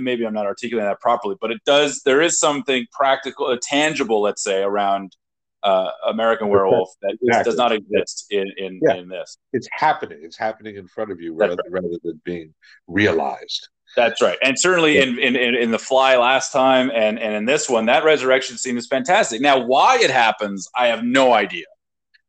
maybe 0.00 0.26
i'm 0.26 0.32
not 0.32 0.46
articulating 0.46 0.88
that 0.88 1.00
properly 1.00 1.36
but 1.40 1.50
it 1.50 1.60
does 1.66 2.00
there 2.06 2.22
is 2.22 2.40
something 2.40 2.86
practical 2.90 3.54
tangible 3.60 4.22
let's 4.22 4.42
say 4.42 4.62
around 4.62 5.14
uh, 5.64 5.90
American 6.06 6.48
Werewolf 6.48 6.90
that 7.02 7.16
exactly. 7.20 7.50
does 7.50 7.58
not 7.58 7.72
exist 7.72 8.26
in 8.30 8.46
in, 8.56 8.80
yeah. 8.80 8.94
in 8.94 9.08
this. 9.08 9.38
It's 9.52 9.68
happening. 9.72 10.20
It's 10.22 10.38
happening 10.38 10.76
in 10.76 10.86
front 10.86 11.10
of 11.10 11.20
you 11.20 11.34
rather, 11.34 11.56
right. 11.56 11.82
rather 11.82 11.98
than 12.04 12.20
being 12.24 12.54
realized. 12.86 13.68
That's 13.96 14.22
right, 14.22 14.38
and 14.42 14.58
certainly 14.58 14.96
yeah. 14.96 15.04
in, 15.04 15.36
in 15.36 15.54
in 15.54 15.70
the 15.70 15.78
Fly 15.78 16.16
last 16.16 16.52
time, 16.52 16.90
and 16.94 17.18
and 17.18 17.34
in 17.34 17.44
this 17.44 17.68
one, 17.68 17.86
that 17.86 18.04
resurrection 18.04 18.56
scene 18.58 18.76
is 18.76 18.86
fantastic. 18.86 19.40
Now, 19.40 19.58
why 19.58 19.98
it 20.00 20.10
happens, 20.10 20.68
I 20.76 20.88
have 20.88 21.04
no 21.04 21.32
idea. 21.32 21.66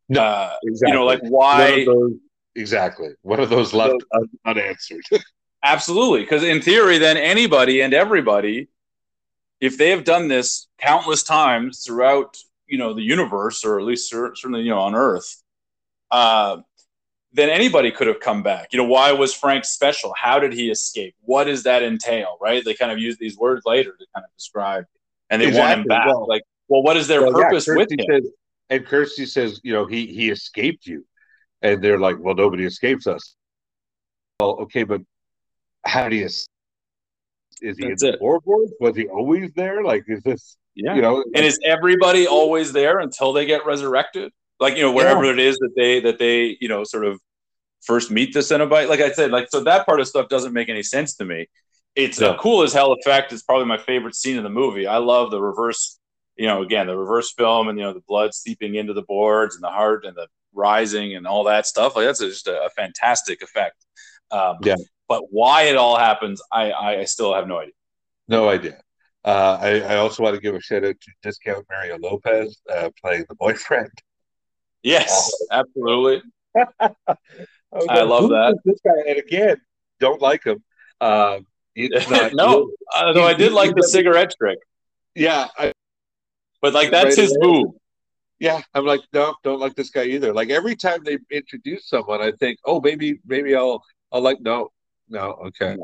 No, 0.07 0.21
uh, 0.21 0.55
exactly. 0.63 0.91
You 0.91 0.99
know, 0.99 1.05
like 1.05 1.21
why? 1.21 1.85
Those, 1.85 2.13
exactly. 2.55 3.09
What 3.21 3.39
are 3.39 3.45
those 3.45 3.73
left 3.73 4.03
unanswered? 4.45 5.03
Absolutely, 5.63 6.21
because 6.21 6.43
in 6.43 6.61
theory, 6.61 6.97
then 6.97 7.17
anybody 7.17 7.81
and 7.81 7.93
everybody, 7.93 8.69
if 9.59 9.77
they 9.77 9.89
have 9.89 10.03
done 10.03 10.27
this 10.27 10.67
countless 10.79 11.23
times 11.23 11.83
throughout 11.85 12.37
you 12.67 12.77
know 12.77 12.93
the 12.93 13.03
universe, 13.03 13.63
or 13.63 13.79
at 13.79 13.85
least 13.85 14.09
certainly 14.09 14.61
you 14.61 14.69
know 14.69 14.79
on 14.79 14.95
Earth, 14.95 15.43
uh, 16.11 16.57
then 17.31 17.49
anybody 17.49 17.91
could 17.91 18.07
have 18.07 18.19
come 18.19 18.41
back. 18.41 18.69
You 18.71 18.77
know, 18.77 18.85
why 18.85 19.11
was 19.11 19.33
Frank 19.33 19.65
special? 19.65 20.13
How 20.17 20.39
did 20.39 20.53
he 20.53 20.71
escape? 20.71 21.15
What 21.21 21.45
does 21.45 21.63
that 21.63 21.83
entail? 21.83 22.37
Right? 22.41 22.63
They 22.63 22.73
kind 22.73 22.91
of 22.91 22.99
use 22.99 23.17
these 23.17 23.37
words 23.37 23.63
later 23.65 23.91
to 23.91 24.05
kind 24.15 24.23
of 24.23 24.35
describe, 24.35 24.85
and 25.29 25.41
they 25.41 25.47
exactly. 25.47 25.69
want 25.69 25.81
him 25.81 25.87
back. 25.87 26.07
Well, 26.07 26.27
like, 26.27 26.43
well, 26.67 26.81
what 26.81 26.97
is 26.97 27.07
their 27.07 27.21
well, 27.21 27.33
purpose 27.33 27.67
yeah, 27.67 27.75
with 27.75 27.91
him? 27.91 27.99
Says, 28.09 28.31
and 28.69 28.85
Kirsty 28.85 29.25
says, 29.25 29.59
you 29.63 29.73
know, 29.73 29.85
he 29.85 30.07
he 30.07 30.29
escaped 30.29 30.85
you, 30.85 31.05
and 31.61 31.83
they're 31.83 31.99
like, 31.99 32.17
well, 32.19 32.35
nobody 32.35 32.65
escapes 32.65 33.07
us. 33.07 33.35
Well, 34.39 34.57
okay, 34.61 34.83
but 34.83 35.01
how 35.85 36.03
did 36.03 36.13
he? 36.13 36.21
Is 36.21 36.47
he 37.61 37.71
That's 37.89 38.03
in 38.03 38.11
the 38.11 38.17
floorboards? 38.17 38.71
Was 38.79 38.95
he 38.95 39.07
always 39.07 39.51
there? 39.53 39.83
Like, 39.83 40.05
is 40.07 40.21
this? 40.23 40.55
Yeah. 40.75 40.95
You 40.95 41.01
know, 41.01 41.23
and 41.35 41.45
is 41.45 41.59
everybody 41.65 42.25
always 42.25 42.71
there 42.71 42.99
until 42.99 43.33
they 43.33 43.45
get 43.45 43.65
resurrected? 43.65 44.31
Like, 44.59 44.75
you 44.75 44.81
know, 44.81 44.91
wherever 44.91 45.25
yeah. 45.25 45.31
it 45.31 45.39
is 45.39 45.57
that 45.59 45.73
they 45.75 45.99
that 46.01 46.19
they, 46.19 46.57
you 46.59 46.67
know, 46.67 46.83
sort 46.83 47.05
of 47.05 47.19
first 47.81 48.11
meet 48.11 48.33
the 48.33 48.39
Cenobite. 48.39 48.89
Like 48.89 48.99
I 48.99 49.11
said, 49.11 49.31
like 49.31 49.47
so 49.49 49.63
that 49.63 49.85
part 49.85 49.99
of 49.99 50.07
stuff 50.07 50.29
doesn't 50.29 50.53
make 50.53 50.69
any 50.69 50.83
sense 50.83 51.15
to 51.15 51.25
me. 51.25 51.47
It's 51.95 52.21
a 52.21 52.37
cool 52.39 52.63
as 52.63 52.71
hell 52.71 52.93
effect. 52.93 53.33
It's 53.33 53.41
probably 53.41 53.65
my 53.65 53.77
favorite 53.77 54.15
scene 54.15 54.37
in 54.37 54.43
the 54.43 54.49
movie. 54.49 54.87
I 54.87 54.97
love 54.97 55.31
the 55.31 55.41
reverse, 55.41 55.99
you 56.37 56.47
know, 56.47 56.61
again, 56.61 56.87
the 56.87 56.97
reverse 56.97 57.33
film 57.33 57.67
and 57.67 57.77
you 57.77 57.83
know 57.83 57.93
the 57.93 58.03
blood 58.07 58.33
seeping 58.33 58.75
into 58.75 58.93
the 58.93 59.01
boards 59.01 59.55
and 59.55 59.63
the 59.63 59.69
heart 59.69 60.05
and 60.05 60.15
the 60.15 60.27
rising 60.53 61.15
and 61.15 61.27
all 61.27 61.45
that 61.45 61.65
stuff. 61.65 61.95
Like 61.95 62.05
that's 62.05 62.19
just 62.19 62.47
a, 62.47 62.65
a 62.65 62.69
fantastic 62.69 63.41
effect. 63.41 63.85
Um, 64.31 64.57
yeah. 64.63 64.75
But 65.07 65.23
why 65.31 65.63
it 65.63 65.75
all 65.75 65.97
happens, 65.97 66.41
I, 66.51 66.71
I 66.71 67.03
still 67.05 67.33
have 67.33 67.47
no 67.47 67.57
idea. 67.59 67.73
No 68.27 68.47
idea. 68.47 68.79
Uh, 69.25 69.57
I, 69.59 69.79
I, 69.81 69.95
also 69.97 70.23
want 70.23 70.35
to 70.35 70.41
give 70.41 70.55
a 70.55 70.61
shout 70.61 70.85
out 70.85 70.95
to 71.01 71.11
Discount 71.23 71.65
Mario 71.69 71.97
Lopez 71.97 72.61
uh, 72.71 72.89
playing 73.01 73.25
the 73.27 73.35
boyfriend. 73.35 73.91
Yes, 74.83 75.31
absolutely. 75.51 76.21
I, 76.55 76.95
I 77.71 78.01
love 78.03 78.29
that. 78.29 78.57
This 78.65 78.79
guy, 78.83 78.91
and 79.07 79.19
again, 79.19 79.57
don't 79.99 80.21
like 80.21 80.43
him. 80.43 80.63
Uh, 80.99 81.39
no, 82.33 82.69
although 82.95 83.25
I 83.25 83.33
did 83.33 83.53
like 83.53 83.75
the 83.75 83.83
cigarette 83.83 84.33
trick. 84.37 84.59
Yeah, 85.15 85.47
I, 85.57 85.71
but 86.61 86.73
like 86.73 86.91
that's 86.91 87.17
right 87.17 87.23
his 87.23 87.37
move. 87.39 87.71
Yeah, 88.39 88.61
I'm 88.73 88.85
like, 88.85 89.01
no, 89.13 89.35
don't 89.43 89.59
like 89.59 89.75
this 89.75 89.89
guy 89.89 90.05
either. 90.05 90.33
Like 90.33 90.49
every 90.49 90.75
time 90.75 91.03
they 91.03 91.17
introduce 91.29 91.89
someone, 91.89 92.21
I 92.21 92.31
think, 92.31 92.57
oh, 92.63 92.79
maybe, 92.79 93.19
maybe 93.25 93.53
I'll, 93.53 93.83
I'll 94.13 94.21
like, 94.21 94.39
no, 94.39 94.69
no, 95.09 95.31
okay, 95.47 95.77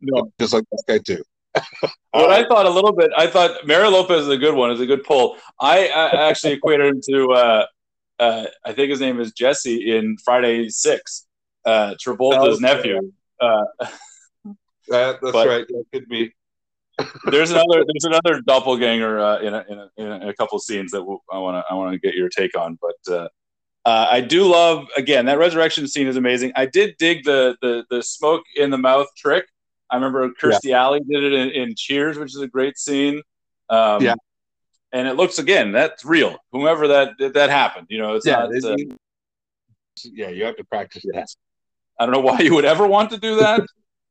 no, 0.00 0.32
just 0.40 0.52
like 0.52 0.64
this 0.72 0.82
guy 0.88 0.98
too. 0.98 1.22
what 2.10 2.30
I 2.30 2.46
thought 2.48 2.66
a 2.66 2.70
little 2.70 2.92
bit, 2.92 3.12
I 3.16 3.28
thought 3.28 3.64
Mario 3.66 3.90
Lopez 3.90 4.22
is 4.22 4.28
a 4.28 4.36
good 4.36 4.54
one. 4.54 4.70
Is 4.70 4.80
a 4.80 4.86
good 4.86 5.04
pull. 5.04 5.36
I, 5.60 5.86
I 5.88 6.28
actually 6.28 6.54
equated 6.54 6.86
him 6.86 7.00
to, 7.10 7.32
uh, 7.32 7.66
uh, 8.22 8.46
I 8.64 8.72
think 8.72 8.90
his 8.90 9.00
name 9.00 9.20
is 9.20 9.32
Jesse 9.32 9.96
in 9.96 10.16
Friday 10.24 10.68
Six, 10.68 11.26
uh, 11.64 11.94
Travolta's 11.94 12.60
nephew. 12.60 13.12
Uh, 13.40 13.64
that, 14.88 15.18
that's 15.20 15.34
right. 15.34 15.66
That 15.66 15.84
could 15.92 16.08
be. 16.08 16.32
there's 17.30 17.50
another 17.50 17.84
there's 17.84 18.04
another 18.04 18.40
doppelganger 18.42 19.18
uh, 19.18 19.40
in, 19.40 19.54
a, 19.54 19.64
in, 19.68 19.78
a, 19.78 19.90
in, 19.96 20.28
a, 20.28 20.34
couple 20.34 20.58
scenes 20.58 20.92
that 20.92 21.02
we'll, 21.02 21.22
I 21.32 21.38
want 21.38 21.56
to 21.56 21.72
I 21.72 21.74
want 21.74 21.94
to 21.94 21.98
get 21.98 22.14
your 22.14 22.28
take 22.28 22.56
on, 22.56 22.78
but 22.80 23.12
uh, 23.12 23.28
uh, 23.86 24.06
I 24.10 24.20
do 24.20 24.44
love 24.44 24.86
again 24.96 25.24
that 25.26 25.38
resurrection 25.38 25.88
scene 25.88 26.06
is 26.06 26.16
amazing. 26.16 26.52
I 26.54 26.66
did 26.66 26.94
dig 26.98 27.24
the 27.24 27.56
the 27.60 27.84
the 27.90 28.02
smoke 28.02 28.44
in 28.54 28.70
the 28.70 28.78
mouth 28.78 29.08
trick. 29.16 29.46
I 29.90 29.96
remember 29.96 30.30
Kirstie 30.40 30.74
Alley 30.74 31.00
did 31.00 31.24
it 31.24 31.32
in, 31.32 31.50
in 31.50 31.74
Cheers, 31.76 32.18
which 32.18 32.34
is 32.34 32.40
a 32.40 32.46
great 32.46 32.78
scene. 32.78 33.20
Um, 33.68 34.02
Yeah. 34.02 34.14
And 34.92 35.08
it 35.08 35.16
looks 35.16 35.38
again 35.38 35.72
that's 35.72 36.04
real. 36.04 36.36
Whomever 36.52 36.88
that 36.88 37.10
that 37.34 37.50
happened, 37.50 37.86
you 37.90 37.98
know, 37.98 38.14
it's 38.14 38.26
Yeah, 38.26 38.46
not. 38.46 38.54
it- 38.54 38.64
uh, 38.64 38.76
yeah, 40.04 40.28
you 40.30 40.44
have 40.44 40.56
to 40.56 40.64
practice 40.64 41.04
that. 41.12 41.28
I 41.98 42.06
don't 42.06 42.12
know 42.14 42.20
why 42.20 42.40
you 42.40 42.54
would 42.54 42.64
ever 42.64 42.86
want 42.86 43.10
to 43.10 43.18
do 43.18 43.36
that, 43.36 43.62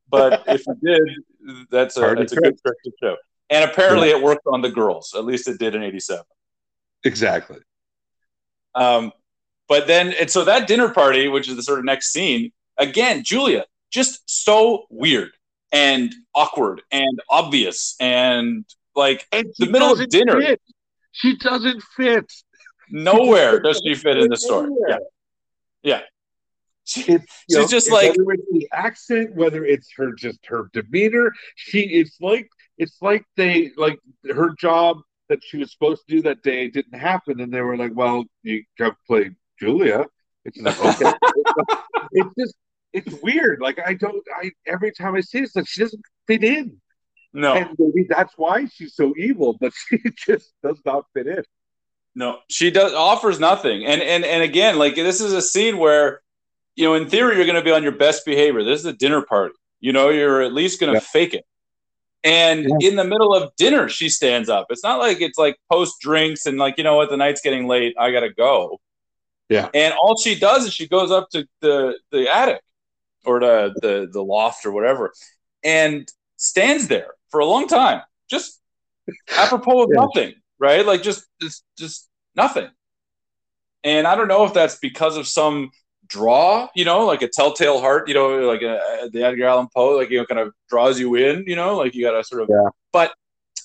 but 0.09 0.43
if 0.47 0.63
you 0.67 0.75
did, 0.83 1.65
that's 1.71 1.97
a, 1.97 2.13
that's 2.15 2.33
a 2.33 2.35
good 2.35 2.59
trick 2.61 2.77
to 2.85 2.91
show. 3.01 3.15
And 3.49 3.69
apparently, 3.69 4.09
it 4.09 4.21
worked 4.21 4.45
on 4.45 4.61
the 4.61 4.69
girls. 4.69 5.13
At 5.15 5.25
least 5.25 5.47
it 5.47 5.59
did 5.59 5.75
in 5.75 5.83
'87. 5.83 6.23
Exactly. 7.03 7.59
Um, 8.75 9.11
but 9.67 9.87
then, 9.87 10.13
and 10.19 10.29
so 10.29 10.45
that 10.45 10.67
dinner 10.67 10.89
party, 10.89 11.27
which 11.27 11.49
is 11.49 11.55
the 11.55 11.63
sort 11.63 11.79
of 11.79 11.85
next 11.85 12.13
scene, 12.13 12.51
again, 12.77 13.23
Julia, 13.23 13.65
just 13.91 14.21
so 14.25 14.85
weird 14.89 15.31
and 15.71 16.13
awkward 16.35 16.81
and 16.91 17.19
obvious 17.29 17.95
and 17.99 18.65
like 18.95 19.25
And 19.31 19.47
The 19.57 19.67
middle 19.67 19.91
of 19.99 20.09
dinner. 20.09 20.39
She 21.11 21.37
doesn't 21.37 21.81
fit. 21.95 22.31
nowhere 22.89 23.59
does 23.59 23.81
she 23.85 23.95
fit 23.95 24.17
in 24.17 24.29
the 24.29 24.37
story. 24.37 24.69
Yeah, 24.87 24.97
yeah. 25.83 26.01
She, 26.83 27.03
She's 27.03 27.69
just 27.69 27.91
like 27.91 28.15
whether 28.17 28.31
it's 28.33 28.51
the 28.51 28.67
accent, 28.73 29.35
whether 29.35 29.63
it's 29.63 29.89
her 29.97 30.13
just 30.13 30.39
her 30.47 30.69
demeanor. 30.73 31.31
She 31.55 31.81
it's 31.81 32.19
like 32.19 32.49
it's 32.77 32.97
like 33.01 33.23
they 33.37 33.71
like 33.77 33.99
her 34.33 34.53
job 34.59 34.97
that 35.29 35.39
she 35.43 35.57
was 35.57 35.71
supposed 35.71 36.01
to 36.07 36.15
do 36.15 36.21
that 36.23 36.43
day 36.43 36.67
didn't 36.69 36.97
happen, 36.99 37.39
and 37.39 37.53
they 37.53 37.61
were 37.61 37.77
like, 37.77 37.91
"Well, 37.95 38.25
you 38.43 38.63
got 38.77 38.89
to 38.89 38.97
play 39.07 39.31
Julia." 39.59 40.05
It's 40.43 40.57
like 40.57 40.79
okay, 41.01 41.13
it's 42.11 42.35
just 42.37 42.55
it's 42.93 43.21
weird. 43.21 43.61
Like 43.61 43.79
I 43.85 43.93
don't. 43.93 44.23
I 44.35 44.51
every 44.67 44.91
time 44.91 45.15
I 45.15 45.21
see 45.21 45.39
it, 45.39 45.43
it's 45.43 45.55
like 45.55 45.67
she 45.67 45.81
doesn't 45.81 46.01
fit 46.27 46.43
in, 46.43 46.81
no, 47.33 47.53
and 47.55 47.69
maybe 47.79 48.05
that's 48.09 48.33
why 48.37 48.65
she's 48.65 48.95
so 48.95 49.13
evil. 49.17 49.57
But 49.59 49.73
she 49.89 49.99
just 50.15 50.53
does 50.63 50.79
not 50.85 51.05
fit 51.13 51.27
in. 51.27 51.43
no, 52.15 52.39
she 52.49 52.71
does 52.71 52.93
offers 52.93 53.39
nothing. 53.39 53.85
And 53.85 54.01
and 54.01 54.23
and 54.25 54.43
again, 54.43 54.77
like 54.77 54.95
this 54.95 55.21
is 55.21 55.33
a 55.33 55.41
scene 55.41 55.77
where, 55.77 56.21
you 56.75 56.85
know, 56.85 56.93
in 56.95 57.09
theory, 57.09 57.35
you're 57.37 57.45
going 57.45 57.55
to 57.55 57.63
be 57.63 57.71
on 57.71 57.83
your 57.83 57.93
best 57.93 58.25
behavior. 58.25 58.63
This 58.63 58.79
is 58.79 58.85
a 58.85 58.93
dinner 58.93 59.21
party. 59.21 59.55
You 59.79 59.93
know, 59.93 60.09
you're 60.09 60.41
at 60.41 60.53
least 60.53 60.79
going 60.79 60.91
to 60.93 60.97
Yeah. 60.97 61.07
fake 61.11 61.33
it. 61.33 61.45
And 62.23 62.67
Yeah. 62.79 62.89
in 62.89 62.95
the 62.97 63.03
middle 63.03 63.33
of 63.33 63.55
dinner, 63.55 63.89
she 63.89 64.07
stands 64.09 64.47
up. 64.49 64.67
It's 64.69 64.83
not 64.83 64.99
like 64.99 65.21
it's 65.21 65.39
like 65.39 65.57
post 65.71 65.95
drinks 66.01 66.45
and 66.45 66.57
like, 66.57 66.77
you 66.77 66.83
know 66.83 66.95
what, 66.95 67.09
the 67.09 67.17
night's 67.17 67.41
getting 67.41 67.67
late. 67.67 67.95
I 67.99 68.11
got 68.11 68.19
to 68.19 68.29
go. 68.33 68.79
Yeah. 69.49 69.69
And 69.73 69.93
all 69.95 70.15
she 70.17 70.35
does 70.37 70.65
is 70.65 70.73
she 70.73 70.87
goes 70.87 71.11
up 71.11 71.29
to 71.31 71.45
the, 71.61 71.97
the 72.11 72.33
attic 72.33 72.61
or 73.25 73.39
the, 73.39 73.73
the, 73.81 74.07
the 74.11 74.21
loft 74.23 74.65
or 74.65 74.71
whatever 74.71 75.11
and 75.63 76.07
stands 76.37 76.87
there 76.87 77.13
for 77.31 77.39
a 77.39 77.45
long 77.45 77.67
time, 77.67 78.01
just 78.29 78.59
apropos 79.37 79.83
of 79.83 79.89
Yeah. 79.93 80.01
nothing, 80.01 80.33
right? 80.59 80.85
Like 80.85 81.01
just, 81.03 81.25
just, 81.41 81.63
just 81.77 82.09
nothing. 82.35 82.69
And 83.83 84.05
I 84.05 84.15
don't 84.15 84.27
know 84.27 84.45
if 84.45 84.53
that's 84.53 84.75
because 84.75 85.17
of 85.17 85.27
some 85.27 85.71
draw, 86.07 86.69
you 86.75 86.85
know, 86.85 87.05
like 87.05 87.21
a 87.21 87.27
telltale 87.27 87.79
heart, 87.79 88.07
you 88.07 88.13
know, 88.13 88.39
like 88.47 88.61
a, 88.61 89.09
the 89.11 89.23
Edgar 89.23 89.45
Allan 89.45 89.67
Poe, 89.73 89.97
like, 89.97 90.09
you 90.09 90.17
know, 90.19 90.25
kind 90.25 90.39
of 90.39 90.53
draws 90.69 90.99
you 90.99 91.15
in, 91.15 91.45
you 91.47 91.55
know, 91.55 91.77
like 91.77 91.95
you 91.95 92.03
got 92.03 92.11
to 92.11 92.23
sort 92.23 92.43
of, 92.43 92.49
Yeah. 92.51 92.69
but 92.91 93.13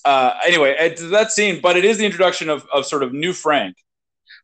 uh, 0.05 0.33
anyway, 0.45 0.75
it's 0.79 1.07
that 1.09 1.31
scene, 1.31 1.59
but 1.61 1.75
it 1.75 1.83
is 1.83 1.97
the 1.97 2.05
introduction 2.05 2.49
of, 2.49 2.65
of 2.73 2.85
sort 2.85 3.03
of 3.03 3.13
new 3.13 3.33
Frank 3.33 3.75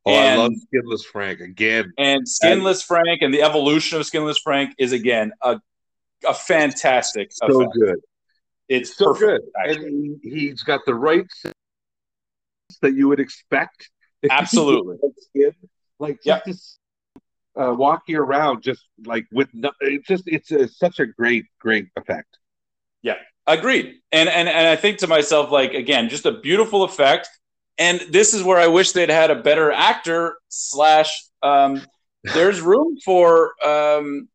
Oh, 0.05 0.13
I 0.13 0.35
love 0.35 0.51
Skinless 0.67 1.05
Frank 1.05 1.39
again. 1.39 1.93
and 1.97 2.27
Skinless 2.27 2.83
Frank 2.83 3.21
and 3.21 3.33
the 3.33 3.41
evolution 3.41 3.97
of 3.97 4.05
Skinless 4.05 4.37
Frank 4.37 4.75
is 4.77 4.91
again 4.91 5.31
a, 5.41 5.61
a 6.27 6.33
fantastic 6.33 7.31
So 7.31 7.45
effect. 7.61 7.73
good. 7.73 7.99
It's 8.69 8.95
so 8.95 9.13
perfect, 9.13 9.43
good. 9.45 9.69
actually. 9.69 9.87
And 9.87 10.19
he, 10.23 10.29
he's 10.49 10.63
got 10.63 10.81
the 10.85 10.95
right 10.95 11.25
that 12.81 12.93
you 12.93 13.07
would 13.07 13.19
expect. 13.19 13.89
Absolutely. 14.29 14.97
Like 15.99 16.15
just 16.15 16.25
Yep. 16.25 16.45
this, 16.45 16.79
uh, 17.55 17.73
walking 17.77 18.15
around, 18.15 18.63
just 18.63 18.81
like 19.05 19.25
with 19.31 19.49
no, 19.53 19.71
it's 19.79 20.07
just 20.07 20.23
it's 20.27 20.51
a, 20.51 20.67
such 20.67 20.99
a 20.99 21.05
great, 21.05 21.45
great 21.59 21.87
effect. 21.95 22.37
Yeah, 23.03 23.17
agreed. 23.45 23.95
And 24.11 24.27
and 24.29 24.49
and 24.49 24.67
I 24.67 24.75
think 24.75 24.99
to 24.99 25.07
myself, 25.07 25.51
like 25.51 25.73
again, 25.73 26.09
just 26.09 26.25
a 26.25 26.31
beautiful 26.31 26.83
effect. 26.83 27.29
And 27.77 27.99
this 28.09 28.33
is 28.33 28.43
where 28.43 28.57
I 28.57 28.67
wish 28.67 28.91
they'd 28.91 29.09
had 29.09 29.29
a 29.31 29.35
better 29.35 29.71
actor 29.71 30.37
slash. 30.49 31.23
Um, 31.41 31.81
there's 32.23 32.61
room 32.61 32.97
for 33.03 33.51
um, 33.65 34.29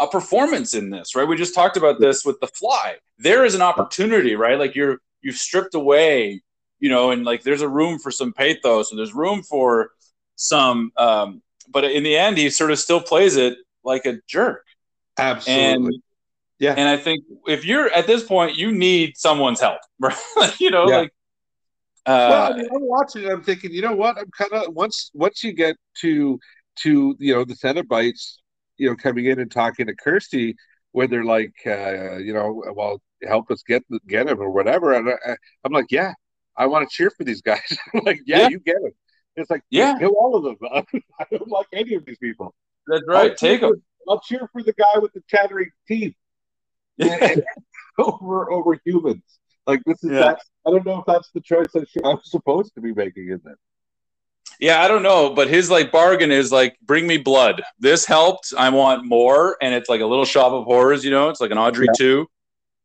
a 0.00 0.06
performance 0.06 0.74
in 0.74 0.90
this, 0.90 1.14
right? 1.16 1.26
We 1.26 1.36
just 1.36 1.54
talked 1.54 1.76
about 1.76 2.00
this 2.00 2.24
with 2.24 2.38
the 2.40 2.46
fly. 2.46 2.96
There 3.18 3.44
is 3.44 3.54
an 3.54 3.62
opportunity, 3.62 4.36
right? 4.36 4.58
Like 4.58 4.74
you're 4.74 4.98
you've 5.22 5.36
stripped 5.36 5.74
away, 5.74 6.42
you 6.78 6.88
know, 6.88 7.10
and 7.10 7.24
like 7.24 7.42
there's 7.42 7.62
a 7.62 7.68
room 7.68 7.98
for 7.98 8.10
some 8.10 8.32
pathos, 8.32 8.90
and 8.90 8.98
there's 8.98 9.14
room 9.14 9.42
for 9.42 9.90
some. 10.36 10.92
Um, 10.96 11.42
but 11.68 11.84
in 11.84 12.02
the 12.02 12.16
end, 12.16 12.38
he 12.38 12.50
sort 12.50 12.70
of 12.70 12.78
still 12.78 13.00
plays 13.00 13.36
it 13.36 13.58
like 13.84 14.06
a 14.06 14.18
jerk. 14.26 14.64
Absolutely. 15.18 15.88
And 15.90 16.02
Yeah. 16.58 16.74
And 16.76 16.88
I 16.88 16.96
think 16.96 17.24
if 17.46 17.64
you're 17.64 17.88
at 17.92 18.06
this 18.06 18.22
point, 18.24 18.56
you 18.56 18.72
need 18.72 19.16
someone's 19.16 19.60
help, 19.60 19.80
right? 19.98 20.16
you 20.60 20.70
know, 20.70 20.88
Yeah. 20.88 20.96
like 20.98 21.12
uh, 22.06 22.28
well, 22.30 22.52
I 22.52 22.56
mean, 22.56 22.68
I'm 22.74 22.82
watching 22.86 23.24
it. 23.24 23.30
I'm 23.30 23.42
thinking, 23.42 23.70
you 23.72 23.82
know 23.82 23.94
what? 23.94 24.16
I'm 24.16 24.30
kind 24.30 24.52
of 24.52 24.74
once 24.74 25.10
once 25.12 25.44
you 25.44 25.52
get 25.52 25.76
to 26.00 26.38
to 26.76 27.14
you 27.18 27.34
know 27.34 27.44
the 27.44 27.54
Cenobites, 27.54 28.36
you 28.78 28.88
know, 28.88 28.96
coming 28.96 29.26
in 29.26 29.40
and 29.40 29.50
talking 29.50 29.86
to 29.86 29.94
Kirsty, 29.94 30.56
where 30.92 31.06
they're 31.06 31.24
like, 31.24 31.54
uh, 31.66 32.16
you 32.16 32.32
know, 32.32 32.62
well, 32.74 33.00
help 33.26 33.50
us 33.50 33.62
get 33.66 33.82
get 34.08 34.28
him 34.28 34.40
or 34.40 34.50
whatever. 34.50 34.92
And 34.94 35.08
I, 35.10 35.36
I'm 35.64 35.72
like, 35.72 35.86
yeah, 35.90 36.12
I 36.56 36.66
want 36.66 36.88
to 36.88 36.94
cheer 36.94 37.10
for 37.10 37.24
these 37.24 37.42
guys. 37.42 37.60
I'm 37.94 38.00
like, 38.04 38.20
yeah, 38.26 38.42
Yeah. 38.42 38.48
you 38.48 38.60
get 38.60 38.76
him. 38.76 38.92
It's 39.36 39.50
like, 39.50 39.62
Yeah. 39.70 39.98
kill 39.98 40.14
all 40.18 40.34
of 40.36 40.44
them. 40.44 40.56
I 41.20 41.24
don't 41.30 41.48
like 41.48 41.66
any 41.72 41.94
of 41.94 42.04
these 42.06 42.18
people. 42.18 42.54
that's 42.86 43.02
right. 43.06 43.30
I'll 43.30 43.36
Take 43.36 43.60
them. 43.60 43.82
I'll 44.08 44.20
cheer 44.20 44.48
for 44.52 44.62
the 44.62 44.72
guy 44.72 44.98
with 45.00 45.12
the 45.12 45.22
chattering 45.28 45.70
teeth 45.86 46.14
over 47.98 48.50
over 48.50 48.78
humans. 48.84 49.22
Like 49.66 49.82
this 49.84 50.02
is 50.02 50.10
Yeah. 50.12 50.20
that. 50.20 50.40
I 50.66 50.70
don't 50.70 50.84
know 50.86 50.98
if 51.00 51.06
that's 51.06 51.30
the 51.32 51.40
choice 51.40 51.66
I, 51.76 51.84
should, 51.84 52.04
I 52.04 52.08
was 52.10 52.30
supposed 52.30 52.74
to 52.74 52.80
be 52.80 52.92
making 52.92 53.28
in 53.28 53.40
this. 53.44 53.56
Yeah, 54.60 54.82
I 54.82 54.88
don't 54.88 55.02
know, 55.02 55.30
but 55.34 55.48
his 55.48 55.70
like 55.70 55.92
bargain 55.92 56.30
is 56.32 56.50
like, 56.50 56.76
bring 56.82 57.06
me 57.06 57.16
blood. 57.18 57.62
This 57.78 58.04
helped. 58.04 58.52
I 58.56 58.70
want 58.70 59.04
more, 59.04 59.56
and 59.62 59.74
it's 59.74 59.88
like 59.88 60.00
a 60.00 60.06
little 60.06 60.24
shop 60.24 60.52
of 60.52 60.64
horrors. 60.64 61.04
You 61.04 61.10
know, 61.10 61.28
it's 61.28 61.40
like 61.40 61.50
an 61.50 61.58
Audrey 61.58 61.86
Yeah. 61.86 61.92
two. 61.96 62.26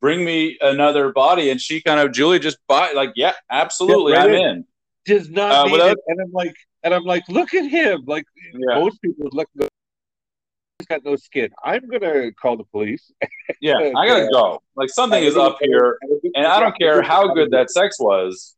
Bring 0.02 0.26
me 0.26 0.58
another 0.62 1.12
body, 1.14 1.50
and 1.50 1.60
she 1.62 1.82
kind 1.82 2.00
of 2.00 2.12
Julie 2.12 2.40
just 2.40 2.58
buy 2.68 2.92
like, 2.92 3.12
yeah, 3.16 3.34
absolutely, 3.50 4.14
Yeah, 4.14 4.20
right 4.20 4.30
I'm 4.30 4.36
in. 4.36 4.50
in. 4.58 4.66
does 5.06 5.30
not 5.30 5.68
Uh, 5.68 5.72
without- 5.72 5.92
it. 5.94 5.98
And 6.08 6.22
I'm 6.22 6.32
like, 6.32 6.56
and 6.84 6.94
I'm 6.94 7.04
like, 7.06 7.24
look 7.30 7.54
at 7.54 7.66
him. 7.66 8.04
Like 8.06 8.26
Yeah. 8.54 8.80
most 8.80 9.02
people 9.02 9.30
look. 9.32 9.48
He's 9.58 10.88
got 10.88 11.06
no 11.06 11.16
skin. 11.16 11.50
I'm 11.64 11.88
gonna 11.88 12.32
call 12.34 12.58
the 12.58 12.66
police. 12.66 13.12
Yeah, 13.62 13.78
I 13.96 14.06
gotta 14.08 14.28
go. 14.32 14.62
Like 14.76 14.90
something 14.90 15.24
is 15.24 15.38
up 15.38 15.58
here, 15.62 15.98
and 16.36 16.46
I 16.46 16.60
don't 16.60 16.78
care 16.78 17.02
how 17.02 17.34
good 17.34 17.52
that 17.52 17.72
sex 17.72 17.98
was. 18.00 18.56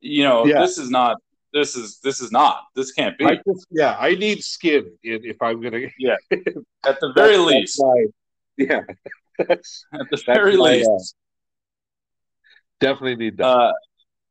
You 0.00 0.24
know, 0.24 0.44
this 0.44 0.78
is 0.78 0.90
not. 0.90 1.18
This 1.52 1.76
is 1.76 1.98
this 2.02 2.20
is 2.20 2.32
not. 2.32 2.62
This 2.74 2.92
can't 2.92 3.16
be. 3.18 3.24
I 3.26 3.36
just, 3.36 3.66
yeah, 3.70 3.96
I 3.98 4.14
need 4.14 4.42
skin 4.42 4.90
in, 5.04 5.20
if 5.24 5.36
I'm 5.42 5.60
gonna. 5.60 5.80
Yeah, 5.98 6.16
at 6.30 6.98
the 7.00 7.12
very 7.14 7.36
That's- 7.36 7.46
least. 7.46 7.78
that's 7.78 7.80
my- 7.80 8.06
yeah, 8.58 8.80
that's 9.38 9.86
At 9.92 10.06
the 10.10 10.22
very 10.26 10.56
my, 10.56 10.62
least. 10.64 10.88
uh, 10.90 10.98
definitely 12.80 13.16
need 13.16 13.36
that. 13.38 13.46
uh, 13.46 13.72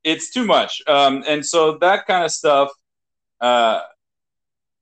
it's 0.03 0.31
too 0.31 0.45
much. 0.45 0.81
Um, 0.87 1.23
and 1.27 1.45
so 1.45 1.77
that 1.79 2.05
kind 2.07 2.23
of 2.25 2.31
stuff, 2.31 2.69
uh, 3.39 3.81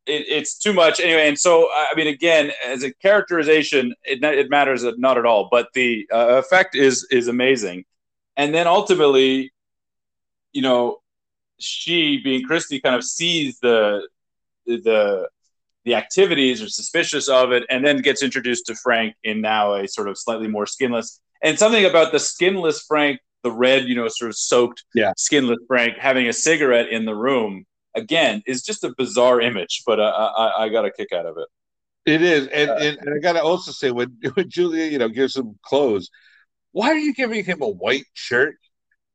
it, 0.06 0.26
it's 0.28 0.58
too 0.58 0.74
much 0.74 1.00
anyway. 1.00 1.28
And 1.28 1.38
so, 1.38 1.68
I 1.72 1.88
mean, 1.96 2.08
again, 2.08 2.52
as 2.66 2.84
a 2.84 2.94
characterization, 2.96 3.94
it, 4.04 4.24
it 4.24 4.50
matters 4.50 4.84
not 4.98 5.18
at 5.18 5.26
all, 5.26 5.48
but 5.52 5.68
the 5.74 6.08
uh, 6.12 6.42
effect 6.44 6.76
is, 6.76 7.06
is 7.12 7.28
amazing. 7.28 7.86
And 8.38 8.54
then 8.54 8.68
ultimately, 8.68 9.52
you 10.54 10.62
know, 10.62 11.00
she 11.60 12.18
being 12.24 12.48
Kirsty 12.48 12.80
kind 12.80 12.96
of 12.96 13.04
sees 13.04 13.60
the, 13.60 14.08
the, 14.66 15.28
the 15.86 15.96
activities 15.96 16.62
or 16.62 16.68
suspicious 16.70 17.28
of 17.30 17.52
it, 17.52 17.64
and 17.70 17.86
then 17.86 17.98
gets 17.98 18.22
introduced 18.24 18.66
to 18.68 18.76
Frank 18.76 19.16
in 19.24 19.42
now 19.42 19.74
a 19.74 19.88
sort 19.88 20.08
of 20.08 20.18
slightly 20.18 20.48
more 20.48 20.66
skinless. 20.66 21.20
and 21.42 21.58
something 21.58 21.86
about 21.86 22.12
the 22.12 22.20
skinless 22.20 22.84
Frank, 22.88 23.20
the 23.44 23.52
red, 23.52 23.86
you 23.88 23.96
know, 23.96 24.08
sort 24.10 24.30
of 24.30 24.36
soaked, 24.38 24.84
Yeah. 24.94 25.14
skinless 25.18 25.60
Frank 25.68 25.98
having 25.98 26.28
a 26.28 26.34
cigarette 26.34 26.90
in 26.90 27.06
the 27.06 27.16
room 27.16 27.66
again 27.96 28.44
is 28.46 28.62
just 28.64 28.84
a 28.84 28.94
bizarre 28.98 29.40
image, 29.42 29.84
but 29.86 30.00
uh, 30.00 30.32
I, 30.38 30.66
I 30.66 30.70
got 30.70 30.86
a 30.86 30.92
kick 30.92 31.12
out 31.14 31.26
of 31.26 31.38
it. 31.38 31.48
It 32.06 32.22
is, 32.22 32.48
and, 32.48 32.70
Uh, 32.70 32.76
and, 32.76 32.98
and 33.00 33.16
I 33.16 33.20
gotta 33.20 33.42
also 33.44 33.72
say 33.72 33.92
when 33.92 34.18
when 34.34 34.50
Julia, 34.50 34.86
you 34.86 34.98
know, 34.98 35.10
gives 35.10 35.36
him 35.36 35.58
clothes, 35.64 36.10
why 36.72 36.90
are 36.90 36.98
you 36.98 37.14
giving 37.14 37.44
him 37.44 37.62
a 37.62 37.70
white 37.70 38.06
shirt? 38.14 38.56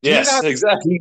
Do 0.03 0.09
Yes, 0.11 0.31
not 0.31 0.45
exactly. 0.45 0.99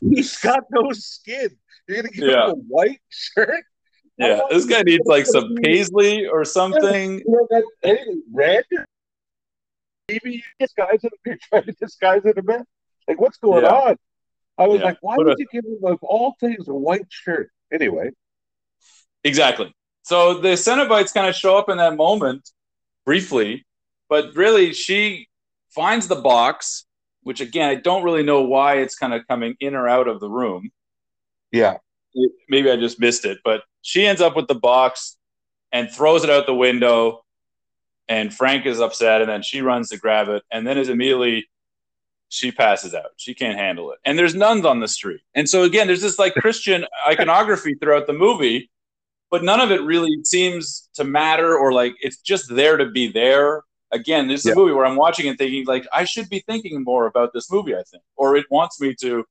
He's 0.00 0.36
got 0.38 0.64
no 0.70 0.90
skin. 0.92 1.50
You're 1.88 2.02
gonna 2.02 2.08
give 2.10 2.28
Yeah. 2.28 2.44
him 2.46 2.50
a 2.50 2.54
white 2.54 3.00
shirt? 3.08 3.64
Yeah, 4.18 4.40
this 4.50 4.66
guy 4.66 4.82
needs 4.82 5.06
like 5.06 5.26
some 5.26 5.54
paisley 5.62 6.26
or 6.26 6.44
something. 6.44 7.18
You 7.20 7.24
know, 7.26 7.46
that 7.50 7.64
anything 7.82 8.22
red? 8.32 8.64
Maybe 10.08 10.32
you 10.36 10.42
disguise 10.58 11.00
it. 11.04 11.12
You're 11.24 11.38
trying 11.48 11.64
to 11.64 11.72
disguise 11.72 12.22
it 12.24 12.36
a 12.36 12.42
bit. 12.42 12.62
Like, 13.08 13.20
what's 13.20 13.38
going 13.38 13.64
Yeah. 13.64 13.70
on? 13.74 13.96
I 14.58 14.66
was 14.66 14.80
Yeah. 14.80 14.86
like, 14.86 14.98
why 15.00 15.16
Put 15.16 15.26
would 15.26 15.38
a- 15.38 15.42
you 15.42 15.46
give 15.52 15.64
him 15.64 15.78
of 15.84 15.98
all 16.02 16.36
things 16.40 16.68
a 16.68 16.74
white 16.74 17.06
shirt? 17.10 17.50
Anyway, 17.72 18.10
Exactly. 19.22 19.74
So 20.02 20.34
the 20.40 20.50
Cenobites 20.50 21.12
kind 21.12 21.28
of 21.28 21.34
show 21.36 21.56
up 21.58 21.68
in 21.68 21.76
that 21.76 21.94
moment 21.94 22.50
briefly, 23.04 23.66
but 24.08 24.34
really 24.34 24.72
she 24.72 25.28
finds 25.74 26.08
the 26.08 26.16
box, 26.16 26.86
which 27.22 27.40
again, 27.40 27.68
I 27.68 27.74
don't 27.76 28.02
really 28.02 28.22
know 28.22 28.42
why 28.42 28.76
it's 28.76 28.94
kind 28.94 29.14
of 29.14 29.26
coming 29.28 29.56
in 29.60 29.74
or 29.74 29.88
out 29.88 30.08
of 30.08 30.20
the 30.20 30.28
room. 30.30 30.70
yeah, 31.52 31.78
Maybe 32.48 32.70
I 32.70 32.76
just 32.76 32.98
missed 32.98 33.24
it, 33.24 33.38
but 33.44 33.62
she 33.82 34.06
ends 34.06 34.20
up 34.20 34.34
with 34.36 34.48
the 34.48 34.54
box 34.54 35.16
and 35.72 35.90
throws 35.90 36.24
it 36.24 36.30
out 36.30 36.46
the 36.46 36.54
window. 36.54 37.24
And 38.08 38.34
Frank 38.34 38.66
is 38.66 38.80
upset, 38.80 39.20
and 39.20 39.30
then 39.30 39.42
she 39.42 39.60
runs 39.60 39.90
to 39.90 39.96
grab 39.96 40.28
it, 40.28 40.42
and 40.50 40.66
then 40.66 40.76
is 40.76 40.88
immediately 40.88 41.48
she 42.30 42.50
passes 42.50 42.94
out. 42.94 43.10
She 43.16 43.34
can't 43.34 43.58
handle 43.58 43.92
it. 43.92 43.98
And 44.04 44.18
there's 44.18 44.34
nuns 44.34 44.64
on 44.64 44.80
the 44.80 44.88
street. 44.88 45.20
And 45.34 45.48
so 45.48 45.64
again, 45.64 45.86
there's 45.88 46.00
this 46.00 46.18
like 46.18 46.34
Christian 46.34 46.86
iconography 47.08 47.74
throughout 47.74 48.06
the 48.06 48.12
movie, 48.12 48.70
but 49.30 49.44
none 49.44 49.60
of 49.60 49.70
it 49.70 49.82
really 49.82 50.16
seems 50.24 50.88
to 50.94 51.04
matter 51.04 51.56
or 51.56 51.72
like 51.72 51.94
it's 52.00 52.18
just 52.18 52.54
there 52.54 52.76
to 52.76 52.86
be 52.86 53.10
there. 53.10 53.62
Again, 53.92 54.28
this 54.28 54.40
is 54.40 54.46
Yeah. 54.46 54.52
a 54.52 54.56
movie 54.56 54.72
where 54.72 54.86
I'm 54.86 54.96
watching 54.96 55.28
and 55.28 55.36
thinking 55.38 55.64
like 55.66 55.86
I 55.92 56.04
should 56.04 56.28
be 56.28 56.40
thinking 56.40 56.82
more 56.84 57.06
about 57.06 57.32
this 57.32 57.50
movie, 57.50 57.74
I 57.74 57.82
think. 57.90 58.02
Or 58.16 58.36
it 58.36 58.46
wants 58.50 58.80
me 58.80 58.94
to, 59.02 59.24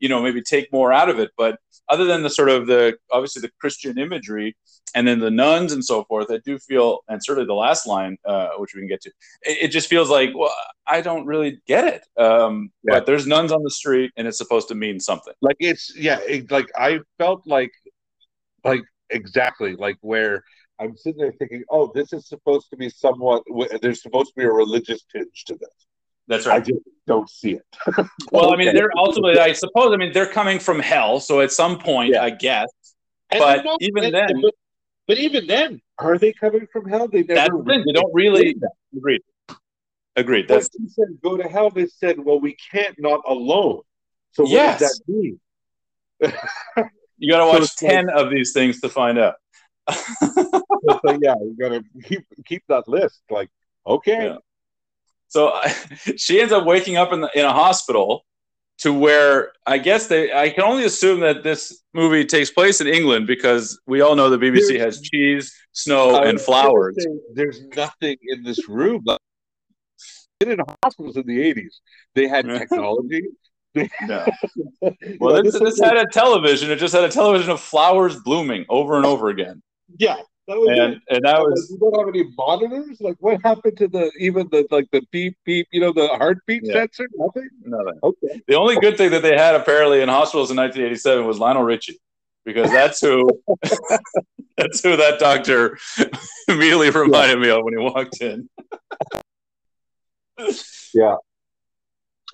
you 0.00 0.08
know, 0.08 0.22
maybe 0.22 0.42
take 0.42 0.72
more 0.72 0.92
out 0.92 1.08
of 1.08 1.18
it. 1.18 1.30
But 1.36 1.58
other 1.88 2.04
than 2.04 2.22
the 2.22 2.30
sort 2.30 2.48
of 2.48 2.66
the 2.66 2.96
obviously 3.12 3.42
the 3.42 3.50
Christian 3.60 3.98
imagery 3.98 4.56
and 4.94 5.06
then 5.06 5.18
the 5.18 5.30
nuns 5.30 5.72
and 5.72 5.84
so 5.84 6.04
forth, 6.04 6.30
I 6.30 6.38
do 6.38 6.58
feel, 6.58 7.00
and 7.08 7.22
certainly 7.22 7.46
the 7.46 7.52
last 7.54 7.86
line, 7.86 8.16
uh, 8.24 8.50
which 8.56 8.74
we 8.74 8.80
can 8.80 8.88
get 8.88 9.02
to, 9.02 9.10
it, 9.42 9.58
it 9.64 9.68
just 9.68 9.88
feels 9.88 10.08
like, 10.08 10.30
well, 10.34 10.54
I 10.86 11.02
don't 11.02 11.26
really 11.26 11.60
get 11.66 11.84
it. 11.84 12.22
Um, 12.22 12.70
Yeah. 12.82 12.94
But 12.94 13.06
there's 13.06 13.26
nuns 13.26 13.52
on 13.52 13.62
the 13.62 13.70
street, 13.70 14.12
and 14.16 14.26
it's 14.26 14.38
supposed 14.38 14.68
to 14.68 14.74
mean 14.74 14.98
something. 15.00 15.34
like 15.42 15.56
it's 15.60 15.94
yeah, 15.96 16.18
it, 16.26 16.50
like 16.50 16.70
I 16.76 17.00
felt 17.18 17.46
like, 17.46 17.72
like 18.64 18.82
exactly 19.10 19.76
like 19.76 19.96
where 20.00 20.42
I'm 20.78 20.96
sitting 20.96 21.18
there 21.20 21.32
thinking, 21.32 21.64
oh, 21.70 21.90
this 21.94 22.12
is 22.12 22.28
supposed 22.28 22.68
to 22.70 22.76
be 22.76 22.88
somewhat. 22.90 23.42
There's 23.80 24.02
supposed 24.02 24.28
to 24.28 24.34
be 24.36 24.44
a 24.44 24.50
religious 24.52 25.04
tinge 25.10 25.44
to 25.46 25.54
this. 25.54 25.86
That's 26.28 26.46
right. 26.46 26.56
I 26.56 26.60
just 26.64 26.80
don't 27.06 27.30
see 27.30 27.52
it. 27.54 27.64
Well, 28.32 28.52
I 28.52 28.56
mean, 28.56 28.74
they're 28.74 28.90
ultimately, 28.96 29.38
I 29.38 29.52
suppose, 29.52 29.92
I 29.92 29.96
mean, 29.96 30.12
they're 30.12 30.26
coming 30.30 30.58
from 30.58 30.80
hell, 30.80 31.20
so 31.20 31.40
at 31.40 31.52
some 31.52 31.78
point, 31.78 32.12
Yeah. 32.14 32.22
I 32.24 32.30
guess. 32.30 32.68
And 33.30 33.40
But 33.40 33.64
no, 33.64 33.76
even 33.80 34.04
and- 34.04 34.14
then- 34.14 34.40
but, 34.42 34.54
but 35.08 35.18
even 35.18 35.46
then, 35.46 35.80
are 35.98 36.18
they 36.18 36.32
coming 36.32 36.66
from 36.72 36.88
hell? 36.88 37.06
They 37.08 37.22
never. 37.22 37.34
That's 37.34 37.48
the. 37.64 37.82
They 37.86 37.92
don't 37.92 38.12
really 38.12 38.56
agreed. 38.96 39.22
Agreed. 40.16 40.48
When 40.48 40.58
That's 40.58 40.68
he 40.76 40.88
said 40.88 41.06
go 41.22 41.36
to 41.36 41.48
hell, 41.48 41.70
they 41.70 41.86
said, 41.86 42.18
well, 42.18 42.40
we 42.40 42.56
can't 42.72 42.96
not 42.98 43.20
alone. 43.26 43.82
So 44.32 44.42
what 44.42 44.50
Yes. 44.52 44.80
does 44.80 44.98
that 45.06 45.12
mean? 45.12 45.40
you 47.18 47.30
got 47.30 47.38
to 47.38 47.44
So 47.44 47.48
watch 47.48 47.62
it's 47.62 47.82
like- 47.82 47.92
ten 47.92 48.10
of 48.10 48.30
these 48.30 48.52
things 48.52 48.80
to 48.80 48.88
find 48.88 49.18
out. 49.18 49.34
Like, 51.02 51.18
yeah, 51.22 51.34
you 51.40 51.56
gotta 51.60 51.82
keep 52.04 52.24
keep 52.44 52.62
that 52.68 52.86
list. 52.88 53.20
Like, 53.30 53.50
okay, 53.86 54.26
Yeah. 54.26 54.36
So 55.28 55.48
I, 55.52 55.68
she 56.16 56.40
ends 56.40 56.52
up 56.52 56.64
waking 56.64 56.96
up 56.96 57.12
in 57.12 57.20
the, 57.20 57.30
in 57.34 57.44
a 57.44 57.52
hospital 57.52 58.24
to 58.78 58.92
where 58.92 59.52
I 59.66 59.78
guess 59.78 60.06
they. 60.06 60.32
I 60.32 60.50
can 60.50 60.62
only 60.64 60.84
assume 60.84 61.20
that 61.20 61.42
this 61.42 61.82
movie 61.94 62.24
takes 62.24 62.50
place 62.50 62.80
in 62.80 62.86
England 62.86 63.26
because 63.26 63.80
we 63.86 64.00
all 64.02 64.14
know 64.14 64.30
the 64.30 64.38
BBC 64.38 64.68
There's- 64.68 64.96
has 64.96 65.00
cheese, 65.00 65.52
snow, 65.72 66.10
I 66.16 66.26
and 66.28 66.40
flowers. 66.40 66.94
say, 66.98 67.10
There's 67.34 67.62
nothing 67.76 68.16
in 68.28 68.42
this 68.44 68.68
room. 68.68 69.04
In 70.40 70.58
hospitals 70.84 71.16
in 71.16 71.26
the 71.26 71.38
'80s, 71.54 71.76
they 72.14 72.28
had 72.28 72.44
technology. 72.60 73.22
You 73.74 73.88
Well, 75.18 75.42
this, 75.42 75.58
this 75.58 75.80
had 75.80 75.96
a 75.96 76.06
television. 76.06 76.70
It 76.70 76.76
just 76.76 76.94
had 76.94 77.04
a 77.04 77.08
television 77.08 77.50
of 77.50 77.60
flowers 77.60 78.16
blooming 78.22 78.64
over 78.68 78.96
and 78.96 79.04
over 79.06 79.28
again, 79.30 79.62
yeah, 79.98 80.16
that 80.48 80.56
was 80.56 80.68
and 80.78 80.94
it. 80.94 81.02
and 81.08 81.24
that 81.24 81.40
was 81.40 81.68
you 81.70 81.78
don't 81.78 81.98
have 81.98 82.08
any 82.14 82.24
monitors. 82.36 83.00
Like, 83.00 83.16
what 83.20 83.40
happened 83.42 83.76
to 83.78 83.88
the 83.88 84.10
even 84.18 84.48
the 84.50 84.66
like 84.70 84.86
the 84.92 85.02
beep 85.10 85.36
beep? 85.44 85.66
You 85.72 85.80
know, 85.80 85.92
the 85.92 86.08
heartbeat 86.08 86.62
Yeah. 86.64 86.74
sensor. 86.74 87.08
Nothing. 87.14 87.48
nothing. 87.64 87.98
Okay. 88.02 88.40
The 88.48 88.54
only 88.54 88.76
good 88.76 88.96
thing 88.96 89.10
that 89.10 89.22
they 89.22 89.36
had 89.36 89.54
apparently 89.54 90.02
in 90.02 90.08
hospitals 90.08 90.50
in 90.50 90.56
1987 90.56 91.26
was 91.26 91.38
Lionel 91.38 91.62
Richie, 91.62 91.98
because 92.44 92.70
that's 92.70 93.00
who 93.00 93.28
that's 94.56 94.82
who 94.82 94.96
that 94.96 95.18
doctor 95.18 95.78
immediately 96.48 96.90
reminded 96.90 97.38
me 97.38 97.50
of 97.50 97.62
when 97.64 97.76
he 97.78 97.82
walked 97.82 98.20
in. 98.20 98.48
Yeah. 100.94 101.16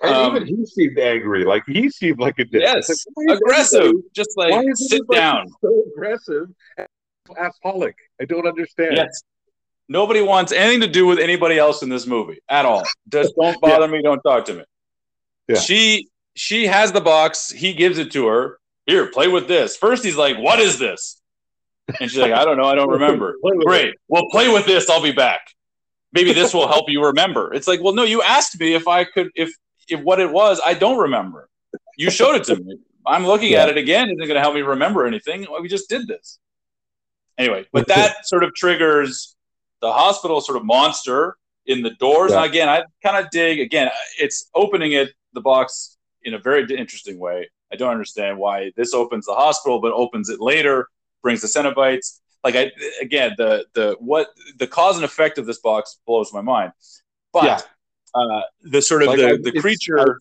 And 0.01 0.13
Um, 0.13 0.35
even 0.35 0.47
he 0.47 0.65
seemed 0.65 0.99
angry. 0.99 1.45
Like 1.45 1.63
he 1.65 1.89
seemed 1.89 2.19
like 2.19 2.37
a 2.37 2.43
dick. 2.43 2.61
Yes, 2.61 3.05
like, 3.15 3.37
aggressive, 3.37 3.93
just 4.13 4.31
like 4.35 4.53
sit 4.75 5.01
down. 5.09 5.47
So 5.61 5.83
aggressive. 5.95 6.47
And 7.29 7.37
Alcoholic. 7.37 7.95
I 8.21 8.25
don't 8.25 8.47
understand. 8.47 8.95
Yes. 8.95 9.23
Nobody 9.89 10.21
wants 10.21 10.51
anything 10.51 10.81
to 10.81 10.87
do 10.87 11.05
with 11.05 11.19
anybody 11.19 11.57
else 11.57 11.81
in 11.83 11.89
this 11.89 12.07
movie 12.07 12.39
at 12.49 12.65
all. 12.65 12.83
Just 13.09 13.33
don't 13.39 13.59
bother 13.61 13.87
me. 13.87 14.01
Don't 14.01 14.21
talk 14.21 14.45
to 14.45 14.53
me. 14.53 14.63
Yeah. 15.47 15.59
She 15.59 16.09
she 16.35 16.65
has 16.67 16.91
the 16.91 17.01
box. 17.01 17.49
He 17.49 17.73
gives 17.73 17.97
it 17.97 18.11
to 18.13 18.27
her. 18.27 18.59
Here, 18.85 19.07
play 19.07 19.27
with 19.27 19.47
this. 19.47 19.77
First, 19.77 20.03
he's 20.03 20.17
like, 20.17 20.37
"What 20.37 20.59
is 20.59 20.79
this?" 20.79 21.21
And 21.99 22.09
she's 22.09 22.17
like, 22.19 22.33
"I 22.33 22.43
don't 22.45 22.57
know. 22.57 22.65
I 22.65 22.75
don't 22.75 22.89
remember." 22.99 23.35
Great. 23.65 23.95
Well, 24.07 24.23
play 24.31 24.49
with 24.51 24.65
this. 24.65 24.89
I'll 24.89 25.01
be 25.03 25.11
back. 25.11 25.41
Maybe 26.11 26.31
this 26.33 26.53
will 26.53 26.67
help 26.67 26.89
you 26.89 27.05
remember. 27.05 27.53
It's 27.53 27.67
like, 27.67 27.81
well, 27.81 27.93
no, 27.93 28.03
you 28.03 28.21
asked 28.21 28.59
me 28.59 28.73
if 28.75 28.87
I 28.87 29.03
could, 29.03 29.31
if 29.35 29.51
if 29.89 29.99
what 30.01 30.19
it 30.19 30.31
was, 30.31 30.61
I 30.65 30.73
don't 30.75 30.97
remember. 30.97 31.49
You 31.97 32.09
showed 32.11 32.35
it 32.35 32.43
to 32.45 32.55
me. 32.55 32.77
I'm 33.05 33.25
looking 33.25 33.51
Yeah. 33.53 33.63
at 33.63 33.69
it 33.69 33.77
again. 33.77 34.07
Isn't 34.07 34.17
going 34.19 34.35
to 34.35 34.39
help 34.39 34.53
me 34.55 34.61
remember 34.61 35.05
anything. 35.05 35.45
We 35.61 35.67
just 35.67 35.89
did 35.89 36.07
this. 36.07 36.39
Anyway, 37.37 37.65
but 37.71 37.87
that 37.87 38.27
sort 38.27 38.43
of 38.43 38.53
triggers 38.53 39.35
the 39.81 39.91
hospital 39.91 40.39
sort 40.39 40.57
of 40.57 40.65
monster 40.65 41.35
in 41.65 41.81
the 41.81 41.91
doors. 41.91 42.31
Yeah. 42.31 42.37
And 42.37 42.45
again, 42.45 42.69
I 42.69 42.83
kind 43.03 43.23
of 43.23 43.29
dig. 43.31 43.59
Again, 43.59 43.89
it's 44.19 44.49
opening 44.53 44.93
it 44.93 45.11
the 45.33 45.41
box 45.41 45.97
in 46.23 46.33
a 46.33 46.39
very 46.39 46.63
interesting 46.75 47.19
way. 47.19 47.49
I 47.71 47.75
don't 47.75 47.91
understand 47.91 48.37
why 48.37 48.71
this 48.77 48.93
opens 48.93 49.25
the 49.25 49.33
hospital, 49.33 49.81
but 49.81 49.93
opens 49.93 50.29
it 50.29 50.39
later, 50.39 50.87
brings 51.21 51.41
the 51.41 51.47
Cenobites. 51.47 52.19
Like 52.43 52.55
I 52.55 52.71
again, 53.01 53.33
the 53.37 53.65
the 53.73 53.95
what 53.99 54.27
the 54.57 54.67
cause 54.67 54.95
and 54.95 55.05
effect 55.05 55.37
of 55.37 55.45
this 55.45 55.59
box 55.59 55.99
blows 56.05 56.31
my 56.33 56.41
mind. 56.41 56.73
But 57.31 57.43
Yeah. 57.45 57.59
uh, 58.13 58.41
the 58.61 58.81
sort 58.81 59.01
of 59.01 59.07
Like, 59.07 59.17
the, 59.17 59.51
the 59.51 59.59
creature. 59.59 60.19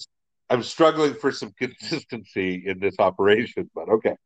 I'm 0.49 0.63
struggling 0.63 1.15
for 1.15 1.33
some 1.33 1.53
consistency 1.59 2.65
in 2.67 2.79
this 2.79 2.97
operation, 2.99 3.71
but 3.75 3.89
okay. 3.89 4.17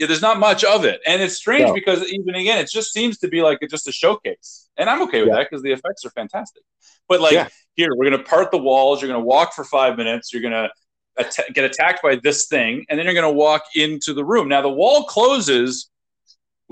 Yeah, 0.00 0.06
there's 0.06 0.22
not 0.22 0.38
much 0.40 0.64
of 0.64 0.84
it, 0.84 1.00
and 1.06 1.20
it's 1.22 1.36
strange 1.36 1.68
No. 1.68 1.74
because 1.74 2.02
even 2.10 2.34
again, 2.34 2.58
it 2.58 2.70
just 2.70 2.92
seems 2.92 3.18
to 3.18 3.28
be 3.28 3.42
like 3.42 3.58
just 3.70 3.86
a 3.86 3.92
showcase, 3.92 4.68
and 4.78 4.88
I'm 4.90 5.02
okay 5.02 5.20
with 5.20 5.28
Yeah. 5.28 5.36
that 5.36 5.50
because 5.50 5.62
the 5.62 5.70
effects 5.72 6.04
are 6.06 6.10
fantastic. 6.10 6.62
But 7.06 7.20
like 7.20 7.34
Yeah. 7.34 7.48
here, 7.76 7.90
we're 7.94 8.10
gonna 8.10 8.22
part 8.24 8.50
the 8.50 8.58
walls. 8.58 9.00
You're 9.02 9.08
gonna 9.12 9.24
walk 9.24 9.54
for 9.54 9.62
five 9.64 9.96
minutes. 9.98 10.32
You're 10.32 10.42
gonna 10.42 10.70
att- 11.18 11.38
get 11.52 11.64
attacked 11.64 12.02
by 12.02 12.16
this 12.16 12.46
thing, 12.48 12.86
and 12.88 12.98
then 12.98 13.04
you're 13.04 13.14
gonna 13.14 13.30
walk 13.30 13.62
into 13.76 14.14
the 14.14 14.24
room. 14.24 14.48
Now 14.48 14.62
the 14.62 14.70
wall 14.70 15.04
closes 15.04 15.90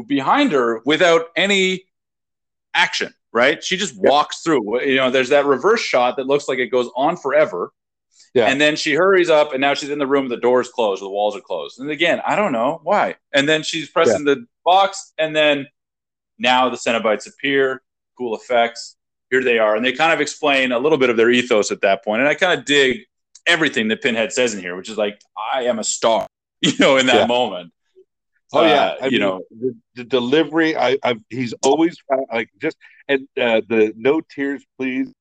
behind 0.07 0.53
her 0.53 0.81
without 0.85 1.27
any 1.37 1.85
action. 2.75 3.13
Right? 3.31 3.63
She 3.63 3.77
just 3.77 3.95
Yeah. 3.95 4.09
walks 4.09 4.41
through. 4.43 4.81
You 4.83 4.97
know, 4.97 5.11
there's 5.11 5.29
that 5.29 5.45
reverse 5.45 5.83
shot 5.83 6.17
that 6.17 6.27
looks 6.27 6.49
like 6.49 6.59
it 6.59 6.69
goes 6.69 6.89
on 6.97 7.19
forever. 7.19 7.73
Yeah. 8.39 8.47
And 8.49 8.61
then 8.61 8.77
she 8.77 8.95
hurries 8.95 9.31
up, 9.31 9.53
and 9.53 9.61
now 9.61 9.75
she's 9.75 9.91
in 9.91 9.99
the 9.99 10.07
room. 10.07 10.29
The 10.29 10.37
door's 10.37 10.69
closed, 10.69 11.03
the 11.03 11.09
walls 11.09 11.37
are 11.37 11.41
closed. 11.41 11.81
And 11.81 11.91
again, 11.91 12.21
I 12.27 12.37
don't 12.37 12.53
know 12.53 12.81
why. 12.85 13.17
And 13.35 13.49
then 13.49 13.63
she's 13.63 13.89
pressing 13.91 14.25
the 14.25 14.47
box, 14.65 15.13
and 15.19 15.35
then 15.35 15.67
now 16.39 16.69
the 16.69 16.77
Cenobites 16.77 17.27
appear. 17.27 17.83
Cool 18.17 18.35
effects. 18.37 18.97
Here 19.31 19.43
they 19.45 19.59
are, 19.59 19.77
and 19.77 19.85
they 19.85 19.93
kind 19.93 20.13
of 20.13 20.21
explain 20.21 20.73
a 20.73 20.79
little 20.79 20.99
bit 20.99 21.11
of 21.11 21.17
their 21.17 21.31
ethos 21.31 21.71
at 21.71 21.81
that 21.83 22.03
point. 22.05 22.21
And 22.21 22.29
I 22.29 22.35
kind 22.35 22.59
of 22.59 22.65
dig 22.65 23.01
everything 23.47 23.89
that 23.89 24.03
Pinhead 24.03 24.33
says 24.33 24.55
in 24.55 24.61
here, 24.61 24.75
which 24.77 24.89
is 24.89 24.97
like, 24.97 25.21
"I 25.55 25.65
am 25.65 25.79
a 25.79 25.85
star," 25.85 26.27
you 26.63 26.73
know, 26.81 26.97
in 26.97 27.07
that 27.07 27.21
Yeah. 27.23 27.27
moment. 27.27 27.73
Oh 28.53 28.65
yeah, 28.65 28.95
Uh, 29.03 29.05
you 29.05 29.11
mean, 29.13 29.21
know, 29.21 29.43
the, 29.51 29.77
the 29.97 30.05
delivery. 30.05 30.75
I, 30.77 30.97
I've 31.03 31.21
he's 31.29 31.53
always 31.63 31.99
uh, 32.11 32.17
like 32.33 32.49
just 32.61 32.77
and 33.09 33.29
uh, 33.37 33.61
the 33.69 33.93
no 33.97 34.21
tears, 34.23 34.65
please. 34.79 35.13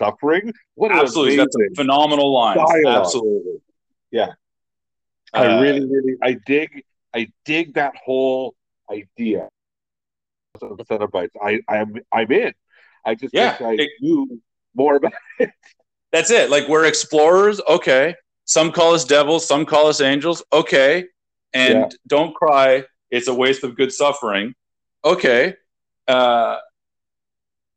Suffering. 0.00 0.52
What 0.74 0.92
absolutely, 0.92 1.36
that's 1.36 1.54
a 1.54 1.74
phenomenal 1.76 2.32
line. 2.32 2.58
Absolutely, 2.86 3.60
yeah. 4.10 4.32
I 5.32 5.46
uh, 5.46 5.60
really, 5.60 5.86
really, 5.86 6.16
I 6.22 6.36
dig, 6.44 6.84
I 7.14 7.28
dig 7.44 7.74
that 7.74 7.94
whole 8.04 8.54
idea 8.90 9.48
of 10.60 10.78
Cenobites. 10.78 11.30
I, 11.40 11.60
I'm, 11.68 11.94
I'm 12.12 12.30
in. 12.32 12.52
I 13.04 13.14
just 13.14 13.32
yeah, 13.32 13.52
wish 13.52 13.80
I 13.80 13.82
it, 13.82 13.90
knew 14.00 14.40
more 14.74 14.96
about 14.96 15.12
it. 15.38 15.50
That's 16.12 16.30
it. 16.30 16.50
Like 16.50 16.68
we're 16.68 16.86
explorers. 16.86 17.60
Okay. 17.68 18.14
Some 18.44 18.72
call 18.72 18.94
us 18.94 19.04
devils. 19.04 19.46
Some 19.46 19.64
call 19.64 19.86
us 19.86 20.00
angels. 20.00 20.42
Okay. 20.52 21.04
And 21.54 21.74
yeah. 21.74 21.88
don't 22.08 22.34
cry. 22.34 22.84
It's 23.10 23.28
a 23.28 23.34
waste 23.34 23.62
of 23.64 23.76
good 23.76 23.92
suffering. 23.92 24.54
Okay. 25.04 25.54
Uh, 26.08 26.58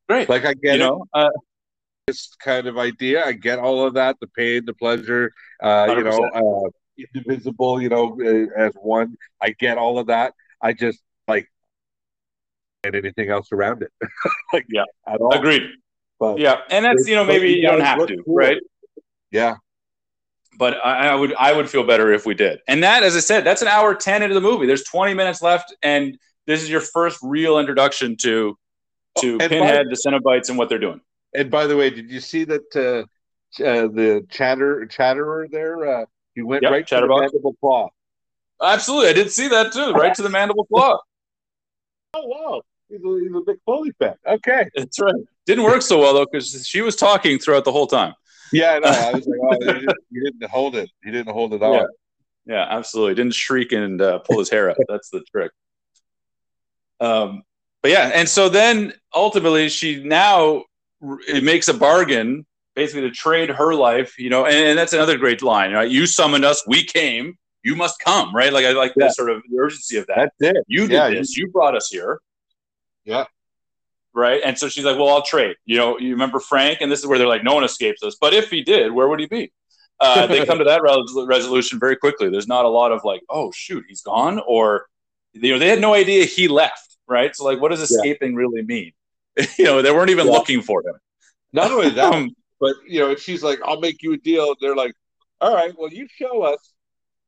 great. 0.09 0.29
Like 0.29 0.45
I 0.45 0.53
get 0.55 0.73
you 0.73 0.79
know, 0.79 1.05
uh, 1.13 1.29
kind 2.39 2.67
of 2.67 2.77
idea. 2.77 3.25
I 3.25 3.33
get 3.33 3.59
all 3.59 3.85
of 3.85 3.93
that. 3.95 4.17
The 4.19 4.27
pain, 4.27 4.65
the 4.65 4.73
pleasure. 4.73 5.33
Uh, 5.61 5.93
you 5.97 6.03
know, 6.03 6.69
uh, 6.69 6.69
indivisible. 7.15 7.81
You 7.81 7.89
know, 7.89 8.19
uh, 8.21 8.59
as 8.59 8.73
one. 8.75 9.15
I 9.41 9.51
get 9.51 9.77
all 9.77 9.99
of 9.99 10.07
that. 10.07 10.33
I 10.61 10.73
just 10.73 10.99
like 11.27 11.49
and 12.83 12.95
anything 12.95 13.29
else 13.29 13.51
around 13.51 13.83
it. 13.83 13.91
like, 14.53 14.65
yeah, 14.69 14.83
at 15.07 15.21
all. 15.21 15.33
Agreed. 15.33 15.63
But 16.19 16.39
yeah, 16.39 16.57
and 16.69 16.85
that's 16.85 17.07
you 17.07 17.15
know 17.15 17.25
maybe 17.25 17.49
you, 17.49 17.57
you 17.57 17.61
don't 17.63 17.81
have 17.81 18.05
to, 18.07 18.23
cool. 18.23 18.35
right? 18.35 18.57
Yeah. 19.31 19.55
But 20.59 20.75
I, 20.85 21.07
I, 21.07 21.15
would 21.15 21.33
I 21.33 21.51
would 21.51 21.67
feel 21.67 21.83
better 21.83 22.13
if 22.13 22.27
we 22.27 22.35
did. 22.35 22.59
And 22.67 22.83
that, 22.83 23.01
as 23.01 23.15
I 23.15 23.21
said, 23.21 23.43
that's 23.43 23.63
an 23.63 23.67
hour 23.67 23.95
ten 23.95 24.21
into 24.21 24.35
the 24.35 24.41
movie. 24.41 24.67
There's 24.67 24.83
20 24.83 25.15
minutes 25.15 25.41
left, 25.41 25.75
and 25.81 26.15
this 26.45 26.61
is 26.61 26.69
your 26.69 26.79
first 26.79 27.17
real 27.23 27.57
introduction 27.57 28.15
to 28.17 28.55
to 29.19 29.35
oh, 29.41 29.49
Pinhead, 29.49 29.85
by, 29.87 29.89
the 29.89 29.97
Cenobites, 30.05 30.49
and 30.49 30.57
what 30.57 30.69
they're 30.69 30.77
doing. 30.77 31.01
And 31.35 31.49
by 31.49 31.67
the 31.67 31.75
way, 31.75 31.89
did 31.89 32.11
you 32.11 32.19
see 32.19 32.43
that 32.45 32.75
uh, 32.75 33.63
uh, 33.63 33.87
the 33.87 34.25
chatter 34.29 34.85
chatterer 34.85 35.47
there? 35.49 36.01
Uh, 36.01 36.05
he 36.35 36.41
went 36.41 36.63
yep, 36.63 36.71
right 36.71 36.87
to 36.87 36.95
the 36.95 37.07
mandible 37.07 37.55
claw. 37.59 37.89
Absolutely, 38.61 39.09
I 39.09 39.13
did 39.13 39.31
see 39.31 39.47
that 39.49 39.71
too. 39.71 39.91
Right 39.91 40.13
to 40.15 40.21
the 40.21 40.29
mandible 40.29 40.65
claw. 40.65 40.99
oh 42.13 42.25
wow! 42.25 42.61
He's 42.89 43.03
a, 43.03 43.19
he's 43.21 43.35
a 43.35 43.41
big 43.41 43.57
Foley 43.65 43.91
fan. 43.99 44.15
Okay, 44.25 44.69
that's 44.75 44.99
right. 44.99 45.15
Didn't 45.45 45.65
work 45.65 45.81
so 45.81 45.99
well 45.99 46.13
though 46.13 46.25
because 46.31 46.65
she 46.67 46.81
was 46.81 46.95
talking 46.95 47.39
throughout 47.39 47.65
the 47.65 47.71
whole 47.71 47.87
time. 47.87 48.13
Yeah, 48.51 48.77
no, 48.79 48.89
I 48.89 49.11
was 49.11 49.25
like, 49.25 49.39
oh, 49.41 49.53
he 49.53 49.59
didn't, 49.65 49.97
he 50.11 50.19
didn't, 50.19 50.49
hold 50.49 50.75
it. 50.75 50.89
He 51.03 51.11
didn't 51.11 51.33
hold 51.33 51.53
it 51.53 51.63
on. 51.63 51.73
Yeah, 51.73 51.85
yeah 52.45 52.67
absolutely. 52.69 53.15
Didn't 53.15 53.33
shriek 53.33 53.71
and 53.71 53.99
uh, 53.99 54.19
pull 54.19 54.39
his 54.39 54.49
hair 54.49 54.69
up. 54.69 54.77
That's 54.87 55.09
the 55.09 55.21
trick. 55.31 55.51
Um, 56.99 57.43
but 57.81 57.91
yeah, 57.91 58.11
and 58.13 58.29
so 58.29 58.49
then 58.49 58.93
ultimately 59.13 59.69
she 59.69 60.03
now 60.03 60.63
it 61.27 61.43
makes 61.43 61.67
a 61.67 61.73
bargain 61.73 62.45
basically 62.75 63.01
to 63.01 63.11
trade 63.11 63.49
her 63.49 63.73
life, 63.73 64.17
you 64.17 64.29
know, 64.29 64.45
and, 64.45 64.55
and 64.55 64.77
that's 64.77 64.93
another 64.93 65.17
great 65.17 65.41
line. 65.41 65.73
Right? 65.73 65.89
You 65.89 66.05
summoned 66.05 66.45
us, 66.45 66.63
we 66.67 66.83
came. 66.83 67.37
You 67.63 67.75
must 67.75 67.99
come, 67.99 68.35
right? 68.35 68.51
Like 68.51 68.65
I 68.65 68.71
like 68.71 68.93
yeah. 68.97 69.07
the 69.07 69.13
sort 69.13 69.29
of 69.29 69.41
the 69.49 69.57
urgency 69.57 69.97
of 69.97 70.05
that. 70.07 70.33
That's 70.39 70.57
it. 70.57 70.65
You 70.67 70.81
did 70.81 70.91
yeah, 70.91 71.09
this. 71.09 71.37
You, 71.37 71.45
you 71.45 71.51
brought 71.51 71.75
us 71.77 71.89
here. 71.89 72.19
Yeah. 73.05 73.25
Right. 74.13 74.41
And 74.43 74.57
so 74.57 74.67
she's 74.67 74.83
like, 74.85 74.97
well, 74.97 75.09
I'll 75.09 75.23
trade. 75.23 75.55
You 75.65 75.77
know, 75.77 75.97
you 75.97 76.11
remember 76.11 76.39
Frank? 76.39 76.79
And 76.81 76.91
this 76.91 76.99
is 76.99 77.07
where 77.07 77.17
they're 77.17 77.27
like, 77.27 77.43
no 77.43 77.55
one 77.55 77.63
escapes 77.63 78.03
us. 78.03 78.17
But 78.19 78.33
if 78.33 78.49
he 78.49 78.61
did, 78.63 78.91
where 78.91 79.07
would 79.07 79.19
he 79.19 79.25
be? 79.25 79.51
Uh, 79.99 80.27
they 80.27 80.45
come 80.45 80.59
to 80.59 80.65
that 80.65 80.81
re- 80.83 81.25
resolution 81.25 81.79
very 81.79 81.95
quickly. 81.95 82.29
There's 82.29 82.47
not 82.47 82.65
a 82.65 82.69
lot 82.69 82.91
of 82.91 83.03
like, 83.03 83.21
oh, 83.29 83.51
shoot, 83.51 83.85
he's 83.87 84.01
gone. 84.01 84.41
Or, 84.45 84.87
you 85.31 85.53
know, 85.53 85.59
they 85.59 85.69
had 85.69 85.81
no 85.81 85.93
idea 85.93 86.25
he 86.25 86.47
left. 86.47 86.97
Right. 87.07 87.35
So, 87.35 87.43
like, 87.43 87.59
what 87.59 87.71
does 87.71 87.81
escaping 87.81 88.33
yeah. 88.33 88.37
really 88.37 88.61
mean? 88.61 88.91
you 89.57 89.65
know, 89.65 89.81
they 89.81 89.91
weren't 89.91 90.09
even 90.09 90.27
yeah. 90.27 90.33
looking 90.33 90.61
for 90.61 90.81
him. 90.81 90.95
Not 91.51 91.71
only 91.71 91.89
that, 91.91 92.13
um, 92.13 92.35
but, 92.59 92.75
you 92.87 92.99
know, 92.99 93.15
she's 93.15 93.43
like, 93.43 93.59
I'll 93.63 93.79
make 93.79 94.01
you 94.01 94.13
a 94.13 94.17
deal. 94.17 94.55
They're 94.59 94.75
like, 94.75 94.93
all 95.41 95.53
right, 95.53 95.73
well, 95.77 95.89
you 95.89 96.07
show 96.07 96.43
us. 96.43 96.73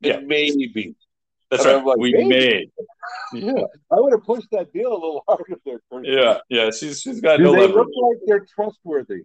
Yeah. 0.02 0.20
Maybe. 0.20 0.96
That's 1.52 1.66
and 1.66 1.78
right. 1.78 1.86
Like, 1.86 1.98
we 1.98 2.12
hey. 2.12 2.28
made. 2.28 2.72
Yeah, 3.34 3.54
I 3.92 3.96
would 3.96 4.14
have 4.14 4.24
pushed 4.24 4.50
that 4.52 4.74
deal 4.74 4.92
a 4.92 4.94
little 4.94 5.24
harder 5.28 5.60
there. 5.66 5.80
First. 5.92 6.08
Yeah, 6.08 6.38
yeah. 6.50 6.72
She's 6.72 7.02
she's 7.02 7.22
got 7.22 7.38
Do 7.38 7.44
no. 7.44 7.54
They 7.54 7.68
look 7.68 7.88
like 8.02 8.18
they're 8.26 8.46
trustworthy. 8.56 9.24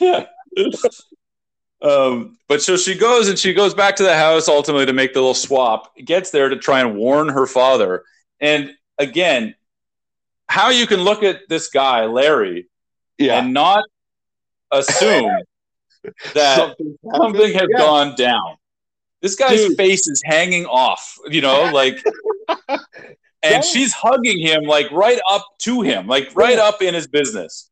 Yeah. 0.00 0.26
um, 1.82 2.38
but 2.48 2.62
so 2.62 2.76
she 2.76 2.96
goes 2.96 3.28
and 3.28 3.38
she 3.38 3.54
goes 3.54 3.74
back 3.74 3.96
to 3.96 4.02
the 4.02 4.14
house 4.14 4.48
ultimately 4.48 4.86
to 4.86 4.92
make 4.92 5.14
the 5.14 5.20
little 5.20 5.34
swap. 5.34 5.96
Gets 5.96 6.30
there 6.30 6.48
to 6.48 6.56
try 6.56 6.80
and 6.80 6.96
warn 6.96 7.28
her 7.28 7.46
father. 7.46 8.04
And 8.40 8.72
again, 8.98 9.54
how 10.54 10.70
you 10.70 10.86
can 10.86 11.00
look 11.00 11.24
at 11.24 11.40
this 11.48 11.68
guy 11.68 12.04
Larry, 12.06 12.68
yeah. 13.18 13.40
and 13.40 13.52
not 13.52 13.82
assume 14.70 15.28
that 16.34 16.56
something, 16.56 16.96
something 17.12 17.52
has 17.54 17.66
yeah. 17.72 17.78
gone 17.78 18.14
down. 18.14 18.56
This 19.20 19.34
guy's 19.34 19.66
Dude. 19.66 19.76
face 19.76 20.06
is 20.06 20.22
hanging 20.24 20.64
off, 20.66 21.18
you 21.28 21.40
know, 21.40 21.72
like, 21.72 21.98
and 23.42 23.64
she's 23.64 23.92
hugging 23.92 24.38
him 24.38 24.62
like 24.62 24.88
right 24.92 25.18
up 25.28 25.44
to 25.62 25.82
him, 25.82 26.06
like 26.06 26.30
right 26.36 26.58
up 26.58 26.80
in 26.82 26.94
his 26.94 27.08
business. 27.08 27.68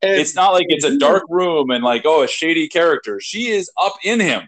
And 0.00 0.12
it's 0.12 0.36
not 0.36 0.52
like 0.52 0.66
it's 0.68 0.84
a 0.84 0.98
dark 0.98 1.24
room 1.28 1.70
and 1.72 1.82
like 1.82 2.02
oh 2.04 2.22
a 2.22 2.28
shady 2.28 2.68
character. 2.68 3.18
She 3.18 3.48
is 3.48 3.68
up 3.76 3.94
in 4.04 4.20
him 4.20 4.46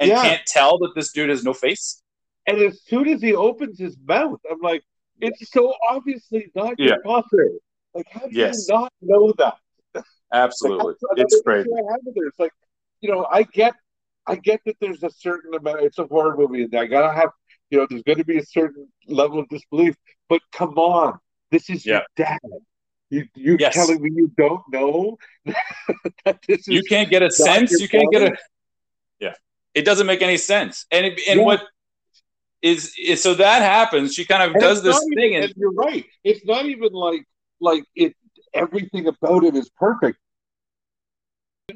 and 0.00 0.08
yeah. 0.08 0.20
can't 0.20 0.46
tell 0.46 0.78
that 0.78 0.94
this 0.96 1.12
dude 1.12 1.30
has 1.30 1.44
no 1.44 1.54
face. 1.54 2.02
And 2.48 2.58
as 2.58 2.82
soon 2.82 3.08
as 3.08 3.22
he 3.22 3.36
opens 3.36 3.78
his 3.78 3.96
mouth, 4.04 4.40
I'm 4.50 4.60
like, 4.60 4.82
it's 5.20 5.50
so 5.50 5.74
obviously 5.88 6.50
not 6.54 6.78
your 6.78 7.02
father. 7.02 7.52
Like, 7.94 8.06
how 8.10 8.20
do 8.20 8.28
yes. 8.32 8.66
you 8.68 8.74
not 8.74 8.92
know 9.00 9.32
that? 9.38 9.56
Absolutely, 10.32 10.94
like, 11.08 11.18
it's 11.18 11.40
crazy. 11.42 11.68
It's 12.16 12.38
like, 12.38 12.52
you 13.00 13.10
know, 13.10 13.26
I 13.30 13.44
get 13.44 13.74
I 14.26 14.36
get 14.36 14.60
that 14.66 14.76
there's 14.80 15.02
a 15.02 15.10
certain 15.10 15.54
amount. 15.54 15.82
It's 15.82 15.98
a 15.98 16.06
horror 16.06 16.36
movie, 16.36 16.64
and 16.64 16.74
I 16.74 16.86
gotta 16.86 17.12
have, 17.14 17.30
you 17.70 17.78
know, 17.78 17.86
there's 17.88 18.02
going 18.02 18.18
to 18.18 18.24
be 18.24 18.38
a 18.38 18.44
certain 18.44 18.88
level 19.06 19.38
of 19.38 19.48
disbelief. 19.48 19.94
But 20.28 20.40
come 20.52 20.78
on, 20.78 21.18
this 21.50 21.68
is 21.70 21.84
yeah. 21.84 22.00
your 22.16 22.26
dad. 22.26 22.38
You 23.10 23.26
you 23.34 23.56
yes. 23.60 23.74
telling 23.74 24.02
me 24.02 24.10
you 24.14 24.32
don't 24.36 24.62
know 24.72 25.18
that 26.24 26.38
this 26.48 26.66
You 26.66 26.82
can't 26.82 27.10
get 27.10 27.22
a 27.22 27.30
sense. 27.30 27.78
You 27.80 27.88
can't 27.88 28.10
get 28.10 28.22
a. 28.22 28.36
Yeah, 29.20 29.34
it 29.74 29.84
doesn't 29.84 30.06
make 30.06 30.22
any 30.22 30.38
sense. 30.38 30.86
And 30.90 31.06
it, 31.06 31.20
and 31.28 31.40
yeah. 31.40 31.44
what 31.44 31.62
is, 32.64 32.94
is 32.98 33.22
so 33.22 33.34
that 33.34 33.62
happens. 33.62 34.14
She 34.14 34.24
kind 34.24 34.42
of 34.42 34.52
and 34.52 34.60
does 34.60 34.82
this 34.82 34.98
thing, 34.98 35.32
even, 35.32 35.34
and, 35.34 35.44
and 35.44 35.54
you're 35.56 35.72
right. 35.72 36.04
It's 36.24 36.44
not 36.44 36.66
even 36.66 36.92
like 36.92 37.24
like 37.60 37.84
it. 37.94 38.14
Everything 38.54 39.08
about 39.08 39.44
it 39.44 39.56
is 39.56 39.68
perfect 39.70 40.18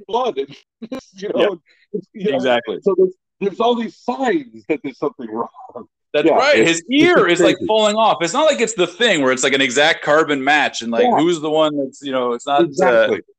blood. 0.06 0.38
And, 0.38 0.56
you 1.14 1.28
know, 1.34 1.60
you 2.12 2.30
know, 2.30 2.36
exactly. 2.36 2.78
So 2.82 2.94
there's, 2.96 3.14
there's 3.40 3.60
all 3.60 3.74
these 3.74 3.96
signs 3.96 4.64
that 4.68 4.80
there's 4.82 4.98
something 4.98 5.30
wrong. 5.30 5.48
That's 6.14 6.26
yeah, 6.26 6.34
right. 6.34 6.66
His 6.66 6.82
ear 6.90 7.28
is 7.28 7.40
like 7.40 7.56
falling 7.66 7.96
off. 7.96 8.18
It's 8.22 8.32
not 8.32 8.50
like 8.50 8.60
it's 8.60 8.74
the 8.74 8.86
thing 8.86 9.22
where 9.22 9.30
it's 9.30 9.44
like 9.44 9.52
an 9.52 9.60
exact 9.60 10.02
carbon 10.02 10.42
match 10.42 10.80
and 10.80 10.90
like 10.90 11.04
yeah. 11.04 11.18
who's 11.18 11.40
the 11.40 11.50
one 11.50 11.76
that's 11.76 12.00
you 12.02 12.12
know. 12.12 12.32
It's 12.32 12.46
not. 12.46 12.62
Uh, 12.62 12.64
exactly. 12.64 13.18
Uh, 13.18 13.32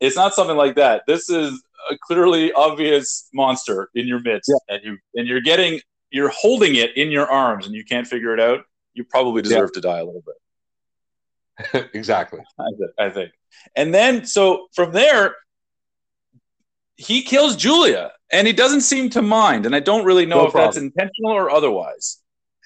it's 0.00 0.16
not 0.16 0.34
something 0.34 0.56
like 0.56 0.74
that. 0.76 1.04
This 1.06 1.30
is 1.30 1.62
a 1.90 1.96
clearly 2.02 2.52
obvious 2.52 3.28
monster 3.32 3.88
in 3.94 4.06
your 4.06 4.20
midst, 4.20 4.52
yeah. 4.52 4.74
and 4.74 4.84
you 4.84 4.98
and 5.14 5.26
you're 5.26 5.40
getting 5.40 5.80
you're 6.12 6.30
holding 6.30 6.76
it 6.76 6.96
in 6.96 7.10
your 7.10 7.30
arms, 7.30 7.66
and 7.66 7.74
you 7.74 7.84
can't 7.84 8.06
figure 8.06 8.34
it 8.34 8.40
out. 8.40 8.64
You 8.94 9.04
probably 9.04 9.42
deserve 9.42 9.72
to 9.72 9.80
die 9.80 9.98
a 9.98 10.04
little 10.04 10.22
bit. 10.24 11.90
exactly. 11.94 12.40
I, 12.58 13.06
I 13.06 13.10
think. 13.10 13.32
And 13.76 13.94
then 13.94 14.26
so 14.26 14.68
from 14.74 14.92
there, 14.92 15.36
he 16.96 17.22
kills 17.22 17.56
Julia, 17.56 18.12
and 18.30 18.46
he 18.46 18.52
doesn't 18.52 18.82
seem 18.82 19.10
to 19.10 19.22
mind. 19.22 19.66
And 19.66 19.74
I 19.74 19.80
don't 19.80 20.04
really 20.04 20.26
know 20.26 20.38
no 20.38 20.46
if 20.46 20.52
problem. 20.52 20.68
that's 20.68 20.76
intentional 20.76 21.32
or 21.32 21.50
otherwise. 21.50 22.18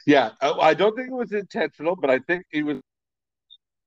Yeah, 0.07 0.31
I 0.41 0.75
don't 0.75 0.95
think 0.95 1.09
it 1.09 1.15
was 1.15 1.33
intentional, 1.33 1.97
but 1.97 2.11
I 2.11 2.21
think 2.21 2.45
he 2.51 2.63
was. 2.63 2.79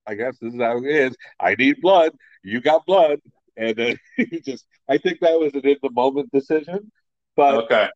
I 0.05 0.15
guess 0.15 0.37
this 0.41 0.53
is 0.53 0.59
how 0.59 0.77
it 0.77 0.85
is. 0.85 1.15
I 1.39 1.55
need 1.55 1.81
blood. 1.81 2.11
You 2.43 2.61
got 2.61 2.85
blood, 2.85 3.19
and 3.55 3.75
then 3.75 3.97
he 4.17 4.41
just. 4.41 4.65
I 4.89 4.97
think 4.97 5.19
that 5.21 5.39
was 5.39 5.53
an 5.53 5.61
in 5.67 5.77
the 5.81 5.91
moment 5.91 6.31
decision, 6.31 6.91
but 7.35 7.55
okay. 7.65 7.89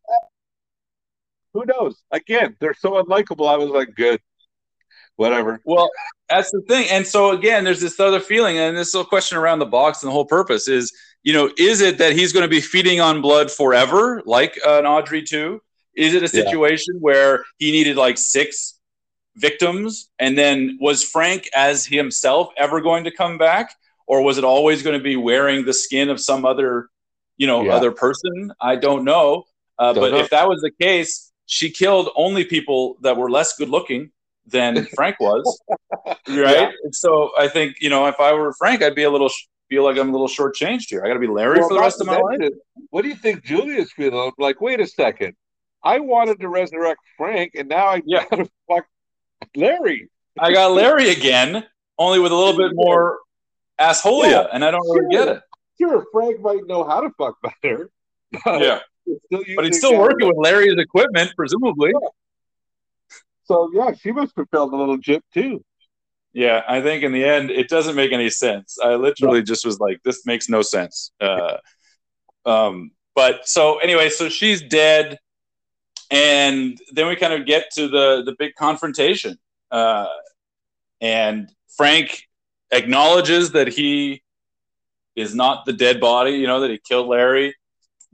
Who 1.54 1.64
knows? 1.64 2.02
Again, 2.10 2.56
they're 2.60 2.74
so 2.74 3.02
unlikable. 3.02 3.48
I 3.48 3.56
was 3.56 3.70
like, 3.70 3.94
good, 3.94 4.20
whatever. 5.16 5.60
Well, 5.64 5.90
that's 6.28 6.50
the 6.50 6.60
thing. 6.68 6.88
And 6.90 7.06
so 7.06 7.30
again, 7.30 7.64
there's 7.64 7.80
this 7.80 7.98
other 7.98 8.20
feeling, 8.20 8.58
and 8.58 8.76
this 8.76 8.92
little 8.92 9.08
question 9.08 9.38
around 9.38 9.60
the 9.60 9.66
box, 9.66 10.02
and 10.02 10.08
the 10.08 10.12
whole 10.12 10.26
purpose 10.26 10.68
is 10.68 10.92
you 11.24 11.32
know, 11.32 11.50
is 11.58 11.80
it 11.80 11.98
that 11.98 12.12
he's 12.12 12.32
going 12.32 12.42
to 12.42 12.48
be 12.48 12.60
feeding 12.60 13.00
on 13.00 13.22
blood 13.22 13.50
forever, 13.50 14.22
like 14.26 14.58
an 14.64 14.86
Audrey 14.86 15.22
too? 15.22 15.60
Is 15.96 16.14
it 16.14 16.22
a 16.22 16.28
situation 16.28 16.96
yeah. 16.96 17.00
where 17.00 17.44
he 17.56 17.72
needed 17.72 17.96
like 17.96 18.18
six 18.18 18.78
victims? 19.36 20.10
And 20.18 20.36
then 20.36 20.76
was 20.80 21.02
Frank 21.02 21.48
as 21.54 21.86
himself 21.86 22.50
ever 22.58 22.80
going 22.80 23.04
to 23.04 23.10
come 23.10 23.38
back? 23.38 23.74
Or 24.06 24.22
was 24.22 24.36
it 24.36 24.44
always 24.44 24.82
going 24.82 24.98
to 24.98 25.02
be 25.02 25.16
wearing 25.16 25.64
the 25.64 25.72
skin 25.72 26.10
of 26.10 26.20
some 26.20 26.44
other, 26.44 26.90
you 27.38 27.46
know, 27.46 27.64
yeah. 27.64 27.72
other 27.72 27.90
person? 27.90 28.52
I 28.60 28.76
don't 28.76 29.04
know. 29.04 29.44
Uh, 29.78 29.94
don't 29.94 30.02
but 30.02 30.12
know. 30.12 30.18
if 30.18 30.28
that 30.28 30.46
was 30.46 30.60
the 30.60 30.72
case, 30.78 31.32
she 31.46 31.70
killed 31.70 32.10
only 32.16 32.44
people 32.44 32.96
that 33.02 33.16
were 33.16 33.30
less 33.30 33.56
good 33.56 33.68
looking 33.68 34.10
than 34.46 34.86
Frank 34.94 35.20
was, 35.20 35.60
right? 36.06 36.18
Yeah. 36.28 36.70
So 36.92 37.30
I 37.38 37.48
think 37.48 37.76
you 37.80 37.90
know, 37.90 38.06
if 38.06 38.20
I 38.20 38.32
were 38.32 38.52
Frank, 38.54 38.82
I'd 38.82 38.94
be 38.94 39.04
a 39.04 39.10
little 39.10 39.30
feel 39.68 39.84
like 39.84 39.96
I'm 39.96 40.08
a 40.08 40.12
little 40.12 40.28
shortchanged 40.28 40.86
here. 40.88 41.02
I 41.04 41.08
got 41.08 41.14
to 41.14 41.20
be 41.20 41.26
Larry 41.26 41.58
well, 41.58 41.68
for 41.68 41.74
the 41.74 41.80
rest 41.80 42.00
of 42.00 42.06
my 42.06 42.18
life. 42.18 42.50
What 42.90 43.02
do 43.02 43.08
you 43.08 43.14
think 43.14 43.44
Julia's 43.44 43.92
feeling? 43.92 44.32
Like, 44.38 44.60
wait 44.60 44.80
a 44.80 44.86
second. 44.86 45.34
I 45.82 46.00
wanted 46.00 46.40
to 46.40 46.48
resurrect 46.48 47.00
Frank, 47.16 47.52
and 47.54 47.68
now 47.68 47.86
I 47.86 48.02
yeah. 48.06 48.24
got 48.30 48.36
to 48.36 48.50
fuck 48.68 48.86
Larry. 49.54 50.08
I 50.38 50.52
got 50.52 50.72
Larry 50.72 51.10
again, 51.10 51.64
only 51.98 52.18
with 52.18 52.32
a 52.32 52.34
little 52.34 52.56
bit 52.56 52.72
more 52.74 53.18
assholia, 53.78 54.30
yeah, 54.30 54.46
and 54.52 54.64
I 54.64 54.70
don't 54.70 54.88
really 54.88 55.14
get 55.14 55.28
it. 55.28 55.42
Sure, 55.80 56.04
Frank 56.12 56.40
might 56.40 56.66
know 56.66 56.84
how 56.84 57.00
to 57.00 57.10
fuck 57.18 57.36
better. 57.62 57.90
But 59.06 59.46
yeah, 59.46 59.54
but 59.56 59.64
he's 59.64 59.78
still 59.78 59.98
working 59.98 60.26
with 60.26 60.36
Larry's 60.36 60.78
equipment, 60.78 61.32
presumably. 61.36 61.92
Yeah. 61.92 62.08
So 63.44 63.70
yeah, 63.74 63.92
she 63.92 64.12
must 64.12 64.34
have 64.36 64.48
felt 64.50 64.72
a 64.72 64.76
little 64.76 64.96
jip 64.96 65.22
too. 65.32 65.62
Yeah, 66.32 66.62
I 66.66 66.80
think 66.80 67.04
in 67.04 67.12
the 67.12 67.24
end 67.24 67.50
it 67.50 67.68
doesn't 67.68 67.94
make 67.94 68.12
any 68.12 68.30
sense. 68.30 68.76
I 68.82 68.94
literally 68.96 69.38
yeah. 69.38 69.44
just 69.44 69.64
was 69.64 69.78
like, 69.78 70.02
this 70.02 70.26
makes 70.26 70.48
no 70.48 70.62
sense. 70.62 71.12
Uh, 71.20 71.58
um, 72.44 72.90
but 73.14 73.46
so 73.48 73.78
anyway, 73.78 74.08
so 74.08 74.28
she's 74.28 74.62
dead, 74.62 75.18
and 76.10 76.78
then 76.92 77.06
we 77.06 77.16
kind 77.16 77.32
of 77.32 77.46
get 77.46 77.70
to 77.74 77.88
the 77.88 78.22
the 78.24 78.34
big 78.38 78.54
confrontation, 78.56 79.38
uh, 79.70 80.08
and 81.00 81.50
Frank 81.76 82.24
acknowledges 82.72 83.52
that 83.52 83.68
he 83.68 84.22
is 85.14 85.34
not 85.34 85.64
the 85.66 85.72
dead 85.72 86.00
body. 86.00 86.32
You 86.32 86.46
know 86.46 86.60
that 86.60 86.70
he 86.70 86.78
killed 86.78 87.06
Larry. 87.08 87.54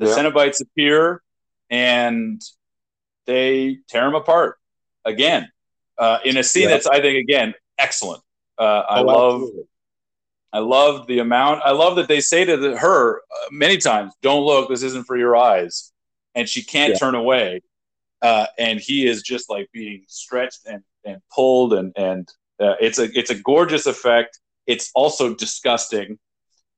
The 0.01 0.07
yeah. 0.07 0.17
Cenobites 0.17 0.61
appear, 0.61 1.23
and 1.71 2.43
they 3.27 3.79
tear 3.89 4.09
him 4.09 4.17
apart 4.17 4.57
again 5.05 5.49
uh, 5.99 6.19
in 6.25 6.37
a 6.39 6.43
scene 6.43 6.65
yeah. 6.65 6.71
that's 6.71 6.87
I 6.87 7.01
think 7.01 7.19
again 7.19 7.55
excellent. 7.79 8.23
Uh, 8.59 8.83
I 8.89 9.01
oh, 9.01 9.05
love. 9.05 9.35
Absolutely. 9.35 9.65
I 10.53 10.59
love 10.59 11.07
the 11.07 11.21
amount. 11.21 11.63
I 11.65 11.71
love 11.71 11.95
that 11.97 12.09
they 12.09 12.21
say 12.21 12.45
to 12.45 12.57
the, 12.57 12.77
her 12.77 13.19
uh, 13.19 13.49
many 13.53 13.77
times, 13.77 14.13
"Don't 14.23 14.45
look. 14.45 14.69
This 14.69 14.83
isn't 14.83 15.07
for 15.07 15.17
your 15.17 15.37
eyes," 15.37 15.93
and 16.35 16.49
she 16.49 16.65
can't 16.65 16.95
yeah. 16.95 16.99
turn 16.99 17.15
away. 17.15 17.61
Uh, 18.23 18.47
and 18.59 18.81
he 18.81 19.07
is 19.07 19.23
just 19.23 19.49
like 19.49 19.71
being 19.73 20.05
stretched 20.09 20.61
and, 20.67 20.83
and 21.05 21.21
pulled, 21.33 21.75
and 21.75 21.93
and 21.97 22.29
uh, 22.59 22.75
it's 22.81 22.99
a 22.99 23.09
it's 23.17 23.31
a 23.31 23.37
gorgeous 23.37 23.87
effect. 23.87 24.41
It's 24.67 24.91
also 24.95 25.35
disgusting, 25.35 26.19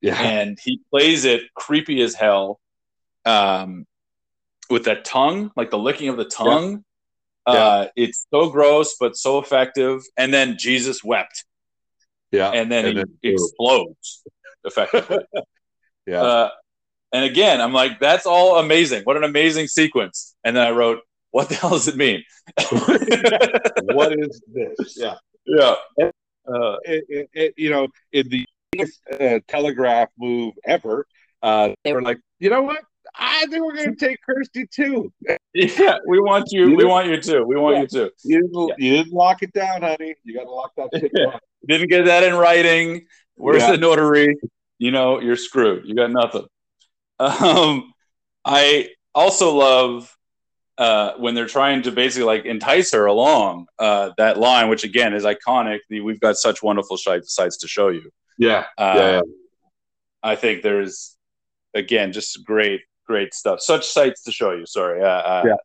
yeah. 0.03 0.21
And 0.21 0.59
he 0.63 0.81
plays 0.91 1.25
it 1.25 1.43
creepy 1.55 2.03
as 2.03 2.15
hell, 2.15 2.61
um, 3.25 3.87
with 4.71 4.85
that 4.85 5.05
tongue, 5.05 5.51
like 5.57 5.71
the 5.71 5.79
licking 5.79 6.09
of 6.09 6.17
the 6.17 6.25
tongue. 6.25 6.85
Yeah. 7.47 7.55
Uh, 7.55 7.89
it's 7.97 8.27
so 8.33 8.51
gross, 8.51 8.97
but 8.99 9.17
so 9.17 9.39
effective. 9.39 10.01
And 10.17 10.33
then 10.33 10.57
Jesus 10.59 11.03
wept. 11.03 11.45
Yeah. 12.31 12.51
And 12.51 12.71
then 12.71 12.97
and 12.97 13.09
he 13.21 13.31
explodes 13.31 14.23
effectively. 14.65 15.19
yeah. 16.07 16.23
Uh, 16.23 16.51
and 17.13 17.25
again, 17.25 17.61
I'm 17.61 17.73
like, 17.73 18.01
that's 18.01 18.27
all 18.27 18.59
amazing. 18.59 19.03
What 19.05 19.17
an 19.17 19.25
amazing 19.25 19.67
sequence. 19.67 20.35
And 20.45 20.57
then 20.57 20.67
I 20.67 20.71
wrote, 20.71 21.01
what 21.31 21.49
the 21.49 21.55
hell 21.61 21.71
does 21.71 21.89
it 21.89 21.97
mean? 21.97 22.23
what 23.95 24.19
is 24.19 24.41
this? 24.53 24.97
Yeah. 24.97 25.17
Yeah. 25.45 25.75
Uh, 25.99 26.77
it, 26.85 27.05
it, 27.09 27.31
it, 27.35 27.55
you 27.57 27.71
know, 27.71 27.89
in 28.13 28.29
the 28.29 28.47
uh, 29.21 29.41
telegraph 29.47 30.09
move 30.19 30.55
ever, 30.65 31.07
uh, 31.43 31.71
they 31.85 31.93
were 31.93 32.03
like, 32.03 32.19
you 32.39 32.51
know 32.51 32.63
what? 32.63 32.83
I 33.15 33.47
think 33.47 33.65
we're 33.65 33.77
going 33.77 33.95
to 33.95 34.07
take 34.07 34.19
Kirsty 34.23 34.67
too. 34.67 35.13
Yeah, 35.55 35.99
we 36.07 36.19
want 36.19 36.49
you. 36.51 36.71
you 36.71 36.77
we 36.77 36.85
want 36.85 37.09
you 37.09 37.21
too. 37.21 37.45
We 37.47 37.57
want 37.57 37.77
yeah. 37.77 37.83
you 37.83 37.87
too. 37.87 38.11
You 38.25 38.41
didn't, 38.43 38.69
yeah. 38.69 38.75
you 38.79 38.97
didn't 38.97 39.13
lock 39.13 39.43
it 39.43 39.53
down, 39.53 39.83
honey. 39.83 40.15
You 40.25 40.35
got 40.35 40.45
to 40.45 40.51
lock 40.51 40.73
that 40.77 40.89
shit 40.99 41.13
down. 41.15 41.39
didn't 41.69 41.91
get 41.91 42.07
that 42.07 42.23
in 42.23 42.35
writing. 42.35 43.07
Where's 43.35 43.63
yeah. 43.63 43.73
the 43.73 43.77
notary? 43.77 44.39
You 44.79 44.91
know, 44.91 45.21
you're 45.21 45.37
screwed. 45.37 45.87
You 45.87 45.95
got 45.95 46.11
nothing. 46.11 46.47
Um, 47.19 47.93
I 48.45 48.89
also 49.15 49.55
love 49.55 50.17
uh, 50.79 51.13
when 51.19 51.35
they're 51.35 51.47
trying 51.47 51.83
to 51.83 51.93
basically 51.93 52.25
like 52.25 52.45
entice 52.45 52.93
her 52.93 53.07
along 53.07 53.67
uh, 53.79 54.11
that 54.17 54.39
line, 54.39 54.69
which 54.69 54.85
again 54.85 55.15
is 55.15 55.25
iconic. 55.25 55.81
The, 55.89 56.01
we've 56.01 56.21
got 56.21 56.37
such 56.37 56.63
wonderful 56.63 56.97
sights 56.97 57.59
to 57.59 57.69
show 57.69 57.89
you. 57.89 58.11
Yeah. 58.39 58.65
Uh, 58.79 58.95
yeah, 58.97 59.11
yeah. 59.11 59.21
I 60.23 60.37
think 60.37 60.63
there's 60.63 61.17
again 61.75 62.13
just 62.13 62.45
great 62.45 62.81
great 63.13 63.35
stuff. 63.35 63.61
Such 63.61 63.87
sights 63.87 64.23
to 64.23 64.33
show 64.33 64.53
you. 64.53 64.65
Sorry. 64.65 65.03
Uh, 65.03 65.07
uh, 65.07 65.43
yeah. 65.47 65.57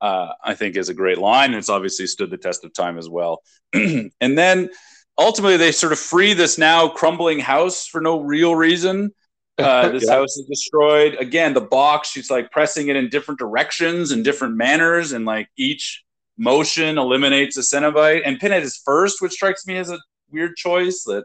Uh, 0.00 0.32
I 0.44 0.54
think 0.54 0.76
is 0.76 0.90
a 0.90 0.94
great 0.94 1.18
line. 1.18 1.54
It's 1.54 1.68
obviously 1.68 2.06
stood 2.06 2.30
the 2.30 2.36
test 2.36 2.64
of 2.64 2.72
time 2.72 2.98
as 2.98 3.08
well. 3.08 3.42
and 3.72 4.12
then 4.20 4.70
ultimately 5.18 5.56
they 5.56 5.72
sort 5.72 5.92
of 5.92 5.98
free 5.98 6.34
this 6.34 6.56
now 6.56 6.88
crumbling 6.88 7.40
house 7.40 7.84
for 7.86 8.00
no 8.00 8.20
real 8.20 8.54
reason. 8.54 9.10
Uh, 9.58 9.88
this 9.88 10.06
yeah. 10.06 10.14
house 10.14 10.36
is 10.36 10.46
destroyed. 10.46 11.16
Again, 11.18 11.52
the 11.52 11.60
box, 11.60 12.10
she's 12.12 12.30
like 12.30 12.48
pressing 12.52 12.90
it 12.90 12.94
in 12.94 13.08
different 13.08 13.40
directions 13.40 14.12
and 14.12 14.22
different 14.22 14.54
manners, 14.54 15.10
and 15.10 15.24
like 15.24 15.48
each 15.58 16.04
motion 16.36 16.96
eliminates 16.96 17.56
a 17.56 17.62
Cenobite. 17.62 18.22
And 18.24 18.38
Pinhead 18.38 18.62
is 18.62 18.80
first, 18.84 19.20
which 19.20 19.32
strikes 19.32 19.66
me 19.66 19.76
as 19.76 19.90
a 19.90 19.98
weird 20.30 20.54
choice. 20.54 21.02
That 21.06 21.24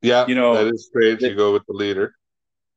yeah, 0.00 0.28
you 0.28 0.36
know, 0.36 0.54
that 0.54 0.72
is 0.72 0.86
strange. 0.86 1.22
That, 1.22 1.30
you 1.30 1.34
go 1.34 1.52
with 1.52 1.66
the 1.66 1.72
leader. 1.72 2.14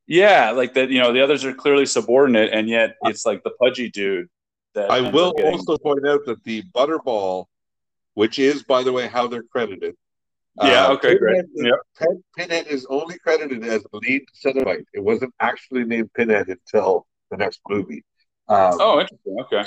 Yeah, 0.09 0.51
like 0.51 0.73
that. 0.73 0.89
You 0.89 0.99
know, 0.99 1.13
the 1.13 1.21
others 1.21 1.45
are 1.45 1.53
clearly 1.53 1.85
subordinate, 1.85 2.49
and 2.51 2.67
yet 2.67 2.95
it's 3.03 3.27
like 3.27 3.43
the 3.43 3.51
pudgy 3.51 3.89
dude. 3.89 4.27
That 4.73 4.89
I 4.89 5.01
will 5.11 5.33
getting... 5.33 5.53
also 5.53 5.77
point 5.77 6.05
out 6.07 6.25
that 6.25 6.43
the 6.43 6.63
Butterball, 6.75 7.45
which 8.15 8.39
is, 8.39 8.63
by 8.63 8.81
the 8.81 8.91
way, 8.91 9.07
how 9.07 9.27
they're 9.27 9.43
credited. 9.43 9.95
Yeah. 10.61 10.87
Uh, 10.87 10.93
okay. 10.93 11.17
Pinhead 11.19 11.45
great. 11.55 11.71
Yeah. 11.99 12.07
Pinhead 12.35 12.67
is 12.67 12.87
only 12.89 13.19
credited 13.19 13.63
as 13.63 13.83
the 13.83 13.99
lead 13.99 14.23
Cenobite. 14.43 14.85
It 14.93 15.03
wasn't 15.03 15.31
actually 15.39 15.83
named 15.85 16.11
Pinhead 16.15 16.47
until 16.49 17.05
the 17.29 17.37
next 17.37 17.61
movie. 17.69 18.03
Um, 18.47 18.77
oh, 18.79 18.99
interesting. 18.99 19.37
Okay. 19.41 19.63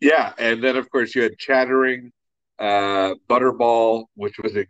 Yeah, 0.00 0.32
and 0.38 0.62
then 0.62 0.76
of 0.76 0.90
course 0.90 1.14
you 1.14 1.22
had 1.22 1.38
Chattering, 1.38 2.10
uh, 2.58 3.14
Butterball, 3.30 4.06
which 4.16 4.38
was 4.38 4.56
a 4.56 4.66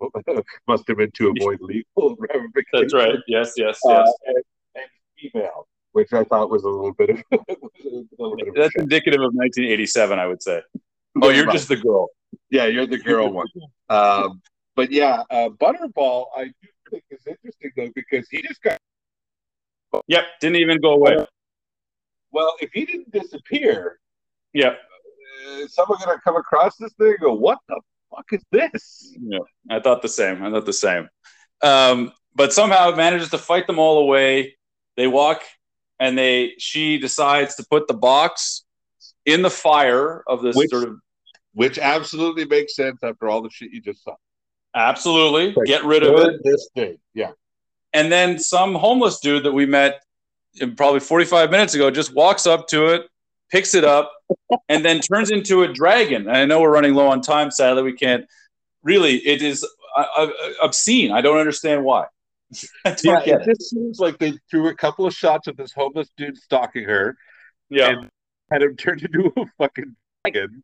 must 0.68 0.86
have 0.88 0.96
been 0.96 1.10
to 1.12 1.32
avoid 1.36 1.60
legal 1.60 2.16
ramifications. 2.34 2.92
That's 2.92 2.94
right. 2.94 3.18
Yes, 3.28 3.54
yes, 3.56 3.80
uh, 3.86 3.90
yes. 3.90 4.08
Uh, 4.08 4.12
and, 4.26 4.36
and, 4.76 4.84
female, 5.18 5.66
which 5.92 6.12
I 6.12 6.24
thought 6.24 6.50
was 6.50 6.64
a 6.64 6.68
little 6.68 6.92
bit 6.92 7.10
of. 7.10 7.22
little 7.30 8.36
bit 8.36 8.48
of 8.48 8.54
That's 8.54 8.74
indicative 8.76 9.20
of 9.20 9.32
1987, 9.34 10.18
I 10.18 10.26
would 10.26 10.42
say. 10.42 10.62
Oh, 11.22 11.30
you're 11.30 11.50
just 11.50 11.68
the 11.68 11.76
girl. 11.76 12.08
Yeah, 12.50 12.66
you're 12.66 12.86
the 12.86 12.98
girl 12.98 13.32
one. 13.32 13.46
Um, 13.88 14.42
but 14.74 14.92
yeah, 14.92 15.22
uh, 15.30 15.48
Butterball, 15.48 16.26
I 16.36 16.44
do 16.44 16.68
think 16.90 17.04
is 17.10 17.26
interesting 17.26 17.70
though 17.76 17.90
because 17.94 18.28
he 18.30 18.42
just 18.42 18.62
got. 18.62 18.78
Yep, 20.08 20.24
didn't 20.40 20.56
even 20.56 20.78
go 20.80 20.92
away. 20.92 21.16
Well, 22.30 22.54
if 22.60 22.70
he 22.72 22.84
didn't 22.84 23.10
disappear, 23.10 23.98
yep, 24.52 24.78
uh, 25.48 25.60
is 25.60 25.74
someone 25.74 25.98
gonna 26.04 26.20
come 26.22 26.36
across 26.36 26.76
this 26.76 26.92
thing 26.94 27.08
and 27.08 27.18
go, 27.20 27.32
"What 27.32 27.58
the 27.68 27.80
fuck 28.10 28.26
is 28.32 28.42
this? 28.50 29.16
Yeah, 29.20 29.38
I 29.70 29.80
thought 29.80 30.02
the 30.02 30.08
same. 30.08 30.42
I 30.42 30.50
thought 30.50 30.66
the 30.66 30.72
same. 30.72 31.08
Um, 31.62 32.12
but 32.34 32.52
somehow 32.52 32.90
it 32.90 32.96
manages 32.96 33.30
to 33.30 33.38
fight 33.38 33.66
them 33.66 33.78
all 33.78 33.98
away. 33.98 34.56
They 34.96 35.06
walk 35.06 35.42
and 35.98 36.16
they 36.16 36.54
she 36.58 36.98
decides 36.98 37.56
to 37.56 37.66
put 37.70 37.88
the 37.88 37.94
box 37.94 38.64
in 39.24 39.42
the 39.42 39.50
fire 39.50 40.22
of 40.26 40.42
this 40.42 40.56
which, 40.56 40.70
sort 40.70 40.84
of 40.84 40.98
which 41.54 41.78
absolutely 41.78 42.44
makes 42.44 42.76
sense 42.76 43.02
after 43.02 43.28
all 43.28 43.42
the 43.42 43.50
shit 43.50 43.72
you 43.72 43.80
just 43.80 44.04
saw. 44.04 44.14
Absolutely. 44.74 45.52
Like, 45.54 45.66
Get 45.66 45.84
rid 45.84 46.02
of 46.02 46.18
it. 46.18 46.40
This 46.44 46.68
thing. 46.74 46.98
Yeah. 47.14 47.32
And 47.92 48.12
then 48.12 48.38
some 48.38 48.74
homeless 48.74 49.20
dude 49.20 49.44
that 49.44 49.52
we 49.52 49.64
met 49.64 50.02
probably 50.76 51.00
45 51.00 51.50
minutes 51.50 51.74
ago 51.74 51.90
just 51.90 52.14
walks 52.14 52.46
up 52.46 52.68
to 52.68 52.88
it, 52.88 53.08
picks 53.50 53.74
it 53.74 53.84
up, 53.84 54.12
and 54.68 54.84
then 54.84 55.00
turns 55.00 55.30
into 55.30 55.62
a 55.62 55.72
dragon. 55.72 56.22
And 56.22 56.36
I 56.36 56.44
know 56.44 56.60
we're 56.60 56.72
running 56.72 56.94
low 56.94 57.08
on 57.08 57.20
time. 57.20 57.50
Sadly, 57.50 57.82
we 57.82 57.92
can't. 57.92 58.26
Really, 58.82 59.16
it 59.16 59.42
is 59.42 59.66
uh, 59.96 60.28
obscene. 60.62 61.12
I 61.12 61.20
don't 61.20 61.38
understand 61.38 61.84
why. 61.84 62.06
yeah, 63.02 63.20
it, 63.20 63.28
it 63.28 63.44
just 63.44 63.70
seems 63.70 63.98
like 63.98 64.18
they 64.18 64.34
threw 64.50 64.68
a 64.68 64.74
couple 64.74 65.06
of 65.06 65.12
shots 65.12 65.48
of 65.48 65.56
this 65.56 65.72
homeless 65.72 66.08
dude 66.16 66.36
stalking 66.36 66.84
her. 66.84 67.16
Yeah, 67.68 67.90
and 67.90 68.10
had 68.50 68.62
him 68.62 68.76
turned 68.76 69.02
into 69.02 69.32
a 69.36 69.44
fucking 69.58 69.96
dragon. 70.24 70.62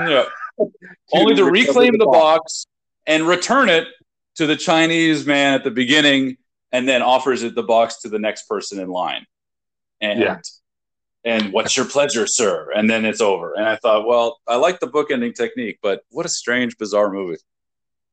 Yeah, 0.00 0.24
only 1.12 1.34
to 1.36 1.44
reclaim 1.44 1.92
the, 1.92 2.04
the 2.04 2.10
box 2.10 2.66
and 3.06 3.26
return 3.26 3.68
it 3.68 3.88
to 4.36 4.46
the 4.46 4.56
Chinese 4.56 5.24
man 5.24 5.54
at 5.54 5.64
the 5.64 5.70
beginning, 5.70 6.36
and 6.72 6.86
then 6.86 7.00
offers 7.00 7.42
it 7.42 7.54
the 7.54 7.62
box 7.62 8.02
to 8.02 8.10
the 8.10 8.18
next 8.18 8.46
person 8.46 8.78
in 8.78 8.88
line. 8.88 9.24
And 10.02 10.20
yeah 10.20 10.38
and 11.24 11.52
what's 11.52 11.76
your 11.76 11.86
pleasure, 11.86 12.26
sir? 12.26 12.70
And 12.74 12.88
then 12.88 13.04
it's 13.04 13.20
over. 13.20 13.54
And 13.54 13.66
I 13.66 13.76
thought, 13.76 14.06
well, 14.06 14.40
I 14.46 14.56
like 14.56 14.80
the 14.80 14.86
bookending 14.86 15.34
technique, 15.34 15.78
but 15.82 16.02
what 16.10 16.26
a 16.26 16.28
strange, 16.28 16.76
bizarre 16.76 17.10
movie. 17.10 17.38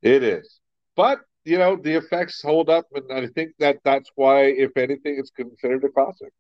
It 0.02 0.24
is. 0.24 0.60
But, 0.96 1.20
you 1.44 1.58
know, 1.58 1.76
the 1.76 1.96
effects 1.96 2.42
hold 2.42 2.70
up. 2.70 2.86
And 2.94 3.12
I 3.12 3.28
think 3.28 3.52
that 3.60 3.80
that's 3.84 4.10
why, 4.16 4.46
if 4.46 4.78
anything, 4.78 5.18
it's 5.20 5.32
considered 5.32 5.84
a 5.84 5.90
classic. 5.90 6.32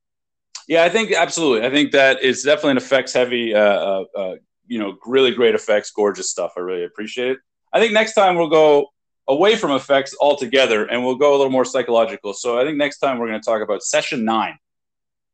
Yeah, 0.67 0.83
I 0.83 0.89
think 0.89 1.11
absolutely. 1.11 1.67
I 1.67 1.71
think 1.71 1.91
that 1.91 2.19
it's 2.21 2.43
definitely 2.43 2.71
an 2.71 2.77
effects 2.77 3.13
heavy, 3.13 3.53
uh, 3.53 3.59
uh, 3.59 4.03
uh, 4.15 4.35
you 4.67 4.79
know, 4.79 4.97
really 5.05 5.31
great 5.31 5.55
effects, 5.55 5.91
gorgeous 5.91 6.29
stuff. 6.29 6.53
I 6.55 6.61
really 6.61 6.85
appreciate 6.85 7.31
it. 7.31 7.37
I 7.73 7.79
think 7.79 7.93
next 7.93 8.13
time 8.13 8.35
we'll 8.35 8.49
go 8.49 8.87
away 9.27 9.55
from 9.55 9.71
effects 9.71 10.15
altogether, 10.21 10.85
and 10.85 11.03
we'll 11.03 11.15
go 11.15 11.31
a 11.31 11.37
little 11.37 11.51
more 11.51 11.65
psychological. 11.65 12.33
So 12.33 12.59
I 12.59 12.63
think 12.63 12.77
next 12.77 12.99
time 12.99 13.17
we're 13.17 13.27
going 13.27 13.41
to 13.41 13.45
talk 13.45 13.61
about 13.61 13.83
Session 13.83 14.23
Nine. 14.23 14.57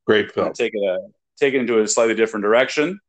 Great 0.05 0.31
film. 0.31 0.53
Take 0.53 0.71
it 0.73 0.83
a 0.83 0.99
take 1.37 1.53
it 1.53 1.59
into 1.59 1.79
a 1.79 1.87
slightly 1.87 2.15
different 2.15 2.43
direction, 2.43 2.99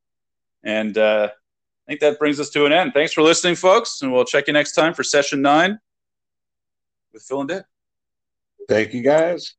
and 0.62 0.96
uh, 0.96 1.28
I 1.30 1.90
think 1.90 2.00
that 2.00 2.18
brings 2.18 2.38
us 2.38 2.50
to 2.50 2.66
an 2.66 2.72
end. 2.72 2.92
Thanks 2.94 3.12
for 3.12 3.22
listening, 3.22 3.54
folks, 3.54 4.02
and 4.02 4.12
we'll 4.12 4.24
check 4.24 4.46
you 4.46 4.52
next 4.52 4.72
time 4.72 4.94
for 4.94 5.02
Session 5.02 5.42
Nine 5.42 5.78
with 7.12 7.22
Phil 7.22 7.40
and 7.40 7.48
Dave. 7.48 7.62
Thank 8.68 8.92
you, 8.92 9.02
guys. 9.02 9.54